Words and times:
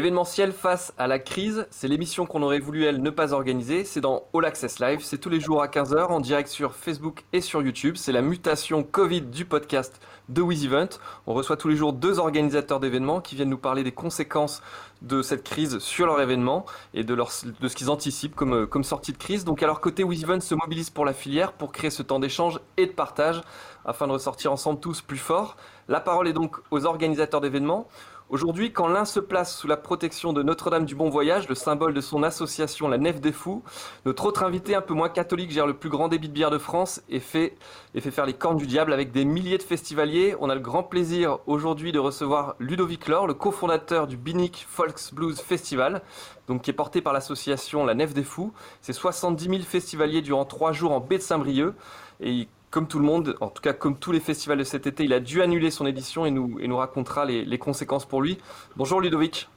L'événementiel 0.00 0.52
face 0.52 0.94
à 0.96 1.06
la 1.06 1.18
crise, 1.18 1.66
c'est 1.68 1.86
l'émission 1.86 2.24
qu'on 2.24 2.40
aurait 2.40 2.58
voulu, 2.58 2.86
elle, 2.86 3.02
ne 3.02 3.10
pas 3.10 3.34
organiser. 3.34 3.84
C'est 3.84 4.00
dans 4.00 4.22
All 4.32 4.46
Access 4.46 4.78
Live. 4.80 5.00
C'est 5.02 5.18
tous 5.18 5.28
les 5.28 5.40
jours 5.40 5.62
à 5.62 5.66
15h 5.66 6.06
en 6.06 6.20
direct 6.20 6.48
sur 6.48 6.74
Facebook 6.74 7.22
et 7.34 7.42
sur 7.42 7.60
YouTube. 7.60 7.96
C'est 7.98 8.10
la 8.10 8.22
mutation 8.22 8.82
Covid 8.82 9.20
du 9.20 9.44
podcast 9.44 10.00
de 10.30 10.40
WizEvent. 10.40 10.98
On 11.26 11.34
reçoit 11.34 11.58
tous 11.58 11.68
les 11.68 11.76
jours 11.76 11.92
deux 11.92 12.18
organisateurs 12.18 12.80
d'événements 12.80 13.20
qui 13.20 13.34
viennent 13.34 13.50
nous 13.50 13.58
parler 13.58 13.82
des 13.82 13.92
conséquences 13.92 14.62
de 15.02 15.20
cette 15.20 15.44
crise 15.44 15.80
sur 15.80 16.06
leur 16.06 16.18
événement 16.18 16.64
et 16.94 17.04
de, 17.04 17.14
ce 17.22 17.76
qu'ils 17.76 17.90
anticipent 17.90 18.34
comme, 18.34 18.66
comme 18.66 18.84
sortie 18.84 19.12
de 19.12 19.18
crise. 19.18 19.44
Donc 19.44 19.62
à 19.62 19.66
leur 19.66 19.82
côté, 19.82 20.02
WizEvent 20.02 20.40
se 20.40 20.54
mobilise 20.54 20.88
pour 20.88 21.04
la 21.04 21.12
filière 21.12 21.52
pour 21.52 21.72
créer 21.72 21.90
ce 21.90 22.02
temps 22.02 22.20
d'échange 22.20 22.58
et 22.78 22.86
de 22.86 22.92
partage 22.92 23.42
afin 23.84 24.06
de 24.06 24.12
ressortir 24.12 24.50
ensemble 24.50 24.80
tous 24.80 25.02
plus 25.02 25.18
forts. 25.18 25.58
La 25.88 26.00
parole 26.00 26.26
est 26.26 26.32
donc 26.32 26.56
aux 26.70 26.86
organisateurs 26.86 27.42
d'événements. 27.42 27.86
Aujourd'hui, 28.30 28.72
quand 28.72 28.86
l'un 28.86 29.04
se 29.04 29.18
place 29.18 29.56
sous 29.56 29.66
la 29.66 29.76
protection 29.76 30.32
de 30.32 30.44
Notre-Dame 30.44 30.84
du 30.84 30.94
Bon 30.94 31.10
Voyage, 31.10 31.48
le 31.48 31.56
symbole 31.56 31.92
de 31.92 32.00
son 32.00 32.22
association 32.22 32.86
La 32.86 32.96
Nef 32.96 33.20
des 33.20 33.32
Fous, 33.32 33.64
notre 34.04 34.24
autre 34.24 34.44
invité, 34.44 34.76
un 34.76 34.80
peu 34.82 34.94
moins 34.94 35.08
catholique, 35.08 35.50
gère 35.50 35.66
le 35.66 35.74
plus 35.74 35.88
grand 35.88 36.06
débit 36.06 36.28
de 36.28 36.32
bière 36.32 36.52
de 36.52 36.58
France 36.58 37.02
et 37.08 37.18
fait, 37.18 37.56
faire 37.98 38.26
les 38.26 38.34
cornes 38.34 38.56
du 38.56 38.68
diable 38.68 38.92
avec 38.92 39.10
des 39.10 39.24
milliers 39.24 39.58
de 39.58 39.64
festivaliers. 39.64 40.36
On 40.38 40.48
a 40.48 40.54
le 40.54 40.60
grand 40.60 40.84
plaisir 40.84 41.40
aujourd'hui 41.48 41.90
de 41.90 41.98
recevoir 41.98 42.54
Ludovic 42.60 43.08
Laure, 43.08 43.26
le 43.26 43.34
cofondateur 43.34 44.06
du 44.06 44.16
Binic 44.16 44.64
Folks 44.68 45.12
Blues 45.12 45.40
Festival, 45.40 46.00
donc 46.46 46.62
qui 46.62 46.70
est 46.70 46.74
porté 46.74 47.00
par 47.00 47.12
l'association 47.12 47.84
La 47.84 47.96
Nef 47.96 48.14
des 48.14 48.22
Fous. 48.22 48.52
C'est 48.80 48.92
70 48.92 49.44
000 49.44 49.58
festivaliers 49.62 50.22
durant 50.22 50.44
trois 50.44 50.70
jours 50.70 50.92
en 50.92 51.00
baie 51.00 51.18
de 51.18 51.22
Saint-Brieuc 51.22 51.74
et 52.20 52.46
comme 52.70 52.86
tout 52.86 52.98
le 52.98 53.04
monde, 53.04 53.36
en 53.40 53.48
tout 53.48 53.62
cas 53.62 53.72
comme 53.72 53.98
tous 53.98 54.12
les 54.12 54.20
festivals 54.20 54.58
de 54.58 54.64
cet 54.64 54.86
été, 54.86 55.04
il 55.04 55.12
a 55.12 55.20
dû 55.20 55.42
annuler 55.42 55.70
son 55.70 55.86
édition 55.86 56.24
et 56.26 56.30
nous, 56.30 56.58
et 56.60 56.68
nous 56.68 56.76
racontera 56.76 57.24
les, 57.24 57.44
les 57.44 57.58
conséquences 57.58 58.06
pour 58.06 58.22
lui. 58.22 58.38
Bonjour 58.76 59.00
Ludovic. 59.00 59.48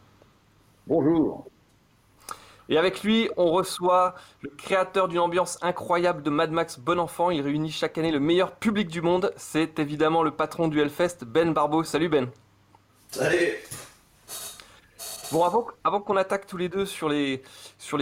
Bonjour. 0.87 1.45
Et 2.69 2.77
avec 2.77 3.03
lui, 3.03 3.29
on 3.37 3.51
reçoit 3.51 4.15
le 4.41 4.49
créateur 4.49 5.07
d'une 5.07 5.19
ambiance 5.19 5.59
incroyable 5.61 6.23
de 6.23 6.29
Mad 6.29 6.51
Max 6.51 6.79
Bon 6.79 6.99
Enfant. 6.99 7.29
Il 7.29 7.41
réunit 7.41 7.71
chaque 7.71 7.97
année 7.97 8.11
le 8.11 8.19
meilleur 8.19 8.55
public 8.55 8.87
du 8.87 9.01
monde. 9.01 9.33
C'est 9.35 9.79
évidemment 9.79 10.23
le 10.23 10.31
patron 10.31 10.69
du 10.69 10.79
Hellfest, 10.79 11.25
Ben 11.25 11.53
Barbeau. 11.53 11.83
Salut 11.83 12.09
Ben. 12.09 12.29
Salut. 13.11 13.53
Bon, 15.33 15.43
avant, 15.43 15.99
qu'on 15.99 16.15
attaque 16.15 16.45
tous 16.45 16.57
les 16.57 16.69
deux 16.69 16.85
sur 16.85 17.09
les, 17.09 17.41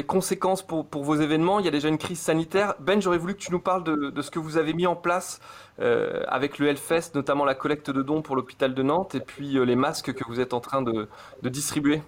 conséquences 0.06 0.64
pour, 0.64 0.86
vos 0.92 1.16
événements, 1.16 1.60
il 1.60 1.66
y 1.66 1.70
a 1.70 1.72
déjà 1.72 1.88
une 1.88 1.98
crise 1.98 2.20
sanitaire. 2.20 2.74
Ben, 2.82 3.02
j'aurais 3.02 3.20
voulu 3.20 3.36
que 3.36 3.40
tu 3.40 3.54
nous 3.54 3.60
parles 3.62 3.86
de, 3.86 4.22
ce 4.22 4.30
que 4.30 4.38
vous 4.38 4.58
avez 4.58 4.74
mis 4.74 4.86
en 4.86 4.98
place 4.98 5.40
euh, 5.80 6.24
avec 6.28 6.60
le 6.60 6.68
Hellfest, 6.68 7.12
notamment 7.16 7.46
la 7.46 7.56
collecte 7.56 7.90
de 7.90 8.02
dons 8.02 8.22
pour 8.22 8.36
l'hôpital 8.36 8.74
de 8.74 8.84
Nantes 8.84 9.16
et 9.16 9.22
puis 9.22 9.58
euh, 9.58 9.64
les 9.64 9.78
masques 9.78 10.12
que 10.12 10.26
vous 10.28 10.42
êtes 10.42 10.54
en 10.54 10.60
train 10.60 10.82
de, 10.82 11.08
distribuer. 11.42 12.02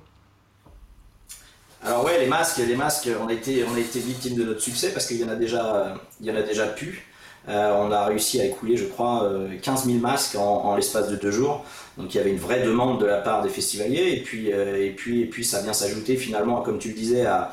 Alors 1.86 2.04
ouais, 2.04 2.20
les 2.20 2.28
masques, 2.28 2.58
les 2.58 2.76
masques, 2.76 3.10
on 3.22 3.28
a 3.30 3.34
été, 3.34 3.64
on 3.64 3.72
victime 3.72 4.36
de 4.36 4.44
notre 4.44 4.60
succès 4.60 4.92
parce 4.92 5.06
qu'il 5.06 5.22
y 5.22 5.24
en 5.24 5.30
a 5.30 5.36
déjà, 5.36 5.96
il 6.20 6.26
y 6.26 6.32
en 6.32 6.36
a 6.36 6.42
déjà 6.42 6.68
plus. 6.68 7.08
Euh, 7.48 7.74
on 7.78 7.94
a 7.94 8.06
réussi 8.06 8.42
à 8.42 8.46
écouler, 8.46 8.76
je 8.76 8.86
crois, 8.86 9.30
15 9.62 9.86
000 9.86 10.00
masques 10.00 10.36
en 10.36 10.76
l'espace 10.76 11.08
de 11.08 11.16
deux 11.16 11.32
jours. 11.32 11.64
Donc 11.98 12.14
il 12.14 12.18
y 12.18 12.20
avait 12.20 12.32
une 12.32 12.40
vraie 12.40 12.64
demande 12.64 13.00
de 13.00 13.06
la 13.06 13.18
part 13.18 13.44
des 13.44 13.50
festivaliers 13.50 14.14
et 14.14 14.22
puis, 14.22 14.52
euh, 14.52 14.84
et 14.84 14.90
puis, 14.90 15.22
et 15.22 15.26
puis 15.26 15.46
ça 15.46 15.62
vient 15.62 15.74
s'ajouter 15.74 16.16
finalement, 16.18 16.62
comme 16.62 16.80
tu 16.80 16.90
le 16.90 16.96
disais, 16.96 17.26
à, 17.26 17.52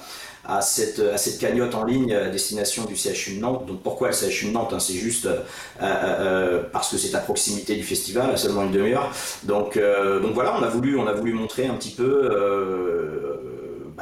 cette, 0.62 1.00
à 1.00 1.16
cette 1.16 1.38
cagnotte 1.38 1.74
en 1.74 1.84
ligne 1.84 2.14
à 2.14 2.28
destination 2.28 2.84
du 2.84 2.96
CHU 2.96 3.36
de 3.36 3.40
Nantes. 3.40 3.66
Donc 3.66 3.82
pourquoi 3.82 4.08
le 4.08 4.14
CHU 4.14 4.46
de 4.46 4.52
Nantes 4.52 4.72
hein, 4.72 4.80
C'est 4.80 4.94
juste 4.94 5.26
euh, 5.26 5.40
euh, 5.82 6.62
parce 6.72 6.90
que 6.90 6.96
c'est 6.96 7.14
à 7.14 7.20
proximité 7.20 7.76
du 7.76 7.82
festival, 7.82 8.30
à 8.30 8.36
seulement 8.36 8.64
une 8.64 8.72
demi-heure. 8.72 9.12
Donc, 9.44 9.76
euh, 9.76 10.20
donc 10.20 10.32
voilà, 10.32 10.56
on 10.58 10.62
a 10.62 10.68
voulu, 10.68 10.98
on 10.98 11.06
a 11.06 11.12
voulu 11.12 11.32
montrer 11.32 11.66
un 11.66 11.74
petit 11.74 11.90
peu 11.90 12.30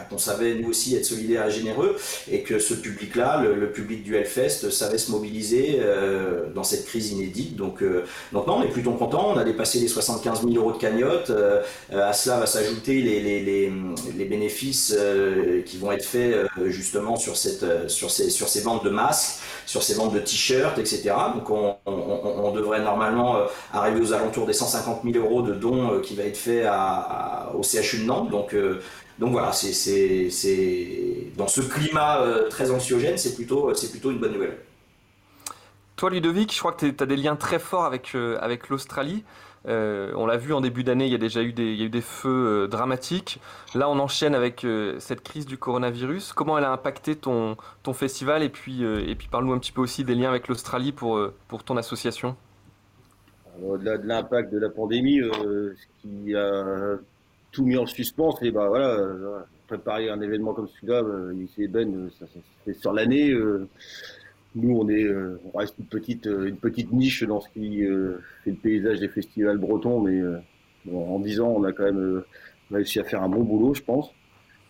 qu'on 0.09 0.19
savait 0.19 0.55
nous 0.55 0.71
aussi 0.71 0.97
être 0.97 1.05
solidaires 1.05 1.47
et 1.47 1.51
généreux 1.51 1.97
et 2.31 2.43
que 2.43 2.59
ce 2.59 2.75
public-là, 2.75 3.43
le, 3.43 3.71
public 3.71 4.03
du 4.03 4.17
Hellfest, 4.17 4.71
savait 4.71 4.99
se 4.99 5.11
mobiliser 5.11 5.79
euh, 5.81 6.47
dans 6.55 6.65
cette 6.65 6.87
crise 6.87 7.13
inédite. 7.13 7.57
Donc, 7.57 7.83
euh, 7.83 8.05
donc 8.33 8.47
non, 8.47 8.59
on 8.59 8.63
est 8.63 8.69
plutôt 8.69 8.93
content. 8.93 9.33
On 9.35 9.39
a 9.39 9.45
dépassé 9.45 9.79
les 9.79 9.89
75 9.89 10.43
000 10.43 10.55
euros 10.55 10.73
de 10.73 10.79
cagnotte. 10.79 11.31
Euh, 11.31 11.63
à 11.93 12.13
cela 12.13 12.39
va 12.41 12.47
s'ajouter 12.47 13.01
les, 13.03 14.25
bénéfices 14.29 14.95
qui 15.65 15.79
vont 15.79 15.91
être 15.93 16.05
faits 16.05 16.35
justement 16.67 17.17
sur, 17.17 17.37
ces, 17.37 18.61
ventes 18.61 18.85
de 18.85 18.91
masques, 18.91 19.41
sur 19.65 19.83
ces 19.83 19.95
ventes 19.95 20.13
de 20.13 20.19
t-shirts, 20.19 20.79
etc. 20.79 21.15
Donc 21.35 21.49
on, 21.51 21.77
on, 21.87 21.93
on, 21.93 22.53
devrait 22.53 22.83
normalement 22.83 23.37
arriver 23.73 24.01
aux 24.01 24.13
alentours 24.13 24.47
des 24.47 24.53
150 24.53 25.01
000 25.11 25.25
euros 25.25 25.41
de 25.41 25.55
dons 25.55 26.01
qui 26.01 26.15
va 26.15 26.25
être 26.25 26.37
fait 26.37 26.67
au 27.55 27.63
CHU 27.63 28.01
de 28.01 28.05
Nantes. 28.05 28.31
Donc 28.31 28.55
donc 29.19 29.33
voilà, 29.33 29.53
c'est 29.53 30.29
dans 31.37 31.49
ce 31.49 31.61
climat 31.61 32.21
euh, 32.21 32.49
très 32.49 32.71
anxiogène, 32.71 33.19
c'est 33.19 33.35
plutôt, 33.35 33.73
plutôt 33.91 34.11
une 34.11 34.19
bonne 34.19 34.33
nouvelle. 34.33 34.59
Toi, 35.97 36.11
Ludovic, 36.11 36.55
je 36.55 36.59
crois 36.61 36.73
que 36.73 36.87
tu 36.87 37.03
as 37.03 37.07
des 37.07 37.17
liens 37.17 37.35
très 37.35 37.59
forts 37.59 37.85
avec, 37.85 38.15
euh, 38.15 38.39
avec 38.41 38.69
l'Australie. 38.69 39.25
Euh, 39.67 40.13
on 40.15 40.27
l'a 40.27 40.37
vu 40.37 40.55
en 40.55 40.61
début 40.61 40.85
d'année, 40.85 41.07
il 41.07 41.11
y 41.11 41.17
a 41.17 41.19
déjà 41.19 41.43
eu 41.43 41.53
des, 41.53 41.73
il 41.73 41.79
y 41.79 41.83
a 41.83 41.87
eu 41.87 41.91
des 41.91 42.01
feux 42.01 42.65
euh, 42.65 42.67
dramatiques. 42.69 43.41
Là, 43.75 43.91
on 43.91 43.99
enchaîne 43.99 44.37
avec 44.37 44.65
euh, 44.65 44.97
cette 45.01 45.23
crise 45.23 45.45
du 45.45 45.59
coronavirus. 45.59 46.33
Comment 46.33 46.57
elle 46.57 46.65
a 46.65 46.71
impacté 46.71 47.17
ton, 47.17 47.57
ton 47.83 47.93
festival? 47.93 48.45
Et 48.45 48.49
puis, 48.49 48.85
euh, 48.85 49.05
et 49.05 49.17
puis 49.17 49.27
parle-nous 49.27 49.53
un 49.53 49.59
petit 49.59 49.73
peu 49.73 49.81
aussi 49.81 50.05
des 50.05 50.15
liens 50.15 50.31
avec 50.31 50.47
l'Australie 50.47 50.93
pour, 50.93 51.21
pour 51.49 51.65
ton 51.65 51.77
association. 51.77 52.37
Au-delà 53.61 53.99
de 53.99 54.07
l'impact 54.07 54.53
de 54.53 54.59
la 54.61 54.71
pandémie, 54.71 55.19
ce 55.19 55.75
qui 56.01 56.37
a 56.37 56.97
tout 57.59 57.67
mis 57.67 57.77
en 57.77 57.87
suspens, 57.87 58.39
et 58.43 58.53
bah 58.53 58.69
voilà, 58.69 58.97
préparer 59.67 60.09
un 60.09 60.21
événement 60.21 60.55
comme 60.55 60.69
celui-là, 60.69 61.03
ici 61.43 61.67
Ben, 61.67 62.09
ça, 62.19 62.27
ça 62.27 62.41
fait 62.65 62.75
sur 62.75 62.93
l'année. 62.93 63.35
Nous, 64.55 64.77
on 64.77 64.89
est, 64.89 65.07
on 65.53 65.59
reste 65.59 65.75
une 65.79 65.87
petite, 65.87 66.27
une 66.27 66.57
petite 66.57 66.93
niche 66.93 67.25
dans 67.25 67.41
ce 67.41 67.49
qui 67.49 67.81
fait 68.45 68.51
le 68.51 68.57
paysage 68.57 69.01
des 69.01 69.09
festivals 69.09 69.59
bretons, 69.59 70.01
mais 70.01 70.23
bon, 70.85 71.17
en 71.17 71.19
10 71.19 71.41
ans, 71.41 71.55
on 71.57 71.65
a 71.65 71.73
quand 71.73 71.85
même 71.85 72.23
réussi 72.71 73.01
à 73.01 73.05
faire 73.05 73.23
un 73.23 73.29
bon 73.29 73.43
boulot, 73.43 73.75
je 73.75 73.83
pense. 73.83 74.13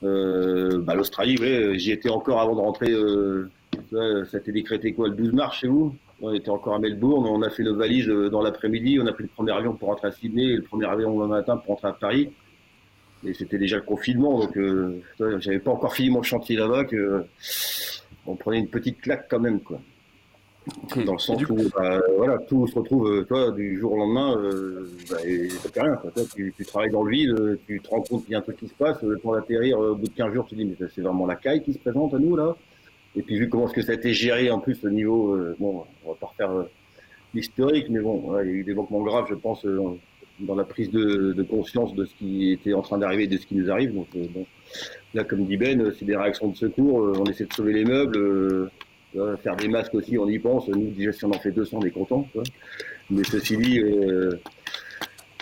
Euh, 0.03 0.81
bah, 0.83 0.95
L'Australie, 0.95 1.37
ouais, 1.39 1.79
j'y 1.79 1.93
étais 1.93 2.09
encore 2.09 2.41
avant 2.41 2.55
de 2.55 2.61
rentrer. 2.61 2.93
Euh, 2.93 3.51
ça 3.91 4.37
a 4.37 4.41
été 4.41 4.53
décrété 4.53 4.93
quoi, 4.93 5.09
le 5.09 5.15
12 5.15 5.33
mars 5.33 5.59
chez 5.59 5.69
vous? 5.69 5.95
On 6.21 6.33
était 6.33 6.51
encore 6.51 6.75
à 6.75 6.79
Melbourne, 6.79 7.27
on 7.27 7.43
a 7.43 7.51
fait 7.51 7.63
nos 7.63 7.77
valises 7.77 8.09
dans 8.09 8.43
l'après-midi, 8.43 8.99
on 9.01 9.07
a 9.07 9.13
pris 9.13 9.25
le 9.25 9.29
premier 9.29 9.53
avion 9.53 9.75
pour 9.75 9.89
rentrer 9.89 10.09
à 10.09 10.11
Sydney 10.11 10.47
et 10.47 10.57
le 10.57 10.63
premier 10.63 10.87
avion 10.87 11.19
le 11.21 11.29
matin 11.29 11.57
pour 11.59 11.75
rentrer 11.75 11.89
à 11.89 11.93
Paris. 11.93 12.33
Et 13.27 13.35
c'était 13.35 13.59
déjà 13.59 13.77
le 13.77 13.83
confinement, 13.83 14.39
donc 14.39 14.57
euh, 14.57 15.03
j'avais 15.19 15.59
pas 15.59 15.73
encore 15.73 15.95
fini 15.95 16.11
mon 16.11 16.23
chantier 16.23 16.57
là-bas 16.57 16.85
que 16.85 17.25
on 18.27 18.37
prenait 18.37 18.59
une 18.59 18.69
petite 18.69 19.01
claque 19.01 19.27
quand 19.29 19.41
même, 19.41 19.61
quoi. 19.61 19.81
Dans 21.05 21.15
le 21.15 21.19
sens 21.19 21.43
où 21.49 21.57
bah, 21.75 21.99
voilà, 22.19 22.37
tout 22.47 22.67
se 22.67 22.75
retrouve, 22.75 23.25
toi, 23.27 23.53
du 23.53 23.79
jour 23.79 23.93
au 23.93 23.97
lendemain, 23.97 24.37
euh, 24.37 24.91
bah, 25.11 25.17
t'as 25.73 25.83
rien. 25.83 25.97
Quoi. 25.97 26.11
Toi, 26.11 26.25
tu, 26.35 26.53
tu, 26.55 26.65
travailles 26.67 26.91
dans 26.91 27.03
le 27.03 27.11
vide, 27.11 27.59
tu 27.67 27.81
te 27.81 27.89
rends 27.89 28.03
compte 28.03 28.25
qu'il 28.25 28.33
y 28.33 28.35
a 28.35 28.39
un 28.39 28.43
truc 28.43 28.59
qui 28.59 28.69
se 28.69 28.75
passe, 28.75 29.03
le 29.03 29.19
temps 29.19 29.33
d'atterrir, 29.33 29.79
au 29.79 29.95
bout 29.95 30.09
de 30.09 30.15
15 30.15 30.35
jours, 30.35 30.45
tu 30.47 30.57
te 30.57 30.61
dis, 30.61 30.67
mais 30.67 30.77
c'est 30.95 31.01
vraiment 31.01 31.27
la 31.27 31.37
caille 31.37 31.63
qui 31.63 31.73
se 31.73 31.79
présente 31.79 32.13
à 32.13 32.19
nous, 32.19 32.37
là. 32.37 32.55
Et 33.17 33.23
puis, 33.23 33.37
vu 33.37 33.49
comment 33.49 33.67
est-ce 33.67 33.75
que 33.75 33.83
ça 33.83 33.93
a 33.93 33.95
été 33.95 34.13
géré, 34.13 34.51
en 34.51 34.61
plus, 34.61 34.85
au 34.85 34.91
niveau, 34.91 35.35
euh, 35.35 35.57
bon, 35.59 35.85
on 36.05 36.11
va 36.11 36.15
pas 36.15 36.27
refaire 36.27 36.51
euh, 36.51 36.71
l'historique, 37.35 37.87
mais 37.91 38.01
bon, 38.01 38.19
voilà, 38.19 38.45
il 38.45 38.51
y 38.51 38.55
a 38.55 38.57
eu 38.59 38.65
des 38.65 38.75
manquements 38.75 39.03
graves, 39.03 39.27
je 39.29 39.35
pense, 39.35 39.65
euh, 39.65 39.99
dans 40.41 40.55
la 40.55 40.65
prise 40.65 40.91
de, 40.91 41.43
conscience 41.43 41.95
de 41.95 42.05
ce 42.05 42.15
qui 42.15 42.53
était 42.53 42.75
en 42.75 42.83
train 42.83 42.99
d'arriver 42.99 43.25
et 43.25 43.29
de 43.29 43.37
ce 43.37 43.47
qui 43.47 43.55
nous 43.55 43.71
arrive. 43.71 43.95
Donc, 43.95 44.09
euh, 44.17 44.27
bon, 44.31 44.47
là, 45.15 45.25
comme 45.25 45.45
dit 45.45 45.57
Ben, 45.57 45.93
c'est 45.99 46.05
des 46.05 46.17
réactions 46.17 46.49
de 46.49 46.57
secours, 46.57 47.19
on 47.19 47.25
essaie 47.25 47.47
de 47.47 47.53
sauver 47.53 47.73
les 47.73 47.85
meubles, 47.85 48.17
euh, 49.17 49.37
faire 49.39 49.57
des 49.57 49.69
masques 49.69 49.95
aussi, 49.95 50.19
on 50.19 50.29
y 50.29 50.39
pense. 50.39 50.69
Nous, 50.69 50.91
déjà, 50.91 51.13
si 51.13 51.25
on 51.25 51.31
en 51.31 51.39
fait 51.39 51.51
200, 51.51 51.79
on 51.81 51.87
est 51.87 51.91
content. 51.91 52.29
Quoi. 52.33 52.43
Mais 53.11 53.25
ceci 53.25 53.57
dit, 53.57 53.81
euh, 53.81 54.31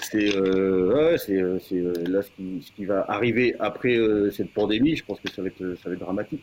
c'est 0.02 0.36
euh, 0.36 0.94
ouais, 0.94 1.16
euh, 1.30 1.92
là 2.06 2.22
ce 2.22 2.30
qui, 2.30 2.62
ce 2.62 2.72
qui, 2.72 2.84
va 2.84 3.04
arriver 3.08 3.56
après 3.58 3.98
cette 4.30 4.52
pandémie. 4.52 4.96
Je 4.96 5.04
pense 5.04 5.20
que 5.20 5.30
ça 5.30 5.42
va 5.42 5.48
être, 5.48 5.76
ça 5.82 5.88
va 5.88 5.94
être 5.94 6.00
dramatique. 6.00 6.42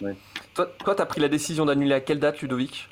Ouais. 0.00 0.14
Toi, 0.54 0.72
toi, 0.84 0.94
tu 0.94 1.02
as 1.02 1.06
pris 1.06 1.20
la 1.20 1.28
décision 1.28 1.64
d'annuler 1.64 1.94
à 1.94 2.00
quelle 2.00 2.18
date, 2.18 2.40
Ludovic? 2.40 2.88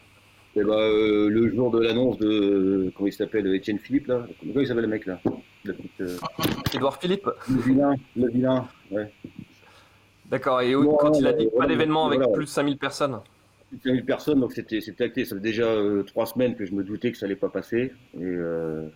Eh 0.59 0.65
ben, 0.65 0.73
euh, 0.73 1.29
le 1.29 1.49
jour 1.49 1.71
de 1.71 1.81
l'annonce 1.81 2.19
de 2.19 2.93
comment 2.97 3.07
il 3.07 3.13
s'appelle 3.13 3.47
Étienne 3.55 3.79
Philippe 3.79 4.07
là 4.07 4.27
comment 4.41 4.61
il 4.61 4.67
s'appelle 4.67 4.85
le 4.85 4.89
mec 4.89 5.07
là? 5.07 5.21
Édouard 6.75 6.99
Philippe 6.99 7.29
le 7.51 7.61
vilain 7.61 7.95
le 8.17 8.29
vilain 8.29 8.69
ouais 8.91 9.13
d'accord 10.31 10.61
et 10.63 10.75
bon, 10.75 10.97
quand 10.97 11.13
il 11.19 11.27
a 11.27 11.33
dit 11.33 11.49
pas 11.57 11.67
d'événement 11.67 12.07
avec 12.07 12.19
voilà. 12.19 12.33
plus 12.33 12.45
de 12.45 12.51
5000 12.51 12.79
personnes 12.79 13.21
000 13.85 14.05
personnes, 14.05 14.41
donc 14.41 14.53
c'était 14.53 14.81
acté. 15.01 15.25
Ça 15.25 15.37
fait 15.37 15.41
déjà 15.41 15.65
euh, 15.65 16.03
trois 16.03 16.27
semaines 16.27 16.55
que 16.57 16.65
je 16.65 16.73
me 16.73 16.85
doutais 16.85 17.13
que 17.13 17.19
ça 17.19 17.27
allait 17.27 17.37
pas 17.37 17.49
passer. 17.49 17.93
Et, 18.15 18.23
euh, 18.23 18.89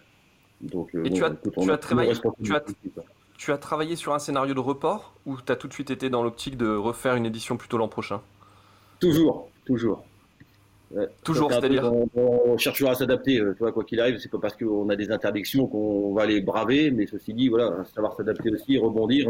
donc, 0.61 0.95
et 0.95 0.99
bon, 0.99 1.15
tu, 1.15 1.25
as, 1.25 1.29
écoute, 1.29 1.55
tu, 1.61 1.71
as 1.71 1.79
travaillé, 1.79 2.13
tu, 2.43 2.55
as, 2.55 2.63
tu 3.37 3.53
as 3.53 3.59
travaillé 3.59 3.97
sur 3.97 4.15
un 4.15 4.19
scénario 4.19 4.55
de 4.55 4.61
report 4.61 5.15
ou 5.27 5.37
tu 5.41 5.51
as 5.51 5.57
tout 5.57 5.69
de 5.69 5.73
suite 5.73 5.91
été 5.91 6.11
dans 6.11 6.23
l'optique 6.23 6.57
de 6.57 6.69
refaire 6.69 7.15
une 7.15 7.27
édition 7.27 7.57
plutôt 7.57 7.79
l'an 7.79 7.89
prochain? 7.89 8.21
Toujours, 9.01 9.51
toujours. 9.65 10.05
Toujours, 11.23 11.53
c'est-à-dire 11.53 11.93
on, 12.15 12.59
cherche 12.59 12.79
toujours 12.79 12.91
à 12.91 12.95
s'adapter. 12.95 13.37
tu 13.37 13.59
vois, 13.59 13.73
quoi 13.73 13.85
qu'il 13.85 14.01
arrive, 14.01 14.19
c'est 14.19 14.31
pas 14.31 14.39
parce 14.39 14.57
qu'on 14.57 14.89
a 14.89 14.97
des 14.97 15.11
interdictions 15.11 15.67
qu'on 15.67 16.13
va 16.15 16.27
les 16.27 16.41
braver, 16.41 16.91
mais 16.91 17.07
ceci 17.07 17.35
dit, 17.35 17.49
voilà, 17.49 17.85
savoir 17.95 18.17
s'adapter 18.17 18.51
aussi, 18.51 18.79
rebondir. 18.79 19.29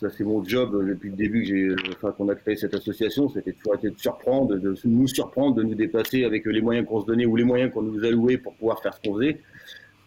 Ça, 0.00 0.08
c'est 0.10 0.22
mon 0.22 0.44
job 0.44 0.86
depuis 0.88 1.10
le 1.10 1.16
début 1.16 1.42
que 1.42 1.48
j'ai, 1.48 1.74
enfin, 1.90 2.12
qu'on 2.12 2.28
a 2.28 2.36
créé 2.36 2.54
cette 2.54 2.74
association. 2.74 3.28
C'était 3.28 3.52
toujours 3.52 3.74
été 3.74 3.90
de 3.90 3.98
surprendre, 3.98 4.54
de 4.54 4.76
nous 4.84 5.08
surprendre, 5.08 5.56
de 5.56 5.64
nous 5.64 5.74
dépasser 5.74 6.22
avec 6.24 6.46
les 6.46 6.60
moyens 6.60 6.86
qu'on 6.86 7.00
se 7.00 7.06
donnait 7.06 7.26
ou 7.26 7.34
les 7.34 7.42
moyens 7.42 7.72
qu'on 7.72 7.82
nous 7.82 8.04
allouait 8.04 8.38
pour 8.38 8.54
pouvoir 8.54 8.80
faire 8.80 8.94
ce 8.94 9.00
qu'on 9.00 9.16
faisait. 9.16 9.40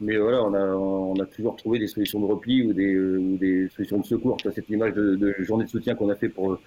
Mais 0.01 0.17
voilà, 0.17 0.43
on 0.43 0.53
a, 0.55 0.65
on 0.65 1.13
a 1.21 1.25
toujours 1.27 1.55
trouvé 1.55 1.77
des 1.77 1.85
solutions 1.85 2.19
de 2.19 2.25
repli 2.25 2.63
ou 2.63 2.73
des, 2.73 2.97
ou 2.97 3.37
des 3.37 3.69
solutions 3.69 3.99
de 3.99 4.05
secours. 4.05 4.35
Cette 4.43 4.69
image 4.69 4.93
de, 4.93 5.35
journée 5.39 5.65
de 5.65 5.69
soutien 5.69 5.93
qu'on 5.93 6.09
a 6.09 6.15
fait 6.15 6.27
pour, 6.27 6.59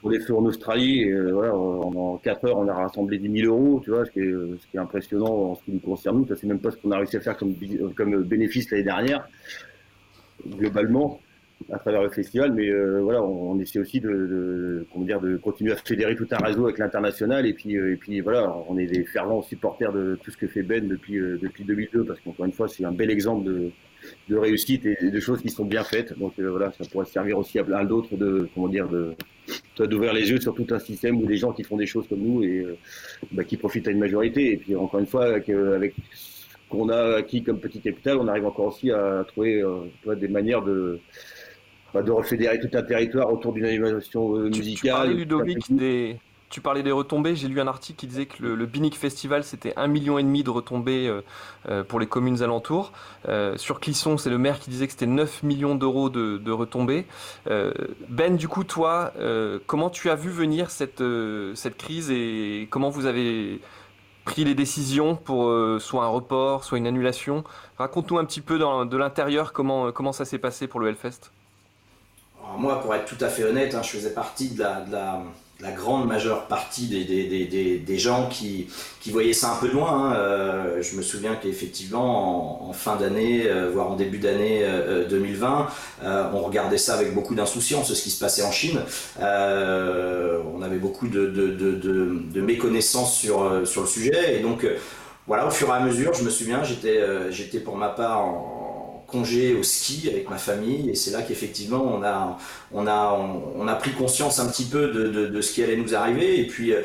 pour 0.00 0.10
les 0.10 0.18
feux 0.18 0.34
en 0.34 0.44
Australie, 0.44 1.08
euh, 1.08 1.32
voilà, 1.32 1.54
en, 1.54 2.16
4 2.16 2.46
heures, 2.46 2.58
on 2.58 2.66
a 2.66 2.74
rassemblé 2.74 3.18
10 3.18 3.42
000 3.42 3.54
euros, 3.54 3.80
tu 3.84 3.90
vois, 3.90 4.04
ce 4.04 4.10
qui 4.10 4.18
est, 4.18 4.32
ce 4.32 4.66
qui 4.66 4.76
est 4.76 4.80
impressionnant 4.80 5.32
en 5.32 5.54
ce 5.54 5.62
qui 5.62 5.70
nous 5.70 5.78
concerne. 5.78 6.18
Nous, 6.18 6.26
ça, 6.26 6.34
c'est 6.34 6.48
même 6.48 6.58
pas 6.58 6.72
ce 6.72 6.78
qu'on 6.78 6.90
a 6.90 6.98
réussi 6.98 7.16
à 7.16 7.20
faire 7.20 7.36
comme, 7.36 7.54
comme 7.94 8.24
bénéfice 8.24 8.68
l'année 8.72 8.82
dernière, 8.82 9.28
globalement 10.44 11.20
à 11.72 11.78
travers 11.78 12.02
le 12.02 12.10
festival, 12.10 12.52
mais 12.52 12.68
euh, 12.68 13.00
voilà, 13.02 13.22
on, 13.22 13.58
essaie 13.60 13.78
aussi 13.78 14.00
de, 14.00 14.08
de, 14.08 14.86
comment 14.92 15.04
dire, 15.04 15.20
de 15.20 15.36
continuer 15.36 15.72
à 15.72 15.76
fédérer 15.76 16.16
tout 16.16 16.26
un 16.30 16.38
réseau 16.38 16.64
avec 16.64 16.78
l'international, 16.78 17.46
et 17.46 17.52
puis, 17.52 17.76
euh, 17.76 17.92
et 17.92 17.96
puis 17.96 18.20
voilà, 18.20 18.54
on 18.68 18.78
est 18.78 18.86
des 18.86 19.04
fervents 19.04 19.42
supporters 19.42 19.92
de 19.92 20.18
tout 20.22 20.30
ce 20.30 20.36
que 20.36 20.46
fait 20.46 20.62
Ben 20.62 20.88
depuis, 20.88 21.18
euh, 21.18 21.38
depuis 21.40 21.64
2002, 21.64 22.04
parce 22.04 22.20
qu'encore 22.20 22.46
une 22.46 22.52
fois, 22.52 22.66
c'est 22.66 22.84
un 22.84 22.92
bel 22.92 23.10
exemple 23.10 23.44
de, 23.44 23.70
de 24.28 24.36
réussite 24.36 24.86
et 24.86 25.10
de 25.10 25.20
choses 25.20 25.42
qui 25.42 25.50
sont 25.50 25.64
bien 25.64 25.84
faites. 25.84 26.18
Donc 26.18 26.32
voilà, 26.40 26.72
ça 26.72 26.84
pourrait 26.90 27.04
servir 27.06 27.38
aussi 27.38 27.58
à 27.58 27.64
plein 27.64 27.84
d'autres 27.84 28.16
de, 28.16 28.48
comment 28.54 28.68
dire, 28.68 28.88
de, 28.88 29.14
d'ouvrir 29.78 30.12
les 30.12 30.30
yeux 30.30 30.40
sur 30.40 30.54
tout 30.54 30.66
un 30.70 30.78
système 30.78 31.18
où 31.18 31.26
des 31.26 31.36
gens 31.36 31.52
qui 31.52 31.62
font 31.62 31.76
des 31.76 31.86
choses 31.86 32.08
comme 32.08 32.20
nous 32.20 32.42
et 32.42 32.66
bah, 33.32 33.44
qui 33.44 33.58
profitent 33.58 33.88
à 33.88 33.90
une 33.90 33.98
majorité. 33.98 34.52
Et 34.52 34.56
puis 34.56 34.74
encore 34.74 35.00
une 35.00 35.06
fois, 35.06 35.26
avec, 35.26 35.50
avec 35.50 35.94
ce 36.14 36.46
qu'on 36.70 36.88
a 36.88 37.16
acquis 37.16 37.42
comme 37.42 37.60
petit 37.60 37.80
capital, 37.80 38.16
on 38.18 38.26
arrive 38.26 38.46
encore 38.46 38.68
aussi 38.68 38.90
à 38.90 39.24
trouver 39.28 39.62
des 40.16 40.28
manières 40.28 40.62
de 40.62 40.98
bah, 41.92 42.02
de 42.02 42.10
refédérer 42.12 42.60
tout 42.60 42.76
un 42.76 42.82
territoire 42.82 43.32
autour 43.32 43.52
d'une 43.52 43.64
animation 43.64 44.36
euh, 44.36 44.48
musicale. 44.48 44.76
Tu, 44.76 44.88
parlais, 44.88 45.14
Ludovic, 45.14 45.74
des, 45.74 46.16
tu 46.48 46.60
parlais 46.60 46.82
des 46.84 46.92
retombées. 46.92 47.34
J'ai 47.34 47.48
lu 47.48 47.60
un 47.60 47.66
article 47.66 47.98
qui 47.98 48.06
disait 48.06 48.26
que 48.26 48.42
le, 48.42 48.54
le 48.54 48.66
Binic 48.66 48.96
Festival, 48.96 49.42
c'était 49.42 49.72
un 49.76 49.88
million 49.88 50.16
et 50.16 50.22
demi 50.22 50.44
de 50.44 50.50
retombées 50.50 51.08
euh, 51.08 51.22
euh, 51.68 51.82
pour 51.82 51.98
les 51.98 52.06
communes 52.06 52.42
alentours. 52.42 52.92
sur 53.56 53.80
Clisson, 53.80 54.18
c'est 54.18 54.30
le 54.30 54.38
maire 54.38 54.60
qui 54.60 54.70
disait 54.70 54.86
que 54.86 54.92
c'était 54.92 55.06
9 55.06 55.42
millions 55.42 55.74
d'euros 55.74 56.10
de, 56.10 56.38
de, 56.38 56.52
retombées. 56.52 57.06
ben, 57.46 58.36
du 58.36 58.46
coup, 58.46 58.64
toi, 58.64 59.12
comment 59.66 59.90
tu 59.90 60.10
as 60.10 60.14
vu 60.14 60.30
venir 60.30 60.70
cette, 60.70 61.02
cette 61.54 61.76
crise 61.76 62.10
et 62.10 62.68
comment 62.70 62.90
vous 62.90 63.06
avez 63.06 63.60
pris 64.24 64.44
les 64.44 64.54
décisions 64.54 65.16
pour 65.16 65.52
soit 65.80 66.04
un 66.04 66.08
report, 66.08 66.62
soit 66.64 66.78
une 66.78 66.86
annulation? 66.86 67.42
Raconte-nous 67.78 68.18
un 68.18 68.24
petit 68.24 68.42
peu 68.42 68.58
dans, 68.58 68.84
de 68.84 68.96
l'intérieur 68.96 69.52
comment, 69.52 69.90
comment 69.90 70.12
ça 70.12 70.24
s'est 70.24 70.38
passé 70.38 70.68
pour 70.68 70.78
le 70.78 70.88
Hellfest 70.88 71.32
moi, 72.58 72.80
pour 72.80 72.94
être 72.94 73.04
tout 73.04 73.22
à 73.22 73.28
fait 73.28 73.44
honnête, 73.44 73.74
hein, 73.74 73.82
je 73.82 73.90
faisais 73.90 74.10
partie 74.10 74.48
de 74.48 74.60
la, 74.60 75.22
grande 75.76 76.08
majeure 76.08 76.46
partie 76.46 76.86
des, 76.86 77.98
gens 77.98 78.28
qui, 78.28 78.68
voyaient 79.10 79.32
ça 79.32 79.52
un 79.52 79.56
peu 79.56 79.68
de 79.68 79.74
loin. 79.74 79.92
Hein. 79.92 80.14
Euh, 80.14 80.82
je 80.82 80.96
me 80.96 81.02
souviens 81.02 81.36
qu'effectivement, 81.36 82.68
en, 82.68 82.72
fin 82.72 82.96
d'année, 82.96 83.46
euh, 83.46 83.70
voire 83.70 83.90
en 83.90 83.96
début 83.96 84.18
d'année 84.18 84.64
2020, 85.08 85.68
euh, 86.02 86.24
on 86.32 86.40
regardait 86.40 86.78
ça 86.78 86.94
avec 86.94 87.14
beaucoup 87.14 87.34
d'insouciance, 87.34 87.92
ce 87.92 88.02
qui 88.02 88.10
se 88.10 88.18
passait 88.18 88.42
en 88.42 88.52
Chine. 88.52 88.80
on 89.18 90.62
avait 90.62 90.78
beaucoup 90.78 91.08
de, 91.08 92.40
méconnaissances 92.40 93.18
sur, 93.18 93.50
le 93.50 93.86
sujet. 93.86 94.38
Et 94.38 94.40
donc, 94.40 94.66
voilà, 95.26 95.46
au 95.46 95.50
fur 95.50 95.68
et 95.68 95.72
à 95.72 95.80
mesure, 95.80 96.14
je 96.14 96.24
me 96.24 96.30
souviens, 96.30 96.62
j'étais 96.64 97.60
pour 97.60 97.76
ma 97.76 97.90
part 97.90 98.20
en 98.20 98.59
congé 99.10 99.54
au 99.54 99.62
ski 99.62 100.08
avec 100.08 100.30
ma 100.30 100.38
famille 100.38 100.90
et 100.90 100.94
c'est 100.94 101.10
là 101.10 101.22
qu'effectivement 101.22 101.82
on 101.82 102.02
a, 102.02 102.38
on, 102.72 102.86
a, 102.86 103.18
on, 103.56 103.66
a 103.66 103.74
pris 103.74 103.92
conscience 103.92 104.38
un 104.38 104.46
petit 104.46 104.64
peu 104.64 104.88
de, 104.88 105.26
de, 105.26 105.40
ce 105.40 105.52
qui 105.52 105.62
allait 105.62 105.76
nous 105.76 105.94
arriver 105.94 106.40
et 106.40 106.46
puis 106.46 106.72
euh, 106.72 106.80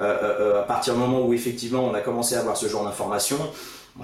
euh, 0.00 0.04
euh, 0.22 0.60
à 0.60 0.62
partir 0.62 0.94
du 0.94 1.00
moment 1.00 1.26
où 1.26 1.32
effectivement 1.32 1.84
on 1.84 1.94
a 1.94 2.00
commencé 2.00 2.34
à 2.36 2.40
avoir 2.40 2.56
ce 2.56 2.68
genre 2.68 2.84
d'informations, 2.84 3.38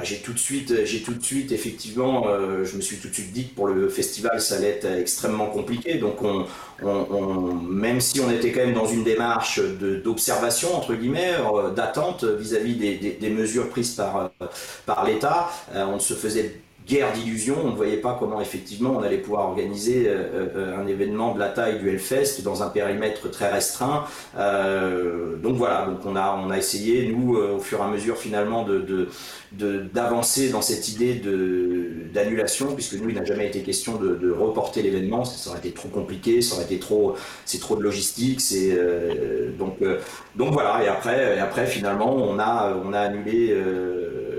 j'ai 0.03 0.19
tout 0.19 0.32
de 0.32 0.38
suite, 0.41 0.85
j'ai 0.85 1.03
tout 1.03 1.15
de 1.15 1.23
suite 1.23 1.53
effectivement, 1.53 2.26
je 2.65 2.76
me 2.76 2.81
suis 2.81 2.97
tout 2.97 3.06
de 3.06 3.15
suite 3.15 3.32
dit 3.32 3.47
que 3.47 3.55
pour 3.55 3.69
le 3.69 3.88
festival 3.88 4.41
ça 4.41 4.56
allait 4.56 4.71
être 4.71 4.87
extrêmement 4.87 5.47
compliqué. 5.47 5.99
Donc 5.99 6.17
on, 6.21 7.55
même 7.55 8.00
si 8.00 8.19
on 8.19 8.29
était 8.29 8.50
quand 8.50 8.62
même 8.65 8.75
dans 8.75 8.88
une 8.88 9.05
démarche 9.05 9.61
d'observation 10.03 10.75
entre 10.75 10.94
guillemets, 10.94 11.35
d'attente 11.76 12.25
vis-à-vis 12.25 12.75
des, 12.75 12.97
des, 13.21 13.31
mesures 13.31 13.69
prises 13.69 13.93
par 13.93 14.32
par 14.85 15.05
l'État, 15.05 15.49
on 15.73 16.00
se 16.00 16.15
faisait 16.15 16.56
guerre 16.87 17.13
d'illusions. 17.13 17.57
On 17.65 17.71
ne 17.71 17.77
voyait 17.77 17.97
pas 17.97 18.17
comment 18.19 18.41
effectivement 18.41 18.95
on 18.97 19.03
allait 19.03 19.19
pouvoir 19.19 19.49
organiser 19.49 20.07
euh, 20.07 20.49
euh, 20.57 20.79
un 20.79 20.87
événement 20.87 21.35
de 21.35 21.39
la 21.39 21.49
taille 21.49 21.79
du 21.79 21.89
Hellfest 21.89 22.43
dans 22.43 22.63
un 22.63 22.69
périmètre 22.69 23.31
très 23.31 23.51
restreint. 23.51 24.05
Euh, 24.37 25.37
donc 25.37 25.57
voilà, 25.57 25.87
donc 25.87 26.05
on 26.05 26.17
a 26.17 26.39
on 26.45 26.51
a 26.51 26.59
essayé 26.59 27.09
nous 27.09 27.37
au 27.37 27.59
fur 27.59 27.79
et 27.79 27.83
à 27.83 27.89
mesure 27.89 28.19
finalement 28.19 28.65
de 28.65 29.09
d'avancer 29.53 30.51
dans 30.51 30.63
cette 30.63 30.89
idée 30.89 31.15
de 31.15 31.91
d'annulation 32.13 32.75
puisque 32.75 32.95
nous 32.95 33.09
il 33.09 33.15
n'a 33.15 33.25
jamais 33.25 33.47
été 33.47 33.61
question 33.63 33.97
de, 33.97 34.31
reporter 34.33 34.83
l'événement 34.83 35.25
ça 35.25 35.50
aurait 35.50 35.61
été 35.61 35.71
trop 35.71 35.88
compliqué 35.88 36.43
ça 36.43 36.57
aurait 36.57 36.64
été 36.64 36.81
trop 36.81 37.14
c'est 37.45 37.61
trop 37.61 37.76
de 37.76 37.83
logistique 37.83 38.41
c'est 38.41 38.76
donc 39.57 39.79
donc 40.35 40.53
voilà 40.53 40.83
et 40.83 40.88
après 40.88 41.38
après 41.38 41.67
finalement 41.67 42.17
on 42.17 42.38
a 42.41 42.76
on 42.85 42.93
a 42.93 42.99
annulé 42.99 43.57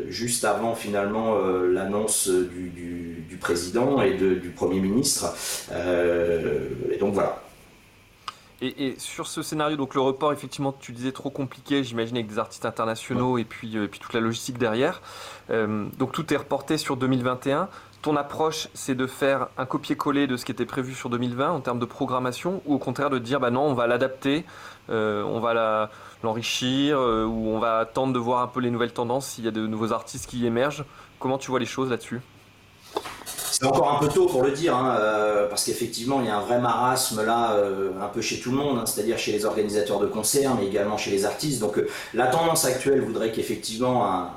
juste 0.10 0.46
avant 0.46 0.76
finalement 0.76 1.36
euh, 1.36 1.72
l'annonce 1.72 2.28
du, 2.28 3.38
président 3.40 4.02
et 4.02 4.14
du 4.14 4.50
Premier 4.56 4.80
ministre. 4.80 5.36
Euh, 5.72 6.70
et 6.92 6.98
donc 6.98 7.14
voilà. 7.14 7.42
Et, 8.62 8.96
sur 8.98 9.28
ce 9.28 9.44
scénario, 9.44 9.76
donc 9.76 9.94
le 9.94 10.02
report, 10.02 10.32
effectivement, 10.32 10.74
tu 10.80 10.94
disais 10.94 11.12
trop 11.12 11.30
compliqué, 11.30 11.84
j'imagine, 11.84 12.16
avec 12.16 12.28
des 12.28 12.40
artistes 12.40 12.66
internationaux 12.66 13.38
et, 13.38 13.44
puis, 13.44 13.78
euh, 13.78 13.88
puis 13.88 14.00
toute 14.00 14.14
la 14.14 14.22
logistique 14.22 14.58
derrière. 14.58 15.02
donc 15.50 16.12
tout 16.14 16.34
est 16.34 16.38
reporté 16.38 16.78
sur 16.78 16.98
2021. 16.98 17.68
Ton 18.02 18.16
approche, 18.16 18.70
c'est 18.74 18.96
de 18.96 19.06
faire 19.06 19.50
un 19.58 19.66
copier-coller 19.66 20.26
de 20.28 20.38
ce 20.38 20.46
qui 20.46 20.52
était 20.52 20.66
prévu 20.66 20.94
sur 20.94 21.10
2020 21.10 21.52
en 21.52 21.60
termes 21.60 21.80
de 21.80 21.86
programmation, 21.86 22.62
ou 22.66 22.76
au 22.76 22.80
contraire 22.80 23.10
de 23.10 23.20
dire, 23.20 23.40
bah 23.40 23.52
non, 23.52 23.64
on 23.64 23.74
va 23.74 23.88
l'adapter, 23.88 24.46
on 24.90 25.40
va 25.40 25.54
la, 25.54 25.90
l'enrichir, 26.25 27.00
euh, 27.00 27.25
ou 27.25 27.50
on 27.50 27.60
va 27.60 27.79
attendre 27.79 28.13
de 28.13 28.20
voir 28.20 28.41
un 28.41 28.48
peu 28.48 28.60
les 28.60 28.72
nouvelles 28.72 28.94
tendances, 28.94 29.27
s'il 29.27 29.46
y 29.46 29.48
a 29.48 29.51
de 29.51 29.65
nouveaux 29.65 29.94
artistes 29.94 30.29
qui 30.29 30.46
émergent 30.46 30.84
Comment 31.17 31.38
tu 31.38 31.50
vois 31.50 31.60
les 31.60 31.65
choses 31.65 31.89
là-dessus? 31.89 32.20
C'est 33.51 33.65
encore 33.65 33.89
un 33.89 34.00
peu 34.00 34.10
tôt 34.10 34.25
pour 34.25 34.44
le 34.44 34.51
dire, 34.51 34.75
hein, 34.75 34.98
euh, 35.00 35.48
parce 35.48 35.63
qu'effectivement, 35.63 36.20
il 36.20 36.27
y 36.27 36.29
a 36.29 36.38
un 36.38 36.41
vrai 36.41 36.60
marasme 36.60 37.25
là, 37.25 37.53
euh, 37.53 37.91
un 38.01 38.10
peu 38.10 38.22
chez 38.22 38.41
tout 38.41 38.51
le 38.51 38.58
monde, 38.58 38.77
hein, 38.77 38.86
c'est-à-dire 38.86 39.17
chez 39.17 39.32
les 39.32 39.46
organisateurs 39.46 40.00
de 40.00 40.08
concerts, 40.08 40.55
mais 40.60 40.67
également 40.67 40.98
chez 40.98 41.10
les 41.10 41.24
artistes. 41.24 41.62
Donc 41.62 41.82
la 42.13 42.27
tendance 42.27 42.65
actuelle 42.65 43.01
voudrait 43.01 43.32
qu'effectivement 43.32 44.29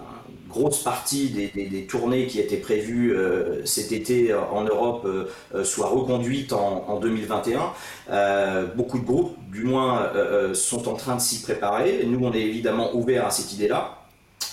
grosse 0.49 0.83
partie 0.83 1.29
des, 1.29 1.87
tournées 1.87 2.27
qui 2.27 2.41
étaient 2.41 2.57
prévues 2.57 3.15
euh, 3.15 3.65
cet 3.65 3.93
été 3.93 4.33
euh, 4.33 4.41
en 4.51 4.65
Europe 4.65 5.07
euh, 5.07 5.65
soient 5.65 5.89
reconduites 5.89 6.53
en, 6.53 6.99
2021. 6.99 7.73
beaucoup 8.75 8.99
de 8.99 9.05
groupes, 9.05 9.37
du 9.53 9.63
moins, 9.65 10.11
sont 10.55 10.89
en 10.89 10.95
train 10.95 11.17
de 11.17 11.21
s'y 11.21 11.43
préparer. 11.43 12.05
Nous, 12.07 12.25
on 12.27 12.33
est 12.33 12.41
évidemment 12.41 12.95
ouverts 12.95 13.27
à 13.27 13.31
cette 13.31 13.53
idée-là. 13.53 13.99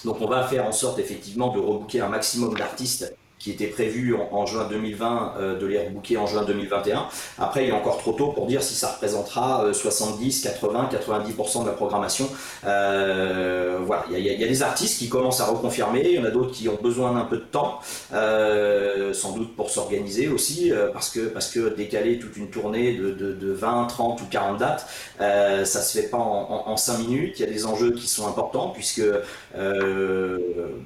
Donc, 0.03 0.21
on 0.21 0.27
va 0.27 0.43
faire 0.43 0.65
en 0.65 0.71
sorte 0.71 0.99
effectivement 0.99 1.51
de 1.53 1.59
rebooker 1.59 2.01
un 2.01 2.09
maximum 2.09 2.55
d'artistes 2.55 3.15
qui 3.45 3.51
était 3.51 3.67
prévu 3.67 4.15
en, 4.31 4.47
juin 4.47 4.65
2020 4.67 5.33
euh, 5.37 5.59
de 5.59 5.67
les 5.67 5.77
rebooker 5.77 6.17
en 6.17 6.25
juin 6.25 6.43
2021. 6.45 7.05
Après, 7.37 7.65
il 7.65 7.69
est 7.69 7.73
encore 7.73 7.99
trop 7.99 8.13
tôt 8.13 8.29
pour 8.29 8.47
dire 8.47 8.63
si 8.63 8.73
ça 8.73 8.93
représentera 8.93 9.71
70, 9.71 10.41
80, 10.41 10.89
90% 10.91 11.61
de 11.61 11.67
la 11.67 11.73
programmation. 11.73 12.27
Euh, 12.65 13.77
voilà, 13.85 14.05
il 14.09 14.17
y, 14.17 14.43
a 14.43 14.47
des 14.47 14.63
artistes 14.63 14.97
qui 14.97 15.09
commencent 15.09 15.41
à 15.41 15.45
reconfirmer, 15.45 16.01
il 16.05 16.15
y 16.15 16.19
en 16.19 16.25
a 16.25 16.31
d'autres 16.31 16.53
qui 16.53 16.67
ont 16.69 16.79
besoin 16.81 17.13
d'un 17.13 17.25
peu 17.25 17.37
de 17.37 17.43
temps, 17.43 17.81
euh, 18.13 19.13
sans 19.13 19.33
doute 19.33 19.55
pour 19.55 19.69
s'organiser 19.69 20.27
aussi, 20.27 20.71
parce 20.91 21.11
que 21.11 21.19
parce 21.19 21.51
que 21.51 21.69
décaler 21.69 22.17
toute 22.17 22.37
une 22.37 22.49
tournée 22.49 22.95
de, 22.95 23.11
de, 23.11 23.51
20, 23.51 23.85
30 23.85 24.21
ou 24.23 24.25
40 24.25 24.57
dates, 24.57 24.87
ça 25.19 25.65
se 25.65 25.99
fait 25.99 26.07
pas 26.07 26.17
en, 26.17 26.63
en, 26.65 26.77
5 26.77 26.97
minutes. 26.97 27.39
Il 27.39 27.45
y 27.45 27.47
a 27.47 27.51
des 27.51 27.67
enjeux 27.67 27.91
qui 27.91 28.07
sont 28.07 28.27
importants 28.27 28.69
puisque 28.69 29.03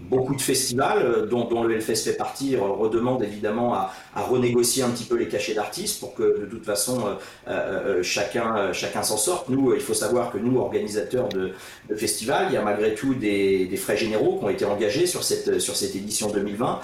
beaucoup 0.10 0.36
de 0.36 0.42
festivals, 0.42 1.30
dont, 1.30 1.46
dont 1.46 1.64
le 1.64 1.76
Hellfest 1.76 2.04
fait 2.04 2.18
partie, 2.18 2.49
redemande 2.58 3.24
évidemment 3.24 3.74
à, 3.74 3.92
renégocier 4.16 4.84
un 4.84 4.90
petit 4.90 5.06
peu 5.06 5.16
les 5.16 5.28
cachets 5.28 5.54
d'artistes 5.54 6.00
pour 6.00 6.14
que 6.14 6.42
de 6.42 6.46
toute 6.46 6.66
façon 6.66 7.00
euh, 7.00 7.14
euh, 7.48 8.00
euh, 8.00 8.04
chacun, 8.04 8.74
chacun 8.74 9.02
s'en 9.02 9.18
sorte. 9.18 9.50
Nous, 9.50 9.74
il 9.74 9.82
faut 9.82 9.94
savoir 9.94 10.32
que 10.32 10.38
nous, 10.38 10.60
organisateurs 10.60 11.30
de, 11.30 11.54
festivals, 11.96 12.48
il 12.50 12.54
y 12.54 12.58
a 12.58 12.62
malgré 12.62 12.94
tout 12.96 13.14
des, 13.14 13.70
frais 13.78 13.98
généraux 13.98 14.40
qui 14.40 14.46
ont 14.46 14.50
été 14.50 14.66
engagés 14.66 15.08
sur 15.08 15.24
cette, 15.24 15.60
sur 15.60 15.76
cette 15.76 15.96
édition 15.96 16.30
2020. 16.30 16.82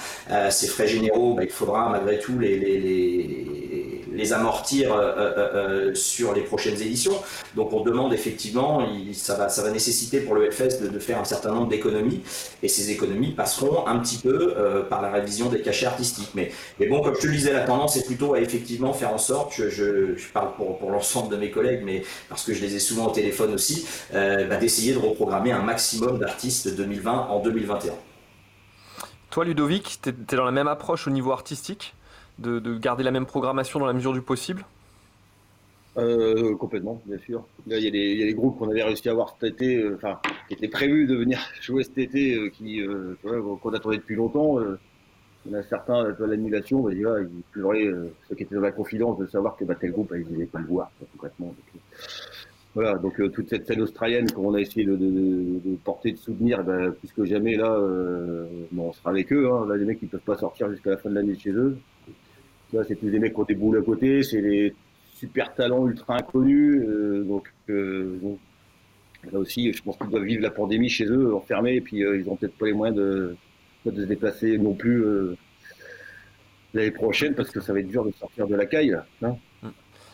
ces 0.50 0.68
frais 0.68 0.88
généraux, 0.88 1.34
bah, 1.34 1.44
il 1.44 1.50
faudra 1.50 1.90
malgré 1.90 2.20
tout 2.20 2.40
les 2.40 2.56
les 2.58 3.75
amortir 4.34 4.96
sur 5.94 6.34
les 6.34 6.42
prochaines 6.42 6.82
éditions. 6.82 7.16
Donc 7.56 7.74
on 7.74 7.82
demande 7.82 8.14
effectivement, 8.14 8.86
ça, 9.14 9.36
va, 9.36 9.72
nécessiter 9.72 10.20
pour 10.20 10.36
le 10.36 10.46
Hellfest 10.46 10.82
de, 10.82 11.00
faire 11.00 11.20
un 11.20 11.26
certain 11.26 11.52
nombre 11.54 11.68
d'économies, 11.68 12.22
et 12.64 12.68
ces 12.68 12.92
économies 12.92 13.32
passeront 13.32 13.88
un 13.88 14.00
petit 14.00 14.18
peu 14.18 14.56
par 14.90 15.02
la 15.02 15.12
révision 15.12 15.50
des 15.50 15.62
cachets 15.62 15.86
artistiques. 15.86 16.32
Mais, 16.36 16.52
bon, 16.88 17.02
comme 17.02 17.16
je 17.16 17.22
te 17.22 17.28
le 17.28 17.34
disais, 17.34 17.54
la 17.54 17.62
tendance 17.62 17.98
est 17.98 18.06
plutôt 18.06 18.34
à 18.34 18.40
effectivement 18.40 18.94
faire 18.94 19.14
en 19.14 19.18
sorte, 19.18 19.54
je, 19.56 20.16
parle 20.34 20.56
pour, 20.56 20.78
pour 20.80 20.92
l'ensemble 20.92 21.30
de 21.30 21.38
mes 21.38 21.52
collègues, 21.52 21.82
mais 21.84 22.04
parce 22.30 22.44
que 22.44 22.54
je 22.54 22.62
les 22.62 22.76
ai 22.76 22.80
souvent 22.80 23.08
au 23.08 23.12
téléphone 23.12 23.54
aussi, 23.54 23.86
bah, 24.12 24.58
d'essayer 24.58 24.94
de 24.94 25.00
reprogrammer 25.00 25.52
un 25.52 25.62
maximum 25.62 26.20
d'artistes 26.20 26.76
2020 26.76 27.28
en 27.30 27.40
2021. 27.40 27.94
Toi, 29.30 29.46
Ludovic, 29.46 30.00
tu 30.02 30.10
es, 30.10 30.36
dans 30.36 30.46
la 30.46 30.52
même 30.52 30.68
approche 30.68 31.08
au 31.08 31.12
niveau 31.12 31.32
artistique, 31.32 31.96
de, 32.40 32.78
garder 32.78 33.04
la 33.04 33.12
même 33.12 33.26
programmation 33.26 33.80
dans 33.80 33.86
la 33.86 33.94
mesure 33.94 34.14
du 34.14 34.22
possible 34.22 34.66
euh, 35.98 36.58
complètement, 36.58 37.02
bien 37.06 37.18
sûr. 37.20 37.46
il 37.68 37.80
y, 37.80 37.88
a 37.88 38.26
des 38.26 38.34
groupes 38.34 38.60
qu'on 38.60 38.70
avait 38.70 38.84
réussi 38.84 39.08
à 39.08 39.14
voir 39.14 39.34
cet 39.40 39.54
été, 39.54 39.78
euh, 39.78 39.96
enfin, 39.96 40.20
qui 40.50 40.56
étaient 40.56 40.68
prévus 40.68 41.06
de 41.06 41.16
venir 41.16 41.40
jouer 41.62 41.86
cet 41.86 41.98
été, 41.98 42.36
euh, 42.36 42.50
qui, 42.50 42.82
qu'on 43.24 43.74
attendait 43.74 43.96
depuis 43.96 44.18
longtemps. 44.18 44.60
il 45.46 45.54
y 45.54 45.56
en 45.56 45.58
a 45.58 45.64
certains, 45.64 46.04
à 46.04 46.28
l'annulation, 46.28 46.82
bah, 46.82 46.92
ils 46.92 47.44
pleuraient, 47.54 47.90
ceux 48.28 48.36
qui 48.36 48.44
étaient 48.44 48.56
dans 48.56 48.62
la 48.62 48.74
confidence 48.74 49.18
de 49.20 49.26
savoir 49.26 49.56
que 49.56 49.64
bah, 49.64 49.76
tel 49.80 49.94
groupe, 49.94 50.14
ils 50.18 50.30
n'allaient 50.34 50.48
pas 50.48 50.60
le 50.60 50.68
voir, 50.68 50.92
concrètement. 51.14 51.56
Voilà, 52.76 52.96
donc 52.96 53.18
euh, 53.22 53.30
toute 53.30 53.50
cette 53.50 53.66
scène 53.66 53.82
australienne 53.82 54.30
qu'on 54.30 54.54
a 54.54 54.60
essayé 54.60 54.86
de, 54.86 55.78
porter 55.86 56.12
de 56.12 56.18
soutenir, 56.18 56.62
ben, 56.62 56.92
plus 56.92 57.10
que 57.14 57.24
jamais 57.24 57.56
là, 57.56 57.72
euh, 57.72 58.46
on 58.78 58.92
sera 58.92 59.12
avec 59.12 59.32
eux. 59.32 59.50
Hein. 59.50 59.66
Là, 59.70 59.78
les 59.78 59.86
mecs 59.86 60.02
qui 60.02 60.08
peuvent 60.08 60.20
pas 60.20 60.36
sortir 60.38 60.70
jusqu'à 60.70 60.90
la 60.90 60.98
fin 60.98 61.10
de 61.10 61.16
l'année 61.16 61.40
chez 61.40 61.52
eux. 61.52 61.78
C'est 62.88 62.96
tous 62.96 63.10
des 63.10 63.20
mecs 63.20 63.34
qui 63.34 63.40
ont 63.40 63.44
des 63.44 63.56
boules 63.56 63.78
à 63.78 63.82
côté, 63.82 64.24
c'est 64.24 64.42
des 64.42 64.74
super 65.14 65.54
talents 65.54 65.88
ultra 65.88 66.18
inconnus. 66.18 66.84
Euh, 66.88 67.24
donc, 67.24 67.52
euh, 67.70 68.18
donc, 68.22 68.40
là 69.32 69.40
aussi, 69.40 69.72
je 69.74 69.82
pense 69.82 69.98
qu'ils 69.98 70.10
doivent 70.10 70.24
vivre 70.24 70.42
la 70.42 70.52
pandémie 70.52 70.90
chez 70.90 71.06
eux, 71.06 71.34
enfermés, 71.34 71.76
et 71.76 71.82
puis 71.82 71.98
ils 71.98 72.30
ont 72.30 72.36
peut-être 72.36 72.58
pas 72.58 72.66
les 72.66 72.74
moyens 72.74 72.98
de, 72.98 73.36
de 73.86 74.02
se 74.02 74.08
déplacer 74.08 74.58
non 74.58 74.74
plus 74.74 75.04
l'année 76.74 76.92
prochaine 76.92 77.34
parce 77.34 77.50
que 77.50 77.60
ça 77.60 77.74
va 77.74 77.80
être 77.80 77.88
dur 77.88 78.06
de 78.06 78.12
sortir 78.12 78.48
de 78.48 78.56
la 78.56 78.66
caille. 78.66 78.98
Hein. 79.24 79.36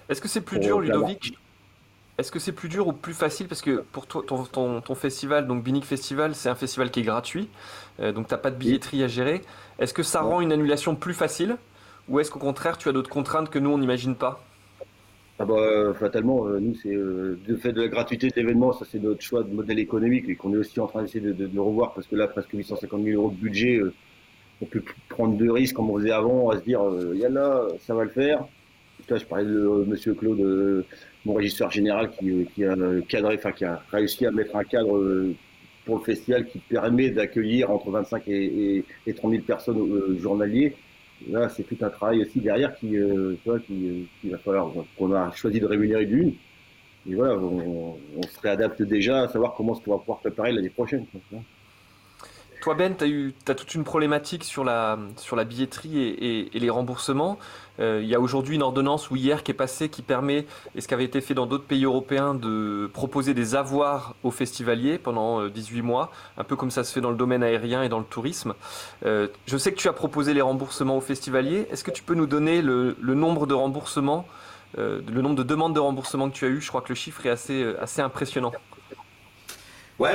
Est-ce 0.08 0.22
que 0.22 0.28
c'est 0.28 0.42
plus 0.42 0.60
dur, 0.60 0.80
Ludovic 0.80 1.36
est-ce 2.18 2.32
que 2.32 2.38
c'est 2.38 2.52
plus 2.52 2.70
dur 2.70 2.88
ou 2.88 2.94
plus 2.94 3.16
facile? 3.16 3.48
Parce 3.48 3.62
que 3.62 3.84
pour 3.92 4.06
toi, 4.06 4.24
ton, 4.28 4.96
festival, 4.96 5.48
donc 5.48 5.64
Binic 5.64 5.86
Festival, 5.86 6.36
c'est 6.36 6.50
un 6.50 6.56
festival 6.56 6.92
qui 6.92 7.00
est 7.00 7.04
gratuit, 7.04 7.50
euh, 8.00 8.12
donc 8.12 8.28
tu 8.28 8.34
n'as 8.36 8.38
pas 8.38 8.52
de 8.52 8.58
billetterie 8.58 9.04
à 9.04 9.08
gérer. 9.08 9.42
Est-ce 9.80 9.92
que 9.92 10.04
ça 10.04 10.22
rend 10.22 10.40
une 10.40 10.52
annulation 10.52 10.96
plus 10.96 11.16
facile? 11.16 11.58
Ou 12.12 12.20
est-ce 12.20 12.30
qu'au 12.30 12.40
contraire, 12.40 12.78
tu 12.78 12.90
as 12.90 12.92
d'autres 12.92 13.10
contraintes 13.10 13.50
que 13.50 13.58
nous, 13.58 13.72
on 13.72 13.78
n'imagine 13.78 14.16
pas? 14.16 14.44
Ah 15.40 15.46
bah, 15.46 15.56
euh, 15.56 15.94
fatalement, 15.96 16.46
euh, 16.46 16.60
nous, 16.60 16.76
c'est 16.76 16.94
le 16.94 17.58
fait 17.58 17.72
de 17.72 17.82
la 17.82 17.88
gratuité 17.88 18.28
de 18.28 18.36
l'événement, 18.36 18.74
ça 18.74 18.86
c'est 18.92 19.02
notre 19.02 19.22
choix 19.22 19.42
de 19.42 19.52
modèle 19.52 19.80
économique 19.80 20.30
et 20.30 20.36
qu'on 20.36 20.54
est 20.54 20.58
aussi 20.58 20.80
en 20.80 20.86
train 20.86 21.02
d'essayer 21.02 21.22
de, 21.34 21.60
revoir 21.60 21.94
parce 21.94 22.06
que 22.06 22.16
là, 22.16 22.28
presque 22.28 22.52
850 22.54 23.04
000 23.04 23.20
euros 23.20 23.32
de 23.32 23.42
budget, 23.42 23.82
on 24.62 24.66
peut 24.66 24.84
prendre 25.10 25.36
de 25.36 25.50
risques 25.50 25.76
comme 25.76 25.90
on 25.90 25.98
faisait 25.98 26.12
avant, 26.12 26.50
à 26.52 26.60
se 26.60 26.64
dire, 26.64 26.84
là, 26.84 27.68
ça 27.80 27.96
va 27.96 28.04
le 28.04 28.12
faire. 28.12 28.46
Là, 29.10 29.18
je 29.18 29.26
parlais 29.26 29.46
de 29.46 29.86
monsieur 29.88 30.14
Claude 30.14 30.86
mon 31.26 31.34
régisseur 31.34 31.72
général 31.72 32.12
qui, 32.12 32.64
a 32.64 32.76
cadré, 33.08 33.36
enfin 33.36 33.52
qui 33.52 33.66
a 33.66 33.82
réussi 33.92 34.26
à 34.26 34.32
mettre 34.32 34.56
un 34.56 34.64
cadre 34.64 34.98
euh, 34.98 35.36
pour 35.86 35.98
le 35.98 36.04
festival 36.04 36.46
qui 36.46 36.60
permet 36.60 37.10
d'accueillir 37.10 37.72
entre 37.72 37.90
25 37.92 38.28
et, 38.28 38.84
et, 39.08 39.14
30 39.14 39.32
000 39.32 39.44
personnes 39.44 39.80
euh, 39.80 40.20
journaliers. 40.20 40.76
Là, 41.30 41.50
c'est 41.50 41.64
tout 41.64 41.78
un 41.82 41.90
travail 41.90 42.22
aussi 42.22 42.40
derrière 42.40 42.76
qui, 42.76 42.98
euh, 42.98 43.36
qui, 43.66 44.08
qui 44.20 44.30
va 44.30 44.38
falloir 44.38 44.72
qu'on 44.98 45.14
a 45.14 45.32
choisi 45.32 45.60
de 45.60 45.66
rémunérer 45.66 46.06
d'une. 46.06 46.34
Et 47.10 47.16
voilà, 47.16 47.36
on, 47.36 47.98
on, 48.18 48.22
se 48.24 48.40
réadapte 48.40 48.82
déjà 48.84 49.24
à 49.24 49.28
savoir 49.28 49.54
comment 49.56 49.74
on 49.74 49.92
va 49.92 49.98
pouvoir 49.98 50.20
préparer 50.20 50.52
l'année 50.52 50.70
prochaine. 50.70 51.06
Toi 52.62 52.76
Ben, 52.76 52.96
tu 52.96 53.34
as, 53.48 53.52
as 53.52 53.56
toute 53.56 53.74
une 53.74 53.84
problématique 53.84 54.44
sur 54.44 54.64
la, 54.64 55.00
sur 55.18 55.36
la 55.36 55.46
billetterie 55.46 55.98
et, 55.98 56.56
et, 56.56 56.60
les 56.60 56.70
remboursements. 56.70 57.40
Euh, 57.80 58.02
il 58.04 58.08
y 58.08 58.14
a 58.14 58.20
aujourd'hui 58.20 58.54
une 58.54 58.62
ordonnance 58.62 59.10
ou 59.10 59.16
hier 59.16 59.42
qui 59.42 59.50
est 59.50 59.56
passée 59.56 59.90
qui 59.90 60.04
permet, 60.04 60.46
et 60.76 60.82
ce 60.82 60.88
qui 60.88 60.94
avait 60.94 61.06
été 61.06 61.22
fait 61.22 61.34
dans 61.34 61.48
d'autres 61.48 61.66
pays 61.66 61.86
européens, 61.86 62.36
de 62.36 62.88
proposer 62.94 63.34
des 63.34 63.56
avoirs 63.56 64.14
aux 64.22 64.30
festivaliers 64.30 65.00
pendant 65.00 65.48
18 65.48 65.80
euh, 65.80 65.84
mois, 65.84 66.12
un 66.38 66.44
peu 66.44 66.56
comme 66.56 66.70
ça 66.70 66.84
se 66.84 66.94
fait 66.94 67.02
dans 67.02 67.10
le 67.10 67.18
domaine 67.18 67.42
aérien 67.42 67.82
et 67.82 67.90
dans 67.90 67.98
le 67.98 68.06
tourisme. 68.06 68.54
Euh, 69.08 69.28
je 69.48 69.58
sais 69.58 69.72
que 69.72 69.80
tu 69.80 69.88
as 69.88 69.94
proposé 69.94 70.36
les 70.36 70.42
remboursements 70.42 70.98
aux 70.98 71.02
festivaliers. 71.02 71.68
Est-ce 71.72 71.84
que 71.84 71.92
tu 71.92 72.04
peux 72.04 72.14
nous 72.14 72.28
donner 72.28 72.62
le, 72.62 72.96
le 73.02 73.16
nombre 73.16 73.48
de 73.48 73.56
remboursements, 73.56 74.28
le 74.78 75.22
nombre 75.22 75.36
de 75.36 75.44
demandes 75.44 75.74
de 75.74 75.80
remboursement 75.80 76.30
que 76.30 76.36
tu 76.36 76.46
as 76.46 76.50
eu 76.50 76.62
Je 76.62 76.68
crois 76.68 76.82
que 76.82 76.90
le 76.90 76.96
chiffre 76.96 77.26
est 77.26 77.32
assez, 77.32 77.74
assez 77.82 78.02
impressionnant. 78.02 78.52
Ouais, 80.02 80.10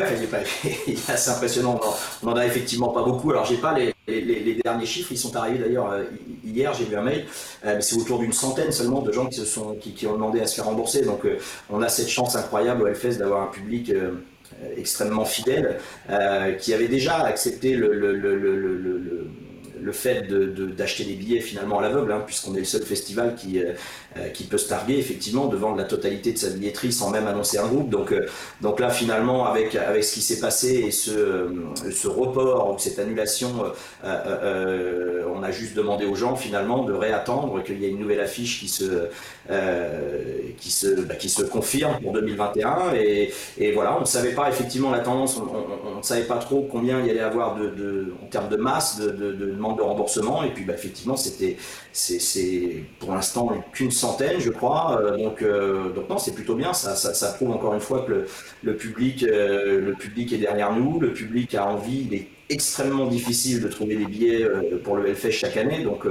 il 0.88 0.98
assez 1.08 1.30
impressionnant. 1.30 1.78
On 2.20 2.26
n'en 2.26 2.34
a 2.34 2.44
effectivement 2.44 2.88
pas 2.88 3.04
beaucoup. 3.04 3.30
Alors, 3.30 3.44
j'ai 3.44 3.58
pas 3.58 3.72
les, 3.72 4.60
derniers 4.64 4.84
chiffres. 4.84 5.12
Ils 5.12 5.16
sont 5.16 5.36
arrivés 5.36 5.60
d'ailleurs 5.60 5.92
euh, 5.92 6.02
hier. 6.44 6.74
J'ai 6.74 6.86
vu 6.86 6.96
un 6.96 7.02
mail. 7.02 7.24
Euh, 7.64 7.80
c'est 7.80 7.94
autour 7.96 8.18
d'une 8.18 8.32
centaine 8.32 8.72
seulement 8.72 9.00
de 9.00 9.12
gens 9.12 9.26
qui, 9.26 9.36
se 9.36 9.44
sont, 9.44 9.76
qui, 9.76 10.04
ont 10.08 10.14
demandé 10.14 10.40
à 10.40 10.48
se 10.48 10.56
faire 10.56 10.64
rembourser. 10.64 11.02
Donc, 11.02 11.24
euh, 11.24 11.38
on 11.70 11.82
a 11.82 11.88
cette 11.88 12.08
chance 12.08 12.34
incroyable 12.34 12.82
au 12.82 12.88
Hellfest 12.88 13.18
d'avoir 13.18 13.42
un 13.42 13.46
public 13.52 13.92
extrêmement 14.76 15.24
fidèle 15.24 15.78
qui 16.58 16.74
avait 16.74 16.88
déjà 16.88 17.18
accepté 17.18 17.76
le 17.76 19.28
fait 19.92 20.22
d'acheter 20.76 21.04
de, 21.04 21.08
des 21.10 21.14
billets 21.16 21.40
finalement 21.40 21.78
à 21.78 21.82
l'aveugle, 21.82 22.12
hein, 22.12 22.22
puisqu'on 22.24 22.54
est 22.54 22.60
le 22.60 22.64
seul 22.64 22.82
festival 22.82 23.34
qui, 23.34 23.58
euh, 23.58 23.72
euh, 24.16 24.28
qui 24.28 24.44
peut 24.44 24.58
se 24.58 24.68
targuer 24.68 24.98
effectivement 24.98 25.46
de 25.46 25.56
vendre 25.56 25.76
la 25.76 25.84
totalité 25.84 26.32
de 26.32 26.38
sa 26.38 26.50
billetterie 26.50 26.92
sans 26.92 27.10
même 27.10 27.26
annoncer 27.26 27.58
un 27.58 27.66
groupe. 27.66 27.90
Donc, 27.90 28.12
euh, 28.12 28.26
donc 28.60 28.80
là 28.80 28.90
finalement 28.90 29.46
avec, 29.46 29.74
avec 29.74 30.04
ce 30.04 30.14
qui 30.14 30.20
s'est 30.20 30.40
passé 30.40 30.84
et 30.86 30.90
ce, 30.90 31.48
ce 31.90 32.08
report 32.08 32.74
ou 32.74 32.78
cette 32.78 32.98
annulation, 32.98 33.72
on 34.04 35.42
a 35.42 35.50
juste 35.50 35.74
demandé 35.74 36.06
aux 36.06 36.14
gens 36.14 36.36
finalement 36.36 36.84
de 36.84 36.92
réattendre 36.92 37.62
qu'il 37.62 37.80
y 37.80 37.84
ait 37.86 37.90
une 37.90 37.98
nouvelle 37.98 38.20
affiche 38.20 38.60
qui 38.60 38.68
se, 38.68 39.08
qui 40.58 40.70
se, 40.70 41.00
bah, 41.02 41.14
qui 41.14 41.28
se 41.28 41.42
confirme 41.42 42.00
pour 42.00 42.12
2021. 42.12 42.94
Et, 42.94 43.32
et 43.58 43.72
voilà, 43.72 43.96
on 43.96 44.00
ne 44.00 44.06
savait 44.06 44.34
pas 44.34 44.48
effectivement 44.48 44.90
la 44.90 45.00
tendance, 45.00 45.38
on 45.38 45.98
ne 45.98 46.02
savait 46.02 46.24
pas 46.24 46.38
trop 46.38 46.66
combien 46.70 47.00
il 47.00 47.06
y 47.06 47.10
allait 47.10 47.20
avoir 47.20 47.56
de, 47.56 47.70
de 47.70 48.14
en 48.22 48.26
termes 48.26 48.48
de 48.48 48.56
masse 48.56 48.98
de, 48.98 49.10
de, 49.10 49.32
de 49.32 49.52
de 49.72 49.82
remboursement. 49.82 50.42
Et 50.44 50.50
puis, 50.50 50.64
bah, 50.64 50.74
effectivement, 50.74 51.16
c'était, 51.16 51.56
c'est, 51.92 52.84
pour 52.98 53.14
l'instant 53.14 53.64
qu'une 53.72 53.90
centaine, 53.90 54.38
je 54.38 54.50
crois. 54.50 55.00
Euh, 55.00 55.16
donc, 55.16 55.42
euh, 55.42 55.90
donc 55.92 56.08
non, 56.08 56.18
c'est 56.18 56.34
plutôt 56.34 56.54
bien. 56.54 56.72
Ça, 56.72 56.94
ça, 56.94 57.32
prouve 57.32 57.50
encore 57.50 57.74
une 57.74 57.80
fois 57.80 58.02
que 58.02 58.12
le, 58.12 58.26
le 58.62 58.76
public, 58.76 59.22
euh, 59.22 59.80
le 59.80 59.92
public 59.94 60.32
est 60.32 60.38
derrière 60.38 60.74
nous. 60.74 61.00
Le 61.00 61.12
public 61.12 61.54
a 61.54 61.66
envie. 61.66 62.06
Il 62.10 62.14
est 62.14 62.28
extrêmement 62.48 63.06
difficile 63.06 63.60
de 63.60 63.66
trouver 63.66 63.96
des 63.96 64.04
billets 64.04 64.46
pour 64.84 64.94
le 64.94 65.08
Hellfest 65.08 65.32
chaque 65.32 65.56
année. 65.56 65.82
Donc, 65.82 66.06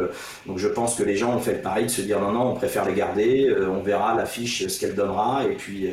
donc, 0.45 0.57
je 0.57 0.67
pense 0.67 0.95
que 0.95 1.03
les 1.03 1.15
gens 1.15 1.33
ont 1.33 1.39
fait 1.39 1.53
le 1.53 1.61
pari 1.61 1.83
de 1.83 1.89
se 1.89 2.01
dire 2.01 2.19
non, 2.19 2.33
non, 2.33 2.51
on 2.51 2.53
préfère 2.55 2.83
les 2.83 2.93
garder. 2.93 3.55
on 3.69 3.81
verra 3.81 4.13
l'affiche, 4.15 4.67
ce 4.67 4.77
qu'elle 4.77 4.95
donnera. 4.95 5.45
Et 5.45 5.55
puis, 5.55 5.87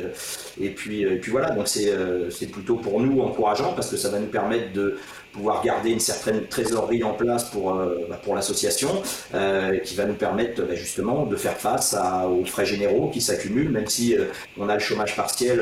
et 0.59 0.69
puis, 0.69 1.03
et 1.03 1.15
puis 1.15 1.31
voilà. 1.31 1.51
Donc, 1.51 1.69
c'est 1.69 2.51
plutôt 2.51 2.75
pour 2.75 2.99
nous 2.99 3.21
encourageant 3.21 3.71
parce 3.73 3.89
que 3.89 3.95
ça 3.95 4.09
va 4.09 4.19
nous 4.19 4.27
permettre 4.27 4.73
de 4.73 4.97
pouvoir 5.33 5.63
garder 5.63 5.89
une 5.89 5.99
certaine 5.99 6.45
trésorerie 6.45 7.03
en 7.03 7.13
place 7.13 7.45
pour, 7.45 7.75
euh, 7.75 8.05
bah, 8.09 8.19
pour 8.23 8.35
l'association, 8.35 9.01
euh, 9.33 9.79
qui 9.79 9.95
va 9.95 10.05
nous 10.05 10.13
permettre 10.13 10.61
bah, 10.61 10.75
justement 10.75 11.25
de 11.25 11.35
faire 11.35 11.57
face 11.57 11.93
à, 11.95 12.27
aux 12.27 12.45
frais 12.45 12.65
généraux 12.65 13.09
qui 13.09 13.19
s'accumulent, 13.19 13.71
même 13.71 13.87
si 13.87 14.15
euh, 14.15 14.25
on 14.59 14.69
a 14.69 14.75
le 14.75 14.79
chômage 14.79 15.15
partiel 15.15 15.59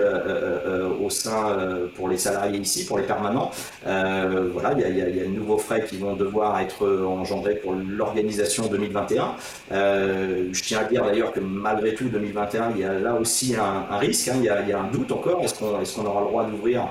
au 1.02 1.10
sein 1.10 1.58
pour 1.96 2.10
les 2.10 2.18
salariés 2.18 2.60
ici, 2.60 2.86
pour 2.86 2.98
les 2.98 3.06
permanents. 3.06 3.52
voilà, 3.84 4.74
il 4.78 4.80
y, 4.80 5.00
y, 5.00 5.18
y 5.18 5.22
a, 5.22 5.24
de 5.24 5.30
nouveaux 5.30 5.58
frais 5.58 5.86
qui 5.86 5.98
vont 5.98 6.16
devoir 6.16 6.60
être 6.60 6.86
engendrés 7.06 7.56
pour 7.56 7.74
l'organisation 7.74 8.68
2021. 8.68 9.36
je 9.72 10.64
tiens 10.64 10.80
à 10.80 10.84
dire 10.84 11.06
d'ailleurs 11.06 11.32
que 11.32 11.40
malgré 11.40 11.96
tout, 11.96 12.10
2021, 12.10 12.72
il 12.76 12.82
y 12.82 12.84
a 12.84 12.94
là 12.94 13.16
aussi 13.16 13.56
un, 13.56 13.86
un 13.90 13.98
risque, 13.98 14.28
hein, 14.28 14.36
il, 14.38 14.44
y 14.44 14.50
a, 14.50 14.62
il, 14.62 14.70
y 14.70 14.74
a, 14.74 14.80
un 14.80 14.92
doute 14.92 15.12
encore. 15.12 15.42
Est-ce 15.44 15.56
qu'on 15.56 15.80
est 15.80 15.96
qu'on 15.96 16.06
aura 16.06 16.22
le 16.22 16.28
droit 16.28 16.44
d'ouvrir 16.46 16.90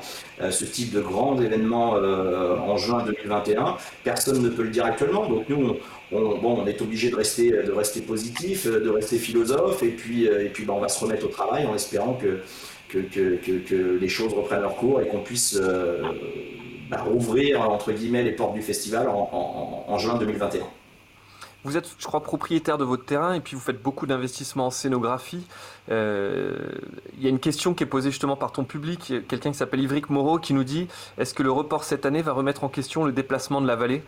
ce 0.51 0.65
type 0.65 0.93
de 0.93 1.01
grand 1.01 1.41
événement 1.41 1.93
en 1.93 2.77
juin 2.77 3.05
2021. 3.05 3.77
Personne 4.05 4.43
ne 4.43 4.49
peut 4.49 4.63
le 4.63 4.71
dire 4.71 4.85
actuellement. 4.85 5.29
Donc 5.29 5.49
nous, 5.49 5.77
on, 6.13 6.67
est 6.67 6.83
obligé 6.83 7.11
de 7.11 7.17
rester, 7.17 7.51
de 7.51 7.73
rester 7.73 8.01
positif, 8.01 8.67
de 8.67 8.89
rester 8.89 9.19
philosophe, 9.19 9.83
et 9.83 9.91
puis, 9.91 10.29
euh, 10.29 10.45
et 10.45 10.49
puis 10.49 10.65
ben, 10.65 10.75
on 10.75 10.81
va 10.81 10.89
se 10.89 11.03
remettre 11.03 11.25
au 11.27 11.29
travail 11.29 11.67
en 11.67 11.75
espérant 11.75 12.15
que, 12.15 12.41
les 12.93 14.09
choses 14.09 14.33
reprennent 14.35 14.63
leur 14.63 14.77
cours 14.77 15.01
et 15.01 15.07
qu'on 15.07 15.21
puisse 15.21 15.57
euh, 15.61 16.03
ben, 16.91 16.99
rouvrir 16.99 17.71
entre 17.71 17.93
guillemets 17.93 18.25
les 18.25 18.33
portes 18.33 18.55
du 18.55 18.63
festival 18.63 19.09
en, 19.09 19.85
en 19.87 19.99
juin 19.99 20.17
2021. 20.19 20.63
Vous 21.65 21.77
êtes, 21.77 21.89
je 21.99 22.07
crois, 22.07 22.23
propriétaire 22.23 22.79
de 22.79 22.85
votre 22.85 23.05
terrain 23.05 23.35
et 23.35 23.41
puis 23.41 23.55
vous 23.55 23.61
faites 23.61 23.83
beaucoup 23.83 24.07
d'investissements 24.07 24.67
en 24.67 24.71
scénographie. 24.71 25.47
Euh, 25.91 26.57
il 27.17 27.23
y 27.23 27.27
a 27.27 27.31
une 27.31 27.39
question 27.39 27.75
qui 27.75 27.83
est 27.85 27.87
posée 27.87 28.11
justement 28.11 28.37
par 28.37 28.53
ton 28.53 28.65
public, 28.65 29.13
quelqu'un 29.29 29.51
qui 29.51 29.59
s'appelle 29.59 29.81
Ivric 29.81 30.09
Moreau 30.09 30.39
qui 30.39 30.55
nous 30.55 30.65
dit 30.65 30.89
est-ce 31.19 31.35
que 31.35 31.43
le 31.43 31.53
report 31.53 31.85
cette 31.85 32.07
année 32.07 32.23
va 32.23 32.33
remettre 32.33 32.65
en 32.65 32.69
question 32.69 33.05
le 33.05 33.13
déplacement 33.13 33.61
de 33.61 33.67
la 33.67 33.77
vallée? 33.77 34.03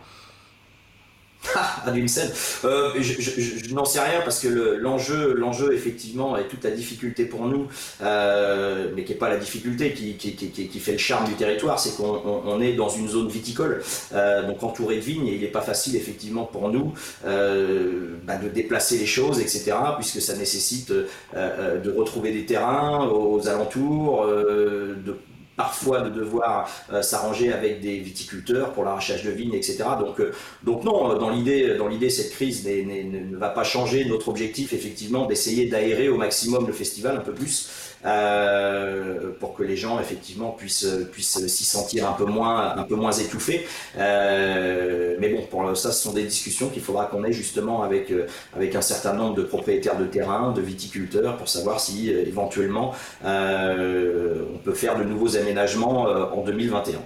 à 1.85 1.91
l'UNSEN 1.91 2.29
euh, 2.65 2.91
Je, 2.99 3.73
n'en 3.73 3.85
sais 3.85 3.99
rien 3.99 4.21
parce 4.23 4.39
que 4.39 4.47
l'enjeu, 4.47 5.33
l'enjeu 5.33 5.73
effectivement, 5.73 6.37
est 6.37 6.47
toute 6.47 6.63
la 6.63 6.71
difficulté 6.71 7.25
pour 7.25 7.45
nous, 7.45 7.67
euh, 8.01 8.89
mais 8.95 9.03
qui 9.03 9.13
n'est 9.13 9.17
pas 9.17 9.29
la 9.29 9.37
difficulté 9.37 9.93
qui, 9.93 10.15
qui, 10.15 10.35
qui, 10.35 10.49
qui, 10.49 10.79
fait 10.79 10.93
le 10.93 10.97
charme 10.97 11.27
du 11.27 11.33
territoire, 11.33 11.79
c'est 11.79 11.95
qu'on 11.95 12.61
est 12.61 12.73
dans 12.73 12.89
une 12.89 13.07
zone 13.07 13.27
viticole, 13.27 13.83
euh, 14.13 14.47
donc 14.47 14.63
entouré 14.63 14.95
de 14.95 15.01
vignes, 15.01 15.27
et 15.27 15.35
il 15.35 15.41
n'est 15.41 15.47
pas 15.47 15.61
facile 15.61 15.95
effectivement 15.95 16.45
pour 16.45 16.69
nous 16.69 16.93
euh, 17.25 18.15
bah, 18.25 18.37
de 18.37 18.49
déplacer 18.49 18.97
les 18.97 19.05
choses, 19.05 19.39
etc., 19.39 19.73
puisque 19.97 20.21
ça 20.21 20.35
nécessite 20.35 20.91
euh, 21.35 21.79
de 21.79 21.91
retrouver 21.91 22.31
des 22.31 22.45
terrains 22.45 23.07
aux 23.07 23.47
alentours, 23.47 24.25
de 24.25 25.15
parfois 25.55 26.01
de 26.01 26.09
devoir 26.09 26.69
euh, 26.91 27.01
s'arranger 27.01 27.53
avec 27.53 27.81
des 27.81 27.99
viticulteurs 27.99 28.71
pour 28.73 28.83
l'arrachage 28.83 29.23
de 29.23 29.31
vignes, 29.31 29.53
etc. 29.53 29.83
Donc, 29.99 30.19
euh, 30.19 30.33
donc 30.63 30.83
non, 30.83 31.17
dans 31.17 31.29
l'idée, 31.29 31.75
dans 31.77 31.87
l'idée, 31.87 32.09
cette 32.09 32.31
crise 32.31 32.65
ne 32.67 33.37
va 33.37 33.49
pas 33.49 33.63
changer 33.63 34.05
notre 34.05 34.29
objectif, 34.29 34.73
effectivement, 34.73 35.25
d'essayer 35.25 35.67
d'aérer 35.67 36.09
au 36.09 36.17
maximum 36.17 36.67
le 36.67 36.73
festival 36.73 37.17
un 37.17 37.21
peu 37.21 37.33
plus. 37.33 37.69
Euh, 38.05 39.31
pour 39.39 39.53
que 39.53 39.63
les 39.63 39.77
gens 39.77 39.99
effectivement 39.99 40.51
puissent 40.51 40.87
puissent 41.11 41.45
s'y 41.47 41.63
sentir 41.63 42.09
un 42.09 42.13
peu 42.13 42.25
moins 42.25 42.75
un 42.75 42.83
peu 42.83 42.95
moins 42.95 43.11
étouffés. 43.11 43.65
Euh, 43.97 45.15
mais 45.19 45.29
bon, 45.29 45.43
pour 45.43 45.75
ça, 45.77 45.91
ce 45.91 46.03
sont 46.03 46.13
des 46.13 46.23
discussions 46.23 46.69
qu'il 46.69 46.81
faudra 46.81 47.05
qu'on 47.05 47.23
ait 47.23 47.31
justement 47.31 47.83
avec 47.83 48.11
euh, 48.11 48.27
avec 48.55 48.75
un 48.75 48.81
certain 48.81 49.13
nombre 49.13 49.35
de 49.35 49.43
propriétaires 49.43 49.97
de 49.97 50.05
terrain, 50.05 50.51
de 50.51 50.61
viticulteurs, 50.61 51.37
pour 51.37 51.47
savoir 51.47 51.79
si 51.79 52.09
éventuellement 52.09 52.93
on 53.23 54.57
peut 54.63 54.73
faire 54.73 54.97
de 54.97 55.03
nouveaux 55.03 55.37
aménagements 55.37 56.03
en 56.03 56.43
2021. 56.43 56.99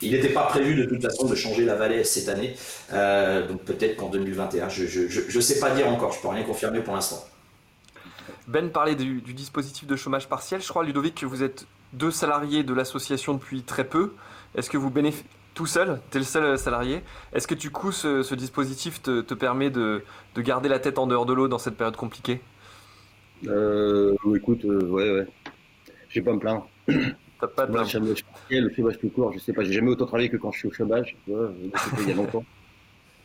Il 0.00 0.12
n'était 0.12 0.28
pas 0.28 0.44
prévu 0.44 0.76
de 0.76 0.84
toute 0.84 1.02
façon 1.02 1.26
de 1.26 1.34
changer 1.34 1.64
la 1.64 1.74
vallée 1.74 2.04
cette 2.04 2.28
année, 2.28 2.54
donc 3.48 3.62
peut-être 3.64 3.96
qu'en 3.96 4.08
2021. 4.08 4.68
Je 4.68 5.36
ne 5.36 5.40
sais 5.40 5.58
pas 5.58 5.70
dire 5.70 5.88
encore, 5.88 6.12
je 6.12 6.20
peux 6.20 6.28
rien 6.28 6.44
confirmer 6.44 6.80
pour 6.80 6.94
l'instant. 6.94 7.24
Ben 8.48 8.70
parlait 8.70 8.94
du, 8.94 9.20
dispositif 9.20 9.86
de 9.86 9.94
chômage 9.94 10.26
partiel. 10.26 10.62
Je 10.62 10.68
crois, 10.68 10.82
Ludovic, 10.82 11.14
que 11.14 11.26
vous 11.26 11.42
êtes 11.42 11.66
deux 11.92 12.10
salariés 12.10 12.64
de 12.64 12.72
l'association 12.72 13.34
depuis 13.34 13.62
très 13.62 13.84
peu. 13.84 14.12
Est-ce 14.54 14.70
que 14.70 14.78
vous 14.78 14.88
bénéficiez 14.88 15.28
tout 15.54 15.66
seul 15.66 16.00
Tu 16.10 16.16
es 16.16 16.20
le 16.20 16.24
seul 16.24 16.58
salarié. 16.58 17.02
Est-ce 17.34 17.46
que 17.46 17.54
du 17.54 17.70
coup, 17.70 17.92
ce, 17.92 18.34
dispositif 18.34 19.02
te, 19.02 19.34
permet 19.34 19.68
de, 19.68 20.02
garder 20.38 20.70
la 20.70 20.78
tête 20.78 20.98
en 20.98 21.06
dehors 21.06 21.26
de 21.26 21.34
l'eau 21.34 21.46
dans 21.46 21.58
cette 21.58 21.76
période 21.76 21.96
compliquée? 21.96 22.40
Euh, 23.46 24.16
Écoute, 24.34 24.64
euh, 24.64 24.82
ouais, 24.86 25.10
ouais. 25.12 25.26
Je 26.08 26.20
vais 26.20 26.24
pas 26.24 26.32
me 26.32 26.38
plaindre. 26.38 26.66
T'as 27.40 27.48
pas 27.48 27.66
de 27.66 27.76
le 27.76 28.70
chômage 28.74 28.98
plus 28.98 29.10
court, 29.10 29.32
je 29.32 29.38
sais 29.38 29.52
pas. 29.52 29.62
J'ai 29.62 29.74
jamais 29.74 29.90
autant 29.90 30.06
travaillé 30.06 30.30
que 30.30 30.38
quand 30.38 30.50
je 30.52 30.60
suis 30.60 30.68
au 30.68 30.72
chômage. 30.72 31.16
il 31.28 32.08
y 32.08 32.12
a 32.12 32.14
longtemps. 32.14 32.44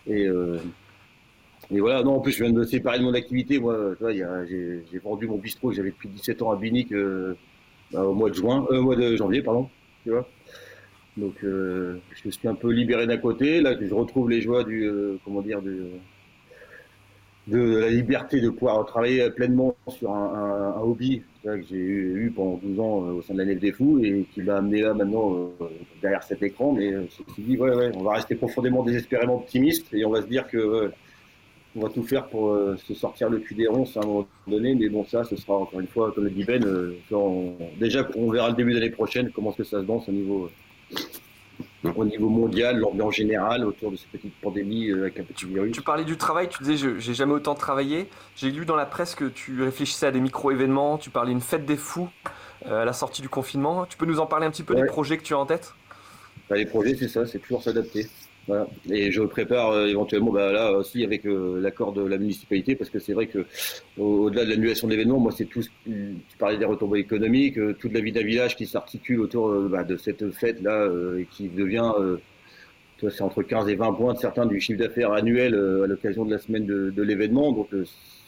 Et. 0.05 0.27
Euh, 0.27 0.59
et 1.73 1.79
voilà, 1.79 2.03
non, 2.03 2.15
en 2.15 2.19
plus, 2.19 2.31
je 2.33 2.43
viens 2.43 2.53
de 2.53 2.59
me 2.59 2.65
séparer 2.65 2.99
de 2.99 3.03
mon 3.03 3.13
activité. 3.13 3.59
Moi, 3.59 3.95
j'ai 4.01 4.99
vendu 5.03 5.27
mon 5.27 5.37
bistrot 5.37 5.69
que 5.69 5.75
j'avais 5.75 5.89
depuis 5.89 6.09
17 6.09 6.41
ans 6.43 6.51
à 6.51 6.55
Binic 6.55 6.91
euh, 6.91 7.33
bah, 7.91 8.03
au 8.03 8.13
mois 8.13 8.29
de 8.29 8.35
juin, 8.35 8.65
euh, 8.71 8.81
mois 8.81 8.95
de 8.95 9.15
janvier, 9.15 9.41
pardon. 9.41 9.69
Tu 10.03 10.11
vois 10.11 10.27
Donc, 11.17 11.35
euh, 11.43 11.97
je 12.13 12.27
me 12.27 12.31
suis 12.31 12.47
un 12.47 12.53
peu 12.53 12.71
libéré 12.71 13.07
d'un 13.07 13.17
côté. 13.17 13.59
Là, 13.61 13.75
je 13.79 13.93
retrouve 13.93 14.29
les 14.29 14.41
joies 14.41 14.63
du, 14.63 14.87
comment 15.25 15.41
dire, 15.41 15.61
de 17.47 17.79
la 17.79 17.89
liberté 17.89 18.39
de 18.39 18.49
pouvoir 18.49 18.85
travailler 18.85 19.29
pleinement 19.31 19.75
sur 19.87 20.11
un, 20.11 20.79
hobby 20.79 21.23
que 21.43 21.61
j'ai 21.63 21.77
eu, 21.77 22.31
pendant 22.35 22.57
12 22.57 22.79
ans 22.79 22.97
au 23.15 23.21
sein 23.21 23.33
de 23.33 23.39
la 23.39 23.45
Nef 23.45 23.59
des 23.59 23.71
Fous 23.71 23.99
et 24.03 24.25
qui 24.33 24.41
m'a 24.43 24.57
amené 24.57 24.81
là 24.81 24.93
maintenant 24.93 25.51
derrière 26.01 26.23
cet 26.23 26.43
écran. 26.43 26.73
Mais 26.73 26.91
je 26.91 26.97
me 26.99 27.07
suis 27.07 27.43
dit, 27.43 27.57
ouais, 27.57 27.75
ouais, 27.75 27.91
on 27.95 28.03
va 28.03 28.13
rester 28.13 28.35
profondément 28.35 28.83
désespérément 28.83 29.37
optimiste 29.37 29.91
et 29.93 30.05
on 30.05 30.11
va 30.11 30.21
se 30.21 30.27
dire 30.27 30.47
que 30.47 30.91
on 31.75 31.81
va 31.81 31.89
tout 31.89 32.03
faire 32.03 32.27
pour 32.27 32.51
euh, 32.51 32.77
se 32.87 32.93
sortir 32.93 33.29
le 33.29 33.39
cul 33.39 33.55
des 33.55 33.67
ronces 33.67 33.97
à 33.97 34.01
un 34.01 34.05
moment 34.05 34.27
donné, 34.47 34.75
mais 34.75 34.89
bon, 34.89 35.05
ça, 35.05 35.23
ce 35.23 35.35
sera 35.35 35.55
encore 35.55 35.79
une 35.79 35.87
fois, 35.87 36.11
comme 36.11 36.25
le 36.25 36.29
dit 36.29 36.43
Ben, 36.43 36.63
euh, 36.63 36.93
déjà, 37.79 38.07
on 38.15 38.31
verra 38.31 38.49
le 38.49 38.55
début 38.55 38.73
de 38.73 38.79
l'année 38.79 38.91
prochaine 38.91 39.31
comment 39.33 39.51
que 39.51 39.63
ça 39.63 39.81
se 39.81 39.85
danse 39.85 40.07
au 40.07 40.11
niveau, 40.11 40.49
euh, 41.85 41.91
au 41.95 42.05
niveau 42.05 42.29
mondial, 42.29 42.77
l'ambiance 42.77 43.15
générale 43.15 43.65
autour 43.65 43.91
de 43.91 43.95
cette 43.95 44.09
petite 44.09 44.33
pandémie 44.41 44.91
avec 44.91 45.19
un 45.19 45.23
petit 45.23 45.45
virus. 45.45 45.71
Tu 45.71 45.81
parlais 45.81 46.05
du 46.05 46.17
travail, 46.17 46.47
tu 46.47 46.63
disais, 46.63 46.93
j'ai 46.99 47.13
jamais 47.13 47.33
autant 47.33 47.55
travaillé. 47.55 48.07
J'ai 48.35 48.51
lu 48.51 48.65
dans 48.65 48.75
la 48.75 48.85
presse 48.85 49.15
que 49.15 49.25
tu 49.25 49.63
réfléchissais 49.63 50.07
à 50.07 50.11
des 50.11 50.21
micro-événements, 50.21 50.97
tu 50.97 51.09
parlais 51.09 51.31
d'une 51.31 51.41
fête 51.41 51.65
des 51.65 51.77
fous 51.77 52.09
à 52.65 52.85
la 52.85 52.93
sortie 52.93 53.21
du 53.21 53.29
confinement. 53.29 53.85
Tu 53.85 53.97
peux 53.97 54.05
nous 54.05 54.19
en 54.19 54.25
parler 54.25 54.45
un 54.45 54.51
petit 54.51 54.63
peu 54.63 54.75
des 54.75 54.85
projets 54.85 55.17
que 55.17 55.23
tu 55.23 55.33
as 55.33 55.39
en 55.39 55.45
tête? 55.45 55.73
Bah, 56.49 56.55
Les 56.55 56.65
projets, 56.65 56.95
c'est 56.95 57.07
ça, 57.07 57.25
c'est 57.25 57.39
toujours 57.39 57.63
s'adapter. 57.63 58.07
Voilà. 58.47 58.67
Et 58.91 59.11
je 59.11 59.21
prépare 59.21 59.71
euh, 59.71 59.87
éventuellement 59.87 60.31
bah, 60.31 60.51
là 60.51 60.73
aussi 60.73 61.03
avec 61.03 61.25
euh, 61.25 61.61
l'accord 61.61 61.93
de 61.93 62.05
la 62.05 62.17
municipalité 62.17 62.75
parce 62.75 62.89
que 62.89 62.99
c'est 62.99 63.13
vrai 63.13 63.27
que 63.27 63.45
au-delà 63.97 64.43
de 64.43 64.49
l'annulation 64.49 64.87
de 64.87 64.91
l'événement, 64.91 65.17
moi 65.19 65.31
c'est 65.31 65.45
tout. 65.45 65.63
Tu 65.85 66.37
parlais 66.37 66.57
des 66.57 66.65
retombées 66.65 66.99
économiques, 66.99 67.57
euh, 67.57 67.73
toute 67.73 67.93
la 67.93 68.01
vie 68.01 68.11
d'un 68.11 68.23
village 68.23 68.57
qui 68.57 68.65
s'articule 68.65 69.21
autour 69.21 69.49
bah, 69.69 69.83
de 69.83 69.95
cette 69.95 70.29
fête 70.31 70.61
là 70.61 70.89
et 71.17 71.25
qui 71.31 71.47
devient 71.47 71.91
c'est 73.09 73.21
entre 73.21 73.43
15 73.43 73.67
et 73.67 73.75
20 73.75 73.93
points 73.93 74.13
de 74.13 74.17
certains 74.17 74.45
du 74.45 74.61
chiffre 74.61 74.79
d'affaires 74.79 75.11
annuel 75.11 75.53
à 75.55 75.87
l'occasion 75.87 76.23
de 76.23 76.31
la 76.31 76.37
semaine 76.37 76.65
de, 76.65 76.89
de 76.89 77.01
l'événement. 77.03 77.51
Donc 77.51 77.69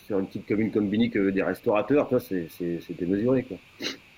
sur 0.05 0.19
une 0.19 0.27
petite 0.27 0.45
commune 0.45 0.71
comme 0.71 0.89
Binic, 0.89 1.17
des 1.17 1.43
restaurateurs, 1.43 2.09
c'est 2.19 2.97
démesuré 2.97 3.43
quoi. 3.43 3.57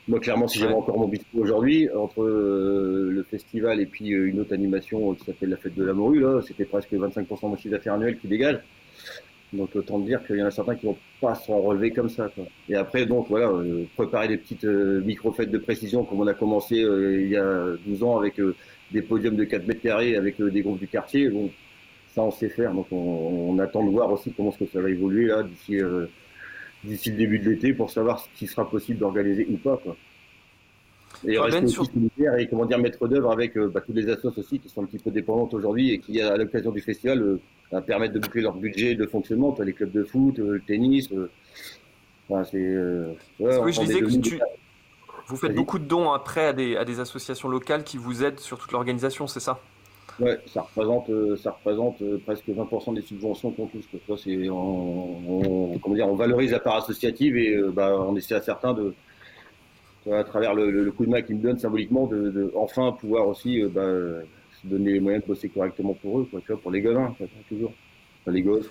Moi, 0.07 0.21
clairement, 0.21 0.47
si 0.47 0.59
j'avais 0.59 0.73
encore 0.73 0.97
mon 0.97 1.07
bistrot 1.07 1.39
aujourd'hui, 1.39 1.89
entre 1.91 2.23
euh, 2.23 3.09
le 3.11 3.23
festival 3.23 3.81
et 3.81 3.85
puis 3.85 4.13
euh, 4.13 4.29
une 4.29 4.39
autre 4.39 4.53
animation 4.53 5.13
qui 5.15 5.25
s'appelle 5.25 5.49
la 5.49 5.57
fête 5.57 5.75
de 5.75 5.83
la 5.83 5.93
morue, 5.93 6.21
là, 6.21 6.39
c'était 6.47 6.63
presque 6.63 6.93
25% 6.93 7.25
de 7.41 7.47
mon 7.47 7.57
chiffre 7.57 7.71
d'affaires 7.71 7.95
annuel 7.95 8.17
qui 8.17 8.27
dégage. 8.27 8.59
Donc 9.51 9.75
autant 9.75 9.99
dire 9.99 10.25
qu'il 10.25 10.37
y 10.37 10.43
en 10.43 10.45
a 10.45 10.51
certains 10.51 10.75
qui 10.75 10.85
vont 10.85 10.97
pas 11.19 11.35
s'en 11.35 11.59
relever 11.59 11.91
comme 11.91 12.07
ça. 12.07 12.29
Quoi. 12.33 12.45
Et 12.69 12.75
après, 12.75 13.05
donc 13.05 13.27
voilà, 13.29 13.49
euh, 13.49 13.83
préparer 13.97 14.29
des 14.29 14.37
petites 14.37 14.63
micro-fêtes 14.63 15.51
de 15.51 15.57
précision 15.57 16.05
comme 16.05 16.21
on 16.21 16.27
a 16.27 16.33
commencé 16.33 16.77
il 16.77 17.27
y 17.27 17.35
a 17.35 17.75
12 17.85 18.03
ans 18.03 18.17
avec 18.17 18.39
des 18.91 19.01
podiums 19.01 19.35
de 19.35 19.43
4 19.43 19.67
mètres 19.67 19.81
carrés 19.81 20.15
avec 20.15 20.41
des 20.41 20.61
groupes 20.61 20.79
du 20.79 20.87
quartier. 20.87 21.29
Bon, 21.29 21.49
ça 22.13 22.23
on 22.23 22.31
sait 22.31 22.49
faire. 22.49 22.73
Donc 22.73 22.87
on, 22.91 22.95
on 23.49 23.59
attend 23.59 23.83
de 23.85 23.89
voir 23.89 24.11
aussi 24.11 24.31
comment 24.31 24.51
ce 24.51 24.59
que 24.59 24.71
ça 24.71 24.81
va 24.81 24.89
évoluer 24.89 25.27
là 25.27 25.43
d'ici 25.43 25.81
d'ici 26.83 27.11
le 27.11 27.17
début 27.17 27.39
de 27.39 27.49
l'été 27.49 27.73
pour 27.73 27.89
savoir 27.89 28.19
ce 28.19 28.27
qui 28.35 28.47
sera 28.47 28.69
possible 28.69 28.99
d'organiser 28.99 29.47
ou 29.49 29.57
pas. 29.57 29.77
Quoi. 29.77 29.95
Et 31.25 31.37
rester 31.39 31.63
aussi 31.63 31.73
sur... 31.73 31.85
et 32.37 32.47
comment 32.47 32.65
dire 32.65 32.77
maître 32.77 33.07
d'œuvre 33.07 33.31
avec 33.31 33.57
euh, 33.57 33.67
bah, 33.67 33.81
tous 33.81 33.93
les 33.93 34.09
assos 34.09 34.37
aussi 34.37 34.59
qui 34.59 34.69
sont 34.69 34.83
un 34.83 34.85
petit 34.85 34.99
peu 34.99 35.09
dépendantes 35.09 35.53
aujourd'hui 35.53 35.91
et 35.91 35.99
qui 35.99 36.21
à 36.21 36.37
l'occasion 36.37 36.71
du 36.71 36.81
festival 36.81 37.21
euh, 37.21 37.81
permettent 37.81 38.13
de 38.13 38.19
boucler 38.19 38.41
leur 38.41 38.55
budget 38.55 38.95
de 38.95 39.05
fonctionnement, 39.05 39.55
les 39.63 39.73
clubs 39.73 39.91
de 39.91 40.03
foot, 40.03 40.37
euh, 40.39 40.53
le 40.53 40.61
tennis. 40.61 41.09
Enfin, 42.29 42.43
c'est. 42.43 42.57
oui, 43.39 43.73
je 43.73 43.81
disais 43.81 44.01
que 44.01 44.19
tu... 44.19 44.39
vous 45.27 45.37
faites 45.37 45.55
beaucoup 45.55 45.79
de 45.79 45.85
dons 45.85 46.11
après 46.11 46.47
à 46.47 46.53
des, 46.53 46.75
à 46.75 46.85
des 46.85 46.99
associations 46.99 47.49
locales 47.49 47.83
qui 47.83 47.97
vous 47.97 48.23
aident 48.23 48.39
sur 48.39 48.59
toute 48.59 48.71
l'organisation, 48.71 49.27
c'est 49.27 49.39
ça? 49.39 49.59
Ouais, 50.19 50.39
ça 50.47 50.61
représente, 50.61 51.09
euh, 51.09 51.35
ça 51.35 51.51
représente 51.51 52.01
euh, 52.01 52.19
presque 52.25 52.47
20% 52.47 52.95
des 52.95 53.01
subventions 53.01 53.51
qu'on 53.51 53.67
touche. 53.67 53.85
c'est, 54.17 54.49
on, 54.49 55.77
comment 55.79 55.95
dire, 55.95 56.07
on 56.07 56.15
valorise 56.15 56.51
la 56.51 56.59
part 56.59 56.77
associative 56.77 57.37
et 57.37 57.53
euh, 57.53 57.71
bah, 57.71 57.95
on 57.99 58.15
essaie 58.15 58.33
à 58.33 58.41
certains 58.41 58.73
de, 58.73 58.95
à 60.11 60.23
travers 60.23 60.55
le, 60.55 60.91
coup 60.91 61.05
de 61.05 61.11
main 61.11 61.21
qu'ils 61.21 61.35
me 61.35 61.41
donnent 61.43 61.59
symboliquement, 61.59 62.07
de, 62.07 62.51
enfin 62.55 62.93
pouvoir 62.93 63.27
aussi 63.27 63.61
bah, 63.65 63.83
se 64.61 64.67
donner 64.67 64.93
les 64.93 64.99
moyens 64.99 65.23
de 65.23 65.27
bosser 65.27 65.49
correctement 65.49 65.93
pour 65.93 66.21
eux, 66.21 66.27
quoi, 66.31 66.39
tu 66.41 66.51
vois, 66.51 66.61
pour 66.61 66.71
les 66.71 66.81
gamins, 66.81 67.15
toujours, 67.47 67.73
les 68.25 68.41
gosses. 68.41 68.69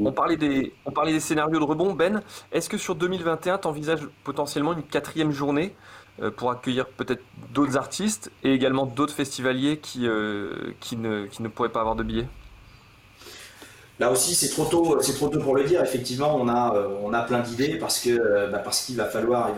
On 0.00 0.12
parlait, 0.12 0.38
des, 0.38 0.72
on 0.86 0.90
parlait 0.90 1.12
des 1.12 1.20
scénarios 1.20 1.58
de 1.58 1.64
rebond. 1.64 1.92
Ben, 1.92 2.22
est-ce 2.52 2.70
que 2.70 2.78
sur 2.78 2.94
2021, 2.94 3.58
tu 3.58 3.68
envisages 3.68 4.08
potentiellement 4.24 4.72
une 4.72 4.82
quatrième 4.82 5.30
journée 5.30 5.74
pour 6.36 6.50
accueillir 6.50 6.86
peut-être 6.86 7.22
d'autres 7.54 7.76
artistes 7.76 8.30
et 8.42 8.52
également 8.52 8.86
d'autres 8.86 9.14
festivaliers 9.14 9.78
qui, 9.78 10.06
euh, 10.06 10.72
ne 10.98 11.48
pourraient 11.48 11.68
pas 11.68 11.80
avoir 11.80 11.96
de 11.96 12.02
billets 12.02 12.26
Là 14.00 14.10
aussi, 14.12 14.34
c'est 14.34 14.48
trop 14.48 14.64
tôt, 14.64 14.98
c'est 15.00 15.14
trop 15.14 15.28
tôt 15.28 15.40
pour 15.40 15.56
le 15.56 15.64
dire. 15.64 15.82
Effectivement, 15.82 16.36
on 16.40 16.48
a, 16.48 16.74
euh, 16.74 17.26
plein 17.26 17.40
d'idées 17.40 17.76
parce 17.78 17.98
que, 17.98 18.50
bah, 18.50 18.58
parce 18.58 18.82
qu'il 18.82 18.96
va 18.96 19.06
falloir, 19.06 19.50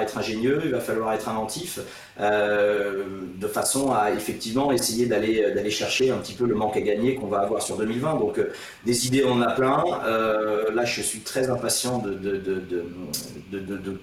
être 0.00 0.18
ingénieux, 0.18 0.60
il 0.64 0.70
va 0.70 0.80
falloir 0.80 1.12
être 1.12 1.28
inventif. 1.28 1.80
Euh, 2.20 3.04
de 3.36 3.46
façon 3.46 3.92
à 3.92 4.10
effectivement 4.10 4.72
essayer 4.72 5.06
d'aller 5.06 5.70
chercher 5.70 6.10
un 6.10 6.16
petit 6.16 6.32
peu 6.32 6.46
le 6.46 6.56
manque 6.56 6.76
à 6.76 6.80
gagner 6.80 7.14
qu'on 7.14 7.28
va 7.28 7.38
avoir 7.38 7.62
sur 7.62 7.76
2020. 7.76 8.18
Donc 8.18 8.38
euh, 8.38 8.50
des 8.84 9.06
idées 9.06 9.24
on 9.24 9.34
en 9.34 9.42
a 9.42 9.52
plein. 9.52 9.84
Euh, 10.04 10.72
là 10.74 10.84
je 10.84 11.00
suis 11.00 11.20
très 11.20 11.48
impatient 11.48 11.98
de, 11.98 12.18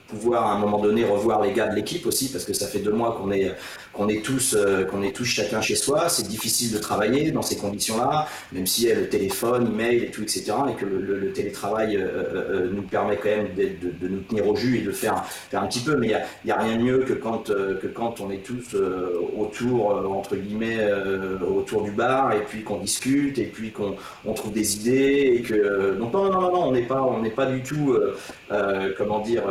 pouvoir 0.08 0.45
à 0.45 0.53
un 0.53 0.60
moment 0.60 0.79
donné 0.79 1.03
revoir 1.03 1.41
les 1.41 1.51
gars 1.51 1.67
de 1.67 1.75
l'équipe 1.75 2.05
aussi 2.05 2.29
parce 2.29 2.45
que 2.45 2.53
ça 2.53 2.67
fait 2.67 2.79
deux 2.79 2.93
mois 2.93 3.17
qu'on 3.19 3.31
est 3.31 3.53
qu'on 3.91 4.08
est 4.08 4.23
tous 4.23 4.58
qu'on 4.89 5.03
est 5.03 5.13
tous 5.13 5.25
chacun 5.25 5.60
chez 5.60 5.75
soi. 5.75 6.08
C'est 6.08 6.27
difficile 6.27 6.71
de 6.71 6.77
travailler 6.77 7.31
dans 7.31 7.41
ces 7.41 7.58
conditions-là, 7.58 8.27
même 8.53 8.65
si 8.65 8.88
le 8.88 9.10
téléphone, 9.10 9.67
email 9.73 9.84
et 9.91 10.11
tout, 10.11 10.23
etc. 10.23 10.53
Et 10.69 10.73
que 10.73 10.85
le, 10.85 11.31
télétravail 11.31 11.99
nous 12.71 12.83
permet 12.83 13.17
quand 13.17 13.29
même 13.29 13.53
de, 13.55 13.63
de, 13.99 14.07
nous 14.07 14.21
tenir 14.21 14.47
au 14.47 14.55
jus 14.55 14.77
et 14.77 14.81
de 14.81 14.91
faire, 14.91 15.25
faire 15.25 15.63
un 15.63 15.67
petit 15.67 15.81
peu. 15.81 15.97
Mais 15.97 16.07
il 16.07 16.45
n'y 16.45 16.51
a, 16.51 16.57
rien 16.57 16.77
de 16.77 16.81
mieux 16.81 16.99
que 16.99 17.13
quand, 17.13 17.47
que 17.47 17.87
quand 17.87 18.21
on 18.21 18.31
est 18.31 18.43
tous 18.43 18.75
autour, 19.37 20.05
entre 20.09 20.35
guillemets, 20.35 20.79
autour 21.45 21.83
du 21.83 21.91
bar 21.91 22.33
et 22.33 22.41
puis 22.47 22.63
qu'on 22.63 22.77
discute 22.77 23.37
et 23.37 23.45
puis 23.45 23.71
qu'on 23.71 23.95
on 24.25 24.33
trouve 24.33 24.53
des 24.53 24.75
idées 24.75 25.35
et 25.37 25.41
que 25.41 25.95
donc 25.97 26.13
non 26.13 26.25
non 26.25 26.41
non, 26.41 26.51
non 26.51 26.63
on 26.67 26.71
n'est 26.71 26.83
pas 26.83 27.01
on 27.01 27.29
pas 27.29 27.45
du 27.47 27.61
tout 27.61 27.97
comment 28.97 29.19
dire 29.19 29.43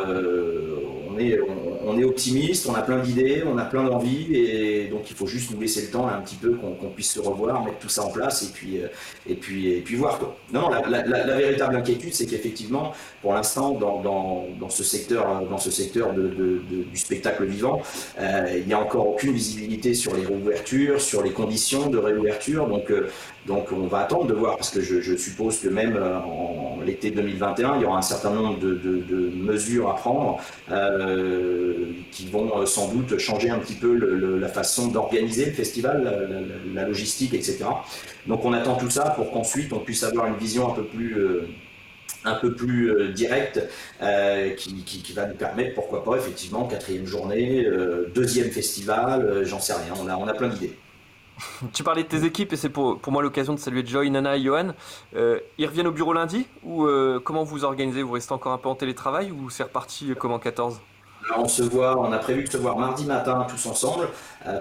on 1.10 1.18
est 1.18 1.38
on, 1.40 1.73
est 1.98 2.04
optimiste, 2.04 2.66
on 2.68 2.74
a 2.74 2.82
plein 2.82 2.98
d'idées, 2.98 3.42
on 3.46 3.58
a 3.58 3.64
plein 3.64 3.84
d'envies, 3.84 4.34
et 4.34 4.88
donc 4.88 5.10
il 5.10 5.16
faut 5.16 5.26
juste 5.26 5.50
nous 5.50 5.60
laisser 5.60 5.82
le 5.82 5.88
temps 5.88 6.08
un 6.08 6.20
petit 6.20 6.36
peu 6.36 6.54
qu'on 6.54 6.88
puisse 6.88 7.12
se 7.12 7.20
revoir, 7.20 7.64
mettre 7.64 7.78
tout 7.78 7.88
ça 7.88 8.04
en 8.04 8.10
place, 8.10 8.42
et 8.42 8.52
puis, 8.52 8.78
euh, 8.78 8.88
et 9.28 9.34
puis, 9.34 9.72
et 9.72 9.80
puis 9.80 9.96
voir. 9.96 10.18
Quoi. 10.18 10.36
Non, 10.52 10.70
la, 10.70 11.36
véritable 11.36 11.76
inquiétude, 11.76 12.14
c'est 12.14 12.26
qu'effectivement, 12.26 12.92
pour 13.22 13.34
l'instant, 13.34 13.72
dans, 13.72 14.00
dans, 14.00 14.46
dans, 14.60 14.68
ce 14.68 14.84
secteur, 14.84 15.42
dans 15.48 15.58
ce 15.58 15.70
secteur 15.70 16.12
de, 16.12 16.28
du 16.68 16.96
spectacle 16.96 17.44
vivant, 17.44 17.82
euh, 18.20 18.58
il 18.58 18.66
n'y 18.66 18.74
a 18.74 18.80
encore 18.80 19.08
aucune 19.08 19.32
visibilité 19.32 19.94
sur 19.94 20.14
les 20.14 20.24
réouvertures, 20.24 21.00
sur 21.00 21.22
les 21.22 21.30
conditions 21.30 21.88
de 21.88 21.98
réouverture. 21.98 22.66
Donc, 22.66 22.90
euh, 22.90 23.08
donc 23.46 23.72
on 23.72 23.86
va 23.86 24.00
attendre 24.00 24.26
de 24.26 24.32
voir, 24.32 24.56
parce 24.56 24.70
que 24.70 24.80
je, 24.80 25.16
suppose 25.16 25.58
que 25.58 25.68
même 25.68 25.96
euh, 25.96 26.18
en 26.18 26.78
l'été 26.84 27.10
2021, 27.10 27.76
il 27.76 27.82
y 27.82 27.84
aura 27.84 27.98
un 27.98 28.02
certain 28.02 28.30
nombre 28.30 28.58
de, 28.58 29.30
mesures 29.34 29.90
à 29.90 29.96
prendre 29.96 30.40
euh, 30.70 31.92
qui 32.10 32.26
vont 32.28 32.60
euh, 32.60 32.66
sans 32.66 32.88
doute 32.88 33.18
changer 33.18 33.50
un 33.50 33.58
petit 33.58 33.74
peu 33.74 33.94
la 34.38 34.48
façon 34.48 34.88
d'organiser 34.88 35.46
le 35.46 35.52
festival, 35.52 36.60
la, 36.74 36.86
logistique, 36.86 37.34
etc. 37.34 37.64
Donc 38.26 38.44
on 38.44 38.52
attend 38.52 38.76
tout 38.76 38.90
ça 38.90 39.10
pour 39.10 39.30
qu'ensuite 39.30 39.72
on 39.72 39.80
puisse 39.80 40.02
avoir 40.02 40.26
une 40.26 40.36
vision 40.36 40.70
un 40.70 40.74
peu 40.74 40.84
plus... 42.54 43.12
directe 43.14 43.60
qui, 44.56 45.12
va 45.14 45.26
nous 45.26 45.34
permettre, 45.34 45.74
pourquoi 45.74 46.02
pas, 46.02 46.16
effectivement, 46.16 46.64
quatrième 46.64 47.06
journée, 47.06 47.66
deuxième 48.14 48.50
festival, 48.50 49.42
j'en 49.44 49.60
sais 49.60 49.74
rien, 49.74 49.92
on 49.98 50.28
a 50.28 50.34
plein 50.34 50.48
d'idées. 50.48 50.74
Tu 51.72 51.82
parlais 51.82 52.02
de 52.02 52.08
tes 52.08 52.24
équipes 52.24 52.52
et 52.52 52.56
c'est 52.56 52.68
pour, 52.68 52.98
pour 52.98 53.12
moi 53.12 53.22
l'occasion 53.22 53.54
de 53.54 53.58
saluer 53.58 53.84
Joy, 53.84 54.10
Nana 54.10 54.36
et 54.36 54.42
Johan. 54.42 54.68
Euh, 55.16 55.40
ils 55.58 55.66
reviennent 55.66 55.86
au 55.86 55.92
bureau 55.92 56.12
lundi 56.12 56.46
ou 56.62 56.86
euh, 56.86 57.20
comment 57.22 57.44
vous 57.44 57.64
organisez? 57.64 58.02
Vous 58.02 58.12
restez 58.12 58.32
encore 58.32 58.52
un 58.52 58.58
peu 58.58 58.68
en 58.68 58.74
télétravail 58.74 59.32
ou 59.32 59.50
c'est 59.50 59.64
reparti 59.64 60.14
comme 60.18 60.32
en 60.32 60.38
14 60.38 60.80
on 61.38 61.48
se 61.48 61.62
voit, 61.62 61.98
on 61.98 62.12
a 62.12 62.18
prévu 62.18 62.44
de 62.44 62.50
se 62.50 62.56
voir 62.56 62.78
mardi 62.78 63.06
matin 63.06 63.46
tous 63.48 63.66
ensemble 63.66 64.08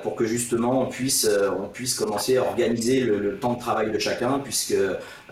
pour 0.02 0.16
que 0.16 0.26
justement 0.26 0.82
on 0.82 0.86
puisse, 0.86 1.30
on 1.60 1.68
puisse 1.68 1.96
commencer 1.96 2.38
à 2.38 2.44
organiser 2.44 3.02
le, 3.02 3.38
temps 3.38 3.54
de 3.54 3.60
travail 3.60 3.92
de 3.92 4.00
chacun 4.00 4.40
puisque 4.40 4.76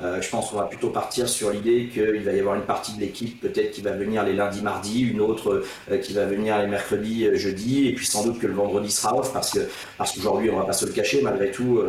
je 0.02 0.30
pense 0.30 0.50
qu'on 0.50 0.58
va 0.58 0.66
plutôt 0.66 0.90
partir 0.90 1.30
sur 1.30 1.52
l'idée 1.52 1.90
qu'il 1.92 2.24
va 2.24 2.34
y 2.34 2.40
avoir 2.40 2.56
une 2.56 2.64
partie 2.64 2.94
de 2.94 3.00
l'équipe 3.00 3.40
peut-être 3.40 3.72
qui 3.72 3.82
va 3.82 3.92
venir 3.92 4.24
les 4.24 4.34
lundis, 4.34 4.62
mardis, 4.62 5.02
une 5.02 5.22
autre 5.22 5.64
qui 6.04 6.14
va 6.14 6.26
venir 6.26 6.58
les 6.60 6.68
mercredis, 6.68 7.30
jeudi 7.36 7.88
et 7.88 7.94
puis 7.94 8.06
sans 8.06 8.26
doute 8.26 8.40
que 8.40 8.48
le 8.48 8.54
vendredi 8.54 8.92
sera 8.92 9.18
off 9.18 9.32
parce 9.32 9.52
que 9.52 9.60
parce 9.98 10.12
qu'aujourd'hui 10.12 10.50
on 10.50 10.58
va 10.58 10.66
pas 10.66 10.74
se 10.74 10.86
le 10.86 10.92
cacher 10.92 11.22
malgré 11.22 11.52
tout 11.52 11.82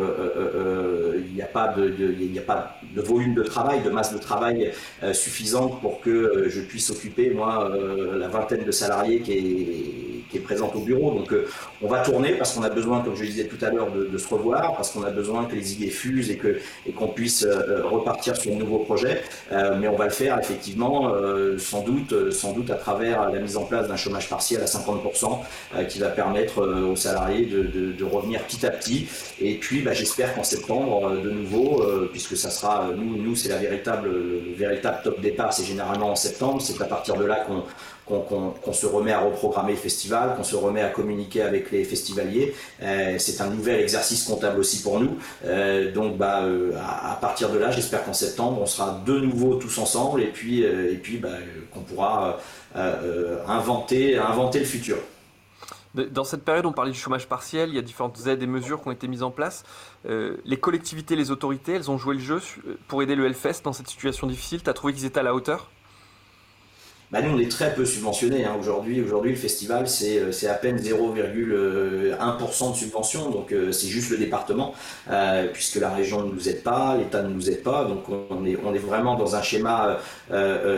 il 1.15 1.33
n'y 1.33 1.41
a 1.41 1.47
pas 1.47 1.67
de, 1.69 1.93
a 2.37 2.41
pas 2.41 2.77
de 2.95 3.01
volume 3.01 3.33
de 3.33 3.43
travail, 3.43 3.81
de 3.81 3.89
masse 3.89 4.13
de 4.13 4.19
travail 4.19 4.71
suffisante 5.11 5.81
pour 5.81 5.99
que 5.99 6.45
je 6.47 6.61
puisse 6.61 6.89
occuper 6.91 7.31
moi 7.31 7.69
la 8.15 8.27
vingtaine 8.29 8.63
de 8.63 8.71
salariés 8.71 9.19
qui 9.19 9.33
est 9.33 10.12
est 10.37 10.41
présente 10.41 10.75
au 10.75 10.79
bureau. 10.79 11.11
Donc 11.11 11.31
euh, 11.31 11.47
on 11.81 11.87
va 11.87 11.99
tourner 11.99 12.33
parce 12.33 12.53
qu'on 12.53 12.63
a 12.63 12.69
besoin, 12.69 13.01
comme 13.01 13.15
je 13.15 13.23
disais 13.23 13.45
tout 13.45 13.63
à 13.63 13.69
l'heure, 13.69 13.91
de, 13.91 14.17
se 14.17 14.27
revoir, 14.27 14.75
parce 14.75 14.91
qu'on 14.91 15.03
a 15.03 15.09
besoin 15.09 15.45
que 15.45 15.55
les 15.55 15.73
idées 15.73 15.89
fusent 15.89 16.29
et 16.29 16.37
que 16.37 16.59
et 16.87 16.91
qu'on 16.91 17.07
puisse 17.07 17.43
euh, 17.43 17.83
repartir 17.85 18.35
sur 18.35 18.51
un 18.53 18.57
nouveau 18.57 18.79
projet. 18.79 19.21
Euh, 19.51 19.75
mais 19.79 19.87
on 19.87 19.95
va 19.95 20.05
le 20.05 20.11
faire 20.11 20.39
effectivement, 20.39 21.13
sans 21.57 21.81
doute, 21.81 22.31
sans 22.31 22.53
doute 22.53 22.69
à 22.69 22.75
travers 22.75 23.29
la 23.29 23.39
mise 23.39 23.57
en 23.57 23.65
place 23.65 23.87
d'un 23.87 23.95
chômage 23.95 24.29
partiel 24.29 24.61
à 24.61 24.65
50%, 24.65 25.39
qui 25.87 25.99
va 25.99 26.09
permettre 26.09 26.61
aux 26.61 26.95
salariés 26.95 27.45
de, 27.45 28.03
revenir 28.03 28.41
petit 28.43 28.65
à 28.65 28.69
petit. 28.69 29.07
Et 29.39 29.55
puis, 29.55 29.81
bah, 29.81 29.93
j'espère 29.93 30.35
qu'en 30.35 30.43
septembre, 30.43 31.11
de 31.23 31.29
nouveau, 31.29 31.83
puisque 32.11 32.35
ça 32.35 32.49
sera, 32.49 32.89
nous, 32.95 33.17
nous 33.17 33.35
c'est 33.35 33.49
la 33.49 33.57
véritable, 33.57 34.09
le 34.09 34.53
véritable 34.55 34.97
top 35.03 35.21
départ, 35.21 35.53
c'est 35.53 35.65
généralement 35.65 36.11
en 36.11 36.15
septembre. 36.15 36.61
C'est 36.61 36.81
à 36.81 36.85
partir 36.85 37.15
de 37.15 37.25
là 37.25 37.45
qu'on 37.47 37.63
qu'on 38.05 38.73
se 38.73 38.85
remet 38.85 39.11
à 39.11 39.21
reprogrammer 39.21 39.71
le 39.71 39.77
festival, 39.77 40.35
qu'on 40.35 40.43
se 40.43 40.55
remet 40.55 40.81
à 40.81 40.89
communiquer 40.89 41.41
avec 41.41 41.71
les 41.71 41.83
festivaliers. 41.83 42.53
Euh, 42.81 43.15
c'est 43.17 43.41
un 43.41 43.49
nouvel 43.49 43.79
exercice 43.79 44.23
comptable 44.23 44.59
aussi 44.59 44.81
pour 44.81 44.99
nous. 44.99 45.17
Euh, 45.45 45.91
donc 45.91 46.17
bah, 46.17 46.43
euh, 46.43 46.73
à, 46.77 47.15
partir 47.15 47.49
de 47.49 47.57
là, 47.57 47.71
j'espère 47.71 48.03
qu'en 48.03 48.13
septembre, 48.13 48.59
on 48.61 48.65
sera 48.65 49.01
de 49.05 49.19
nouveau 49.19 49.55
tous 49.55 49.77
ensemble 49.77 50.21
et 50.21 50.27
puis, 50.27 50.65
bah, 51.21 51.29
qu'on 51.73 51.81
pourra 51.81 52.39
inventer, 53.47 54.17
inventer 54.17 54.59
le 54.59 54.65
futur. 54.65 54.97
Dans 55.93 56.23
cette 56.23 56.43
période, 56.43 56.65
on 56.65 56.71
parlait 56.71 56.91
du 56.91 56.97
chômage 56.97 57.27
partiel, 57.27 57.69
il 57.69 57.75
y 57.75 57.77
a 57.77 57.83
différentes 57.83 58.25
aides 58.25 58.41
et 58.41 58.47
mesures 58.47 58.81
qui 58.81 58.87
ont 58.87 58.91
été 58.91 59.07
mises 59.07 59.21
en 59.21 59.29
place. 59.29 59.63
les 60.05 60.57
collectivités, 60.57 61.15
les 61.15 61.31
autorités, 61.31 61.73
elles 61.73 61.91
ont 61.91 61.97
joué 61.97 62.15
le 62.15 62.19
jeu 62.19 62.41
pour 62.87 63.03
aider 63.03 63.15
le 63.15 63.25
Hellfest 63.27 63.61
dans 63.63 63.73
cette 63.73 63.87
situation 63.87 64.27
difficile. 64.27 64.63
Tu 64.63 64.69
as 64.69 64.73
trouvé 64.73 64.93
qu'ils 64.93 65.05
étaient 65.05 65.19
à 65.19 65.23
la 65.23 65.35
hauteur? 65.35 65.69
Bah, 67.13 67.21
nous, 67.21 67.29
on 67.29 67.37
est 67.37 67.51
très 67.51 67.75
peu 67.75 67.85
subventionné. 67.85 68.43
Hein. 68.43 68.55
Aujourd'hui, 68.59 68.99
aujourd'hui, 68.99 69.29
le 69.29 69.37
festival, 69.37 69.87
c'est, 69.87 70.17
euh, 70.17 70.49
à 70.49 70.55
peine 70.55 70.77
0,1% 70.77 72.71
de 72.71 72.75
subvention. 72.75 73.29
Donc, 73.29 73.51
euh, 73.51 73.71
c'est 73.71 73.85
juste 73.85 74.09
le 74.09 74.17
département, 74.17 74.73
euh, 75.11 75.45
puisque 75.53 75.75
la 75.75 75.91
région 75.91 76.25
ne 76.25 76.33
nous 76.33 76.49
aide 76.49 76.63
pas, 76.63 76.97
l'État 76.97 77.21
ne 77.21 77.31
nous 77.31 77.51
aide 77.51 77.61
pas. 77.61 77.85
Donc, 77.85 78.05
on 78.09 78.45
est, 78.45 78.79
vraiment 78.79 79.15
dans 79.15 79.35
un 79.35 79.43
schéma 79.43 79.99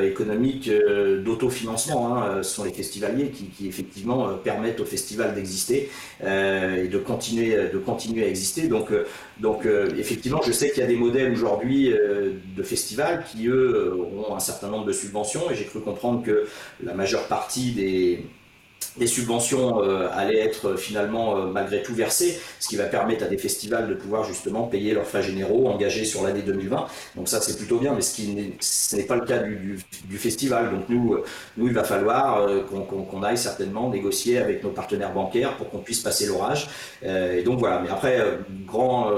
économique 0.04 0.69
d'autofinancement. 1.24 2.13
Hein. 2.13 2.43
Ce 2.43 2.54
sont 2.54 2.65
les 2.65 2.74
festivaliers 2.74 3.30
qui, 3.30 3.67
effectivement, 3.67 4.28
permettent 4.43 4.82
au 4.82 4.86
festival 4.86 5.34
d'exister 5.34 5.89
et 6.21 6.88
de 6.88 6.98
continuer, 6.98 7.69
de 7.74 7.78
continuer 7.78 8.26
à 8.26 8.28
exister. 8.28 8.67
Donc, 8.67 8.89
donc 9.39 9.65
effectivement, 9.98 10.41
je 10.45 10.52
sais 10.52 10.69
qu'il 10.69 10.82
y 10.82 10.84
a 10.84 10.88
des 10.88 10.98
modèles 10.98 11.32
aujourd'hui 11.32 11.89
de 11.89 12.63
festivals 12.63 13.24
qui, 13.32 13.48
eux, 13.48 13.93
ont 14.30 14.36
un 14.36 14.39
certain 14.39 14.67
nombre 14.67 14.86
de 14.86 14.93
subventions. 14.93 15.50
Et 15.50 15.56
j'ai 15.56 15.65
cru 15.65 15.80
comprendre 15.80 16.24
que 16.25 16.47
la 16.83 16.93
majeure 16.93 17.27
partie 17.27 17.71
des, 17.71 19.07
subventions 19.07 19.83
euh, 19.83 20.07
allaient 20.11 20.39
être 20.39 20.75
finalement 20.77 21.38
euh, 21.38 21.45
malgré 21.47 21.83
tout 21.83 21.93
versées, 21.93 22.39
ce 22.59 22.67
qui 22.67 22.75
va 22.75 22.85
permettre 22.85 23.25
à 23.25 23.27
des 23.27 23.38
festivals 23.38 23.88
de 23.89 23.93
pouvoir 23.93 24.23
justement 24.23 24.63
payer 24.63 24.93
leurs 24.93 25.05
frais 25.05 25.21
généraux 25.21 25.67
engagés 25.67 26.05
sur 26.05 26.23
l'année 26.23 26.41
2020. 26.41 26.88
Donc 27.15 27.27
ça 27.27 27.41
c'est 27.41 27.57
plutôt 27.57 27.77
bien, 27.77 27.93
mais 27.93 28.01
ce, 28.01 28.15
qui 28.15 28.33
n'est 28.33 29.03
pas 29.03 29.15
le 29.15 29.25
cas 29.25 29.39
du, 29.39 29.77
festival. 30.17 30.71
Donc 30.71 30.89
euh, 30.89 31.23
nous 31.57 31.67
il 31.67 31.73
va 31.73 31.83
falloir 31.83 32.47
qu'on 32.69 33.23
aille 33.23 33.38
certainement 33.38 33.89
négocier 33.89 34.38
avec 34.38 34.63
nos 34.63 34.71
partenaires 34.71 35.13
bancaires 35.13 35.57
pour 35.57 35.69
qu'on 35.69 35.79
puisse 35.79 35.99
passer 35.99 36.25
l'orage. 36.25 36.69
et 37.03 37.43
donc 37.43 37.59
voilà, 37.59 37.81
mais 37.81 37.89
après, 37.89 38.19
grand 38.65 39.11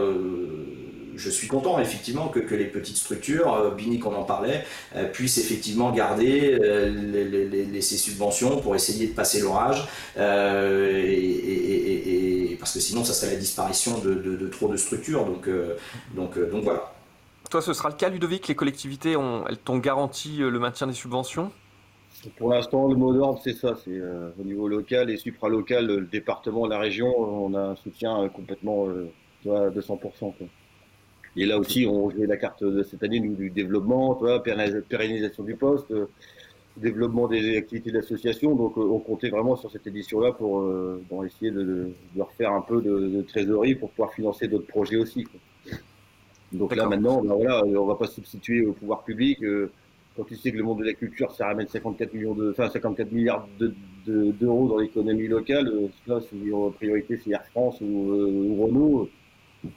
je 1.17 1.29
suis 1.29 1.47
content 1.47 1.79
effectivement 1.79 2.27
que, 2.29 2.39
les 2.55 2.65
petites 2.65 2.97
structures, 2.97 3.53
euh, 3.53 3.71
Binic 3.71 4.05
on 4.05 4.13
en 4.15 4.23
parlait, 4.23 4.63
euh, 4.95 5.07
puissent 5.07 5.39
effectivement 5.39 5.91
garder 5.91 6.57
euh, 6.61 7.81
ces 7.81 7.97
subventions 7.97 8.61
pour 8.61 8.75
essayer 8.75 9.07
de 9.07 9.13
passer 9.13 9.41
l'orage, 9.41 9.87
et, 10.17 11.35
parce 12.59 12.73
que 12.73 12.79
sinon 12.79 13.03
ça 13.03 13.13
serait 13.13 13.33
la 13.33 13.39
disparition 13.39 13.97
de, 13.99 14.47
trop 14.47 14.67
de 14.67 14.77
structures. 14.77 15.25
Donc, 15.25 15.49
donc, 16.15 16.39
donc 16.49 16.63
voilà. 16.63 16.93
Toi, 17.49 17.61
ce 17.61 17.73
sera 17.73 17.89
le 17.89 17.95
cas, 17.95 18.09
Ludovic 18.09 18.47
Les 18.47 18.55
collectivités, 18.55 19.15
ont, 19.15 19.45
elles 19.47 19.57
t'ont 19.57 19.77
garanti 19.77 20.37
le 20.37 20.59
maintien 20.59 20.85
des 20.87 20.93
subventions? 20.93 21.51
Pour 22.37 22.49
l'instant, 22.49 22.87
le 22.87 22.95
mot 22.95 23.13
d'ordre, 23.13 23.39
c'est 23.43 23.53
ça. 23.53 23.75
C'est 23.85 24.01
au 24.39 24.43
niveau 24.43 24.67
local 24.67 25.09
et 25.09 25.17
supralocal, 25.17 25.85
le 25.85 26.01
département, 26.01 26.67
la 26.67 26.79
région, 26.79 27.07
on 27.17 27.53
a 27.53 27.59
un 27.59 27.75
soutien 27.75 28.27
complètement 28.29 28.87
à 29.45 29.69
200%. 29.69 29.99
Quoi. 30.19 30.33
Et 31.37 31.45
là 31.45 31.59
aussi, 31.59 31.85
on 31.85 32.09
jouait 32.09 32.25
la 32.25 32.35
carte 32.35 32.63
de 32.63 32.81
cette 32.81 33.03
année 33.03 33.19
du 33.19 33.51
développement, 33.51 34.19
pérennisation 34.89 35.43
du 35.43 35.55
poste, 35.55 35.91
euh, 35.91 36.07
développement 36.77 37.27
des 37.27 37.57
activités 37.57 37.91
d'association. 37.91 38.55
Donc, 38.55 38.75
euh, 38.77 38.81
on 38.81 38.97
comptait 38.97 39.29
vraiment 39.29 39.55
sur 39.55 39.71
cette 39.71 39.85
édition-là 39.85 40.31
pour, 40.31 40.61
euh, 40.61 40.99
essayer 41.23 41.51
de, 41.51 41.91
refaire 42.17 42.53
un 42.53 42.61
peu 42.61 42.81
de, 42.81 43.21
trésorerie 43.21 43.75
pour 43.75 43.91
pouvoir 43.91 44.13
financer 44.13 44.47
d'autres 44.47 44.65
projets 44.65 44.97
aussi. 44.97 45.25
Donc 46.51 46.75
là, 46.75 46.87
maintenant, 46.87 47.21
ben 47.21 47.35
voilà, 47.35 47.63
on 47.65 47.85
va 47.85 47.95
pas 47.95 48.07
substituer 48.07 48.65
au 48.65 48.73
pouvoir 48.73 49.03
public. 49.03 49.39
quand 50.15 50.23
tu 50.23 50.35
sais 50.35 50.51
que 50.51 50.57
le 50.57 50.63
monde 50.63 50.79
de 50.79 50.85
la 50.85 50.93
culture, 50.93 51.31
ça 51.33 51.47
ramène 51.47 51.67
54 51.67 52.13
millions 52.13 52.33
de, 52.33 52.49
enfin 52.49 52.69
54 52.69 53.11
milliards 53.11 53.47
d'euros 54.07 54.67
dans 54.69 54.77
l'économie 54.77 55.27
locale, 55.27 55.71
là, 56.07 56.19
c'est 56.21 56.75
priorité, 56.77 57.17
c'est 57.17 57.31
Air 57.31 57.45
France 57.51 57.79
ou 57.81 58.63
Renault 58.63 59.09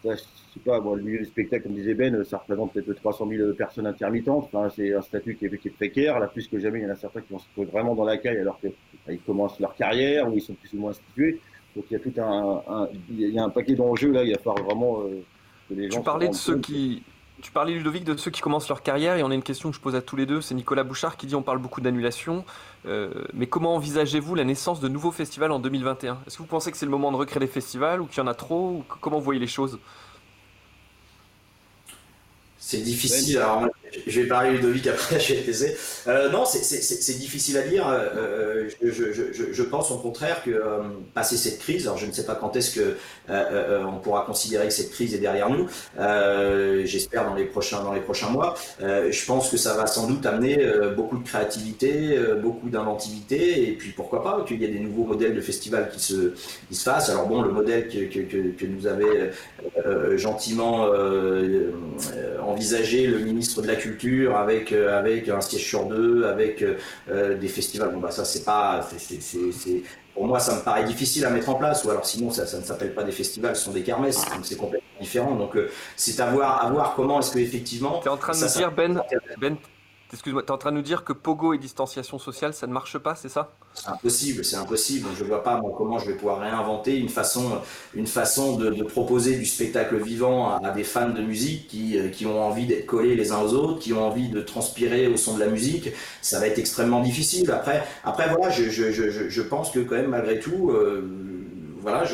je 0.04 0.10
sais 0.16 0.60
pas, 0.64 0.78
le 0.78 1.02
milieu 1.02 1.18
du 1.18 1.24
spectacle, 1.24 1.64
comme 1.64 1.74
disait 1.74 1.94
Ben, 1.94 2.24
ça 2.24 2.38
représente 2.38 2.72
peut-être 2.72 2.94
300 2.94 3.28
000 3.28 3.52
personnes 3.54 3.86
intermittentes. 3.86 4.50
c'est 4.74 4.94
un 4.94 5.02
statut 5.02 5.36
qui 5.36 5.46
est, 5.46 5.70
précaire. 5.70 6.18
Là, 6.18 6.26
plus 6.26 6.48
que 6.48 6.58
jamais, 6.58 6.80
il 6.80 6.82
y 6.82 6.86
en 6.86 6.90
a 6.90 6.96
certains 6.96 7.20
qui 7.20 7.32
vont 7.32 7.38
se 7.38 7.48
trouver 7.52 7.66
vraiment 7.66 7.94
dans 7.94 8.04
la 8.04 8.18
caille 8.18 8.38
alors 8.38 8.58
qu'ils 8.60 8.72
bah, 9.06 9.12
commencent 9.26 9.60
leur 9.60 9.74
carrière 9.74 10.28
ou 10.28 10.34
ils 10.34 10.42
sont 10.42 10.54
plus 10.54 10.72
ou 10.74 10.78
moins 10.78 10.90
institués. 10.90 11.40
Donc, 11.76 11.84
il 11.90 11.94
y 11.94 11.96
a 11.96 12.00
tout 12.00 12.12
un, 12.20 12.88
il 13.10 13.30
y 13.30 13.38
a 13.38 13.44
un 13.44 13.50
paquet 13.50 13.74
d'enjeux 13.74 14.12
là. 14.12 14.24
Il 14.24 14.32
va 14.32 14.38
falloir 14.38 14.64
vraiment 14.64 15.02
euh, 15.02 15.22
que 15.68 15.74
les 15.74 15.90
gens. 15.90 15.98
Tu 15.98 16.04
parlais 16.04 16.28
de 16.28 16.34
ceux 16.34 16.58
qui, 16.58 17.02
Tu 17.42 17.52
parlais 17.52 17.72
Ludovic 17.72 18.04
de 18.04 18.16
ceux 18.16 18.30
qui 18.30 18.40
commencent 18.40 18.68
leur 18.68 18.82
carrière 18.82 19.16
et 19.16 19.22
on 19.22 19.30
a 19.30 19.34
une 19.34 19.42
question 19.42 19.70
que 19.70 19.76
je 19.76 19.80
pose 19.80 19.94
à 19.94 20.02
tous 20.02 20.16
les 20.16 20.26
deux. 20.26 20.40
C'est 20.40 20.54
Nicolas 20.54 20.84
Bouchard 20.84 21.16
qui 21.16 21.26
dit 21.26 21.34
on 21.34 21.42
parle 21.42 21.58
beaucoup 21.58 21.80
d'annulation. 21.80 22.44
mais 22.84 23.46
comment 23.46 23.74
envisagez-vous 23.76 24.34
la 24.34 24.44
naissance 24.44 24.80
de 24.80 24.88
nouveaux 24.88 25.12
festivals 25.12 25.52
en 25.52 25.58
2021 25.58 26.18
Est-ce 26.26 26.36
que 26.36 26.42
vous 26.42 26.48
pensez 26.48 26.70
que 26.70 26.76
c'est 26.76 26.86
le 26.86 26.90
moment 26.90 27.12
de 27.12 27.16
recréer 27.16 27.40
des 27.40 27.46
festivals 27.46 28.00
ou 28.00 28.06
qu'il 28.06 28.18
y 28.18 28.20
en 28.20 28.26
a 28.26 28.34
trop 28.34 28.70
ou 28.70 28.84
comment 29.00 29.18
vous 29.18 29.30
les 29.32 29.46
choses? 29.46 29.78
C'est 32.62 32.82
difficile. 32.82 33.38
Alors, 33.38 33.66
je 34.06 34.20
vais 34.20 34.28
parler 34.28 34.52
Ludovic 34.52 34.86
après, 34.86 35.18
je 35.20 35.34
vais 35.34 35.40
taiser. 35.40 35.74
Euh, 36.06 36.28
non, 36.30 36.44
c'est 36.44 37.18
difficile 37.18 37.56
à 37.56 37.62
dire. 37.62 37.88
Euh, 37.88 38.68
je, 38.82 38.90
je, 38.90 39.12
je, 39.32 39.52
je, 39.52 39.62
pense 39.62 39.90
au 39.90 39.96
contraire 39.96 40.42
que 40.44 40.50
euh, 40.50 40.82
passer 41.14 41.38
cette 41.38 41.58
crise, 41.58 41.86
alors 41.86 41.96
je 41.96 42.04
ne 42.06 42.12
sais 42.12 42.26
pas 42.26 42.34
quand 42.34 42.54
est-ce 42.56 42.74
que 42.74 42.80
euh, 42.80 42.94
euh, 43.28 43.84
on 43.84 43.98
pourra 43.98 44.24
considérer 44.26 44.68
que 44.68 44.74
cette 44.74 44.90
crise 44.90 45.14
est 45.14 45.18
derrière 45.18 45.48
nous. 45.48 45.68
J'espère 46.84 47.24
dans 47.24 47.34
les 47.34 47.46
prochains 47.46 47.82
dans 47.82 47.94
les 47.94 48.00
prochains 48.00 48.28
mois. 48.28 48.54
je 48.80 49.26
pense 49.26 49.50
que 49.50 49.56
ça 49.56 49.74
va 49.74 49.86
sans 49.86 50.06
doute 50.06 50.26
amener 50.26 50.58
beaucoup 50.96 51.16
de 51.16 51.26
créativité, 51.26 52.18
beaucoup 52.42 52.68
d'inventivité, 52.68 53.68
et 53.68 53.72
puis 53.72 53.92
pourquoi 53.92 54.22
pas 54.22 54.44
qu'il 54.46 54.60
y 54.60 54.64
ait 54.64 54.68
des 54.68 54.80
nouveaux 54.80 55.04
modèles 55.04 55.34
de 55.34 55.40
festivals 55.40 55.90
qui 55.90 56.00
se 56.00 56.34
qui 56.68 56.74
se 56.74 56.82
fassent. 56.82 57.08
Alors 57.08 57.26
bon, 57.26 57.40
le 57.40 57.50
modèle 57.50 57.88
que 57.88 58.04
que, 58.04 58.20
que, 58.20 58.50
que 58.50 58.66
nous 58.66 58.86
avait 58.86 59.30
gentiment 60.16 60.88
envisagé 62.50 63.06
le 63.06 63.18
ministre 63.18 63.62
de 63.62 63.66
la 63.66 63.76
Culture 63.76 64.36
avec, 64.36 64.72
euh, 64.72 64.98
avec 64.98 65.28
un 65.28 65.40
siège 65.40 65.66
sur 65.66 65.86
deux, 65.86 66.24
avec 66.24 66.62
euh, 66.62 66.76
euh, 67.10 67.36
des 67.36 67.48
festivals. 67.48 67.92
Bon, 67.92 68.00
bah, 68.00 68.10
ça, 68.10 68.24
c'est 68.24 68.44
pas. 68.44 68.86
c'est 68.98 69.82
pour 70.14 70.26
moi, 70.26 70.40
ça 70.40 70.56
me 70.56 70.60
paraît 70.60 70.84
difficile 70.84 71.24
à 71.24 71.30
mettre 71.30 71.48
en 71.48 71.54
place, 71.54 71.84
ou 71.84 71.90
alors 71.90 72.04
sinon, 72.04 72.30
ça, 72.30 72.46
ça 72.46 72.58
ne 72.58 72.64
s'appelle 72.64 72.92
pas 72.94 73.04
des 73.04 73.12
festivals, 73.12 73.56
ce 73.56 73.64
sont 73.64 73.70
des 73.70 73.82
kermesses, 73.82 74.16
donc 74.16 74.44
c'est 74.44 74.56
complètement 74.56 75.00
différent. 75.00 75.34
Donc, 75.34 75.56
c'est 75.96 76.20
à 76.20 76.26
voir, 76.26 76.64
à 76.64 76.70
voir 76.70 76.94
comment 76.94 77.20
est-ce 77.20 77.30
que 77.30 77.38
effectivement. 77.38 78.00
Tu 78.02 78.08
es 78.08 78.10
en 78.10 78.16
train 78.16 78.32
de 78.32 78.38
me 78.38 78.56
dire, 78.56 78.72
Ben, 78.72 79.00
ben 79.40 79.56
Excuse-moi, 80.12 80.42
tu 80.42 80.48
es 80.48 80.50
en 80.50 80.58
train 80.58 80.72
de 80.72 80.76
nous 80.76 80.82
dire 80.82 81.04
que 81.04 81.12
Pogo 81.12 81.54
et 81.54 81.58
distanciation 81.58 82.18
sociale, 82.18 82.52
ça 82.52 82.66
ne 82.66 82.72
marche 82.72 82.98
pas, 82.98 83.14
c'est 83.14 83.28
ça? 83.28 83.52
C'est 83.74 83.88
impossible, 83.88 84.44
c'est 84.44 84.56
impossible. 84.56 85.08
Je 85.16 85.22
ne 85.22 85.28
vois 85.28 85.44
pas 85.44 85.60
comment 85.76 85.98
je 86.00 86.06
vais 86.06 86.16
pouvoir 86.16 86.40
réinventer 86.40 86.96
une 86.96 87.08
façon, 87.08 87.60
une 87.94 88.08
façon 88.08 88.56
de, 88.56 88.82
proposer 88.82 89.36
du 89.36 89.46
spectacle 89.46 89.96
vivant 89.96 90.56
à, 90.56 90.70
des 90.70 90.82
fans 90.82 91.10
de 91.10 91.22
musique 91.22 91.68
qui, 91.68 91.96
euh, 91.96 92.08
qui 92.08 92.26
ont 92.26 92.42
envie 92.42 92.66
d'être 92.66 92.86
collés 92.86 93.14
les 93.14 93.30
uns 93.30 93.40
aux 93.40 93.54
autres, 93.54 93.78
qui 93.78 93.92
ont 93.92 94.04
envie 94.04 94.28
de 94.28 94.40
transpirer 94.40 95.06
au 95.06 95.16
son 95.16 95.34
de 95.34 95.40
la 95.40 95.46
musique. 95.46 95.90
Ça 96.22 96.40
va 96.40 96.48
être 96.48 96.58
extrêmement 96.58 97.00
difficile. 97.00 97.48
Après, 97.52 97.84
après 98.02 98.28
voilà, 98.28 98.50
je, 98.50 98.64
je, 98.64 98.90
je, 98.90 99.28
je 99.28 99.42
pense 99.42 99.70
que 99.70 99.78
quand 99.78 99.94
même, 99.94 100.10
malgré 100.10 100.40
tout, 100.40 100.70
euh, 100.70 101.08
voilà, 101.82 102.04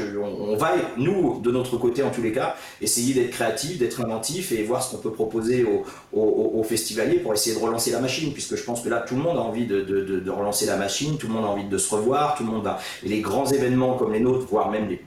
on, 0.40 0.57
va, 0.57 0.72
nous, 0.96 1.40
de 1.40 1.50
notre 1.50 1.76
côté 1.76 2.02
en 2.02 2.11
tous 2.11 2.22
les 2.22 2.33
cas, 2.33 2.57
essayer 2.81 3.14
d'être 3.14 3.31
créatif, 3.31 3.79
d'être 3.79 4.00
inventif 4.00 4.52
et 4.52 4.62
voir 4.62 4.83
ce 4.83 4.94
qu'on 4.94 5.02
peut 5.02 5.12
proposer 5.12 5.66
aux, 6.12 6.62
festivaliers 6.62 7.18
pour 7.18 7.33
essayer 7.33 7.55
de 7.55 7.61
relancer 7.61 7.92
la 7.92 8.00
machine, 8.00 8.33
puisque 8.33 8.57
je 8.57 8.64
pense 8.64 8.83
que 8.83 8.88
là, 8.88 9.00
tout 9.00 9.14
le 9.14 9.22
monde 9.22 9.37
a 9.37 9.40
envie 9.40 9.66
de, 9.66 10.31
relancer 10.31 10.66
la 10.66 10.76
machine, 10.76 11.16
tout 11.18 11.29
le 11.29 11.35
monde 11.35 11.44
a 11.44 11.48
envie 11.48 11.64
de 11.64 11.79
se 11.79 11.94
revoir, 11.94 12.37
tout 12.37 12.44
le 12.44 12.50
monde 12.50 12.66
a... 12.66 12.79
Et 13.05 13.09
les 13.09 13.20
grands 13.20 13.46
événements 13.46 13.96
comme 13.96 14.12
les 14.12 14.20
nôtres, 14.20 14.46
voire 14.46 14.70
même 14.70 14.88
les 14.88 15.00